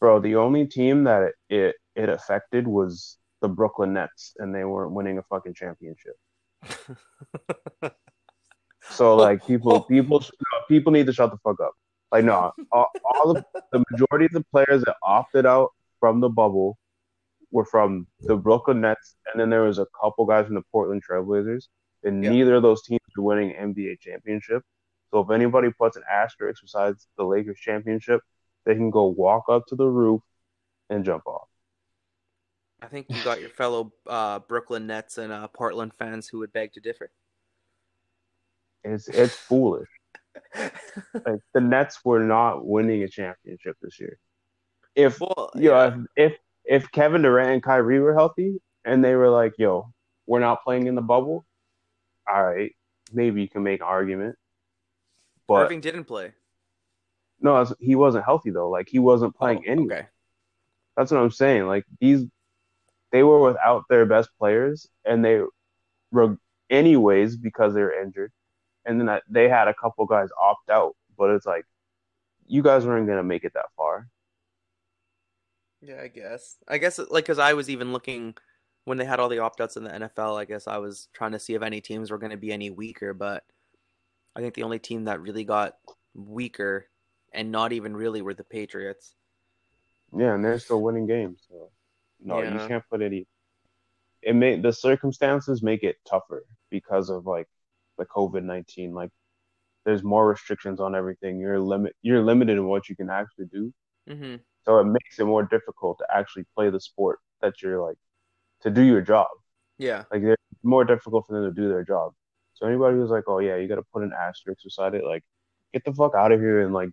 Bro, 0.00 0.20
the 0.20 0.36
only 0.36 0.66
team 0.66 1.04
that 1.04 1.32
it, 1.48 1.74
it 1.96 2.08
affected 2.08 2.66
was 2.66 3.18
the 3.40 3.48
Brooklyn 3.48 3.92
Nets, 3.94 4.34
and 4.38 4.54
they 4.54 4.64
weren't 4.64 4.92
winning 4.92 5.18
a 5.18 5.22
fucking 5.22 5.54
championship. 5.54 6.14
so 8.90 9.16
like 9.16 9.44
people 9.46 9.72
oh. 9.74 9.80
people 9.80 10.24
people 10.68 10.92
need 10.92 11.06
to 11.06 11.12
shut 11.12 11.30
the 11.30 11.38
fuck 11.38 11.60
up. 11.60 11.72
Like 12.12 12.24
no, 12.24 12.52
all, 12.72 12.86
all 13.04 13.34
the, 13.34 13.44
the 13.72 13.84
majority 13.90 14.26
of 14.26 14.32
the 14.32 14.44
players 14.52 14.82
that 14.84 14.96
opted 15.02 15.46
out 15.46 15.70
from 16.00 16.20
the 16.20 16.28
bubble 16.28 16.78
were 17.50 17.64
from 17.64 18.06
the 18.20 18.36
Brooklyn 18.36 18.80
Nets, 18.80 19.16
and 19.32 19.40
then 19.40 19.50
there 19.50 19.62
was 19.62 19.78
a 19.78 19.86
couple 20.00 20.26
guys 20.26 20.46
from 20.46 20.54
the 20.54 20.62
Portland 20.72 21.02
Trailblazers, 21.08 21.64
and 22.04 22.22
Yeah. 22.22 22.30
neither 22.30 22.54
of 22.56 22.62
those 22.62 22.82
teams 22.82 22.97
are 23.18 23.22
winning 23.22 23.54
NBA 23.54 24.00
championship. 24.00 24.62
So 25.10 25.20
if 25.20 25.30
anybody 25.30 25.70
puts 25.70 25.96
an 25.96 26.02
asterisk 26.10 26.62
besides 26.62 27.06
the 27.16 27.24
Lakers 27.24 27.58
championship, 27.58 28.20
they 28.64 28.74
can 28.74 28.90
go 28.90 29.06
walk 29.06 29.44
up 29.48 29.66
to 29.68 29.76
the 29.76 29.86
roof 29.86 30.22
and 30.90 31.04
jump 31.04 31.26
off. 31.26 31.48
I 32.80 32.86
think 32.86 33.06
you 33.08 33.22
got 33.24 33.40
your 33.40 33.50
fellow 33.50 33.92
uh, 34.06 34.38
Brooklyn 34.40 34.86
Nets 34.86 35.18
and 35.18 35.32
uh, 35.32 35.48
Portland 35.48 35.92
fans 35.98 36.28
who 36.28 36.38
would 36.38 36.52
beg 36.52 36.72
to 36.74 36.80
differ. 36.80 37.10
It's 38.84 39.08
it's 39.08 39.34
foolish. 39.48 39.88
Like 40.56 41.40
the 41.54 41.60
Nets 41.60 41.98
were 42.04 42.20
not 42.20 42.64
winning 42.64 43.02
a 43.02 43.08
championship 43.08 43.76
this 43.82 43.98
year. 43.98 44.18
If 44.94 45.20
well, 45.20 45.50
you 45.54 45.70
know, 45.70 46.04
if 46.16 46.36
if 46.64 46.90
Kevin 46.92 47.22
Durant 47.22 47.50
and 47.50 47.62
Kyrie 47.62 48.00
were 48.00 48.14
healthy 48.14 48.60
and 48.84 49.04
they 49.04 49.14
were 49.14 49.30
like, 49.30 49.54
"Yo, 49.58 49.92
we're 50.26 50.38
not 50.38 50.62
playing 50.62 50.86
in 50.86 50.94
the 50.94 51.02
bubble," 51.02 51.44
all 52.28 52.44
right, 52.44 52.72
maybe 53.12 53.42
you 53.42 53.48
can 53.48 53.62
make 53.62 53.80
an 53.80 53.86
argument. 53.86 54.36
But 55.46 55.64
Irving 55.64 55.80
didn't 55.80 56.04
play. 56.04 56.32
no, 57.40 57.66
he 57.80 57.94
wasn't 57.94 58.24
healthy 58.24 58.50
though. 58.50 58.68
Like 58.70 58.88
he 58.88 58.98
wasn't 58.98 59.34
oh, 59.36 59.38
playing 59.38 59.64
Oh, 59.66 59.72
anyway. 59.72 59.94
Okay. 59.94 60.06
That's 60.96 61.10
what 61.12 61.20
I'm 61.20 61.30
saying. 61.30 61.66
Like 61.66 61.84
these, 62.00 62.24
they 63.12 63.22
were 63.22 63.40
without 63.40 63.84
their 63.88 64.04
best 64.06 64.30
players, 64.38 64.88
and 65.04 65.24
they 65.24 65.42
were 66.10 66.36
anyways 66.70 67.36
because 67.36 67.74
they 67.74 67.80
were 67.82 67.92
injured. 68.02 68.32
And 68.84 69.00
then 69.00 69.08
I, 69.08 69.20
they 69.28 69.48
had 69.48 69.68
a 69.68 69.74
couple 69.74 70.06
guys 70.06 70.28
opt 70.40 70.70
out, 70.70 70.96
but 71.16 71.30
it's 71.30 71.46
like, 71.46 71.64
you 72.46 72.62
guys 72.62 72.86
weren't 72.86 73.06
gonna 73.06 73.22
make 73.22 73.44
it 73.44 73.54
that 73.54 73.66
far. 73.76 74.08
Yeah, 75.80 76.00
I 76.02 76.08
guess. 76.08 76.56
I 76.66 76.78
guess 76.78 76.98
like 76.98 77.24
because 77.24 77.38
I 77.38 77.54
was 77.54 77.70
even 77.70 77.92
looking 77.92 78.34
when 78.84 78.98
they 78.98 79.04
had 79.04 79.20
all 79.20 79.28
the 79.28 79.40
opt-outs 79.40 79.76
in 79.76 79.84
the 79.84 79.90
NFL. 79.90 80.38
I 80.38 80.44
guess 80.44 80.66
I 80.66 80.78
was 80.78 81.08
trying 81.12 81.32
to 81.32 81.38
see 81.38 81.54
if 81.54 81.62
any 81.62 81.80
teams 81.80 82.10
were 82.10 82.18
going 82.18 82.30
to 82.30 82.36
be 82.36 82.52
any 82.52 82.70
weaker, 82.70 83.12
but 83.12 83.44
I 84.34 84.40
think 84.40 84.54
the 84.54 84.62
only 84.62 84.78
team 84.78 85.04
that 85.04 85.20
really 85.20 85.44
got 85.44 85.76
weaker 86.14 86.86
and 87.32 87.52
not 87.52 87.72
even 87.72 87.96
really 87.96 88.22
were 88.22 88.34
the 88.34 88.44
Patriots. 88.44 89.14
Yeah, 90.16 90.34
and 90.34 90.44
they're 90.44 90.58
still 90.58 90.80
winning 90.80 91.06
games. 91.06 91.40
So 91.48 91.70
no, 92.20 92.40
you 92.40 92.58
can't 92.66 92.84
put 92.90 93.02
any. 93.02 93.26
It 94.22 94.34
may 94.34 94.60
the 94.60 94.72
circumstances 94.72 95.62
make 95.62 95.82
it 95.82 95.96
tougher 96.08 96.44
because 96.70 97.10
of 97.10 97.26
like 97.26 97.46
the 97.98 98.06
COVID 98.06 98.42
nineteen. 98.42 98.94
Like, 98.94 99.10
there's 99.84 100.02
more 100.02 100.26
restrictions 100.26 100.80
on 100.80 100.94
everything. 100.94 101.38
You're 101.38 101.60
limit. 101.60 101.94
You're 102.02 102.22
limited 102.22 102.56
in 102.56 102.64
what 102.64 102.88
you 102.88 102.96
can 102.96 103.10
actually 103.10 103.46
do. 103.52 103.72
hmm 104.08 104.36
So 104.64 104.78
it 104.78 104.84
makes 104.84 105.18
it 105.18 105.24
more 105.26 105.44
difficult 105.44 105.98
to 105.98 106.06
actually 106.14 106.46
play 106.54 106.70
the 106.70 106.80
sport 106.80 107.18
that 107.42 107.60
you're 107.62 107.82
like 107.82 107.98
to 108.62 108.70
do 108.70 108.82
your 108.82 109.00
job. 109.00 109.28
Yeah. 109.78 110.04
Like 110.10 110.22
it's 110.22 110.42
more 110.62 110.84
difficult 110.84 111.26
for 111.26 111.34
them 111.34 111.54
to 111.54 111.60
do 111.60 111.68
their 111.68 111.84
job. 111.84 112.12
So 112.54 112.66
anybody 112.66 112.96
who's 112.96 113.10
like, 113.10 113.24
oh 113.28 113.38
yeah, 113.38 113.56
you 113.56 113.68
got 113.68 113.76
to 113.76 113.84
put 113.92 114.02
an 114.02 114.12
asterisk 114.18 114.62
beside 114.64 114.94
it, 114.94 115.04
like 115.04 115.24
get 115.72 115.84
the 115.84 115.92
fuck 115.92 116.14
out 116.14 116.32
of 116.32 116.40
here 116.40 116.62
and 116.62 116.74
like 116.74 116.90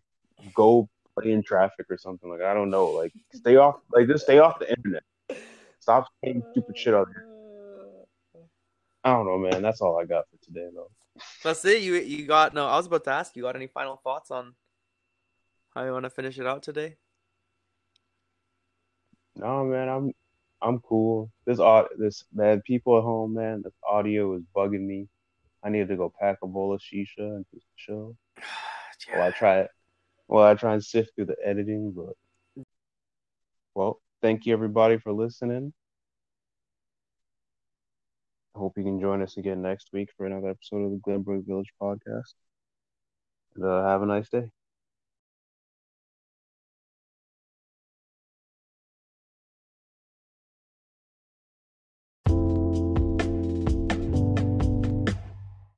go 0.54 0.88
play 1.18 1.32
in 1.32 1.42
traffic 1.42 1.88
or 1.90 1.98
something. 1.98 2.30
Like 2.30 2.42
I 2.42 2.54
don't 2.54 2.70
know, 2.70 2.88
like 2.88 3.14
stay 3.34 3.56
off, 3.56 3.76
like 3.92 4.08
just 4.08 4.26
stay 4.26 4.40
off 4.40 4.60
the 4.60 4.70
internet. 4.70 5.04
Stop 5.80 6.08
saying 6.24 6.44
stupid 6.52 6.78
shit 6.78 6.94
out 6.94 7.08
here. 7.08 7.28
I 9.04 9.14
don't 9.14 9.26
know, 9.26 9.38
man. 9.38 9.62
That's 9.62 9.82
all 9.82 10.00
I 10.00 10.06
got 10.06 10.26
for 10.30 10.44
today, 10.44 10.68
though. 10.74 10.90
That's 11.44 11.64
it. 11.66 11.84
You 11.84 11.96
you 11.96 12.26
got 12.26 12.54
no. 12.54 12.66
I 12.66 12.78
was 12.78 12.88
about 12.88 13.04
to 13.06 13.12
ask 13.12 13.36
you. 13.36 13.44
Got 13.44 13.56
any 13.56 13.68
final 13.68 13.98
thoughts 13.98 14.32
on 14.32 14.56
how 15.76 15.84
you 15.84 15.92
want 15.92 16.06
to 16.06 16.10
finish 16.10 16.40
it 16.40 16.48
out 16.48 16.64
today? 16.64 16.96
No, 19.36 19.66
man, 19.66 19.90
I'm 19.90 20.14
I'm 20.62 20.80
cool. 20.80 21.32
This 21.46 21.60
au- 21.60 21.88
this 21.98 22.24
man, 22.34 22.62
people 22.66 22.98
at 22.98 23.04
home, 23.04 23.34
man, 23.36 23.62
this 23.64 23.74
audio 23.90 24.36
is 24.36 24.44
bugging 24.56 24.86
me. 24.88 25.08
I 25.64 25.70
need 25.70 25.88
to 25.90 25.96
go 25.96 26.12
pack 26.20 26.38
a 26.44 26.48
bowl 26.48 26.74
of 26.74 26.82
shisha 26.82 27.20
and 27.20 27.46
just 27.54 27.66
chill. 27.78 28.16
Well, 29.14 29.24
I 29.24 29.32
try 29.32 29.60
it. 29.62 29.70
Well, 30.28 30.46
I 30.46 30.56
try 30.56 30.74
and 30.74 30.84
sift 30.84 31.16
through 31.16 31.26
the 31.26 31.38
editing, 31.44 31.92
but 31.96 32.14
well, 33.76 34.02
thank 34.22 34.46
you 34.46 34.54
everybody 34.54 34.98
for 34.98 35.14
listening. 35.14 35.74
I 38.56 38.60
hope 38.60 38.78
you 38.78 38.84
can 38.84 39.00
join 39.00 39.22
us 39.22 39.38
again 39.38 39.62
next 39.62 39.90
week 39.94 40.10
for 40.18 40.26
another 40.26 40.50
episode 40.50 40.86
of 40.86 40.92
the 40.92 40.98
Glenbrook 40.98 41.46
Village 41.46 41.74
podcast. 41.82 42.34
And 43.56 43.66
uh, 43.66 43.84
have 43.88 44.02
a 44.02 44.06
nice 44.06 44.30
day. 44.30 44.52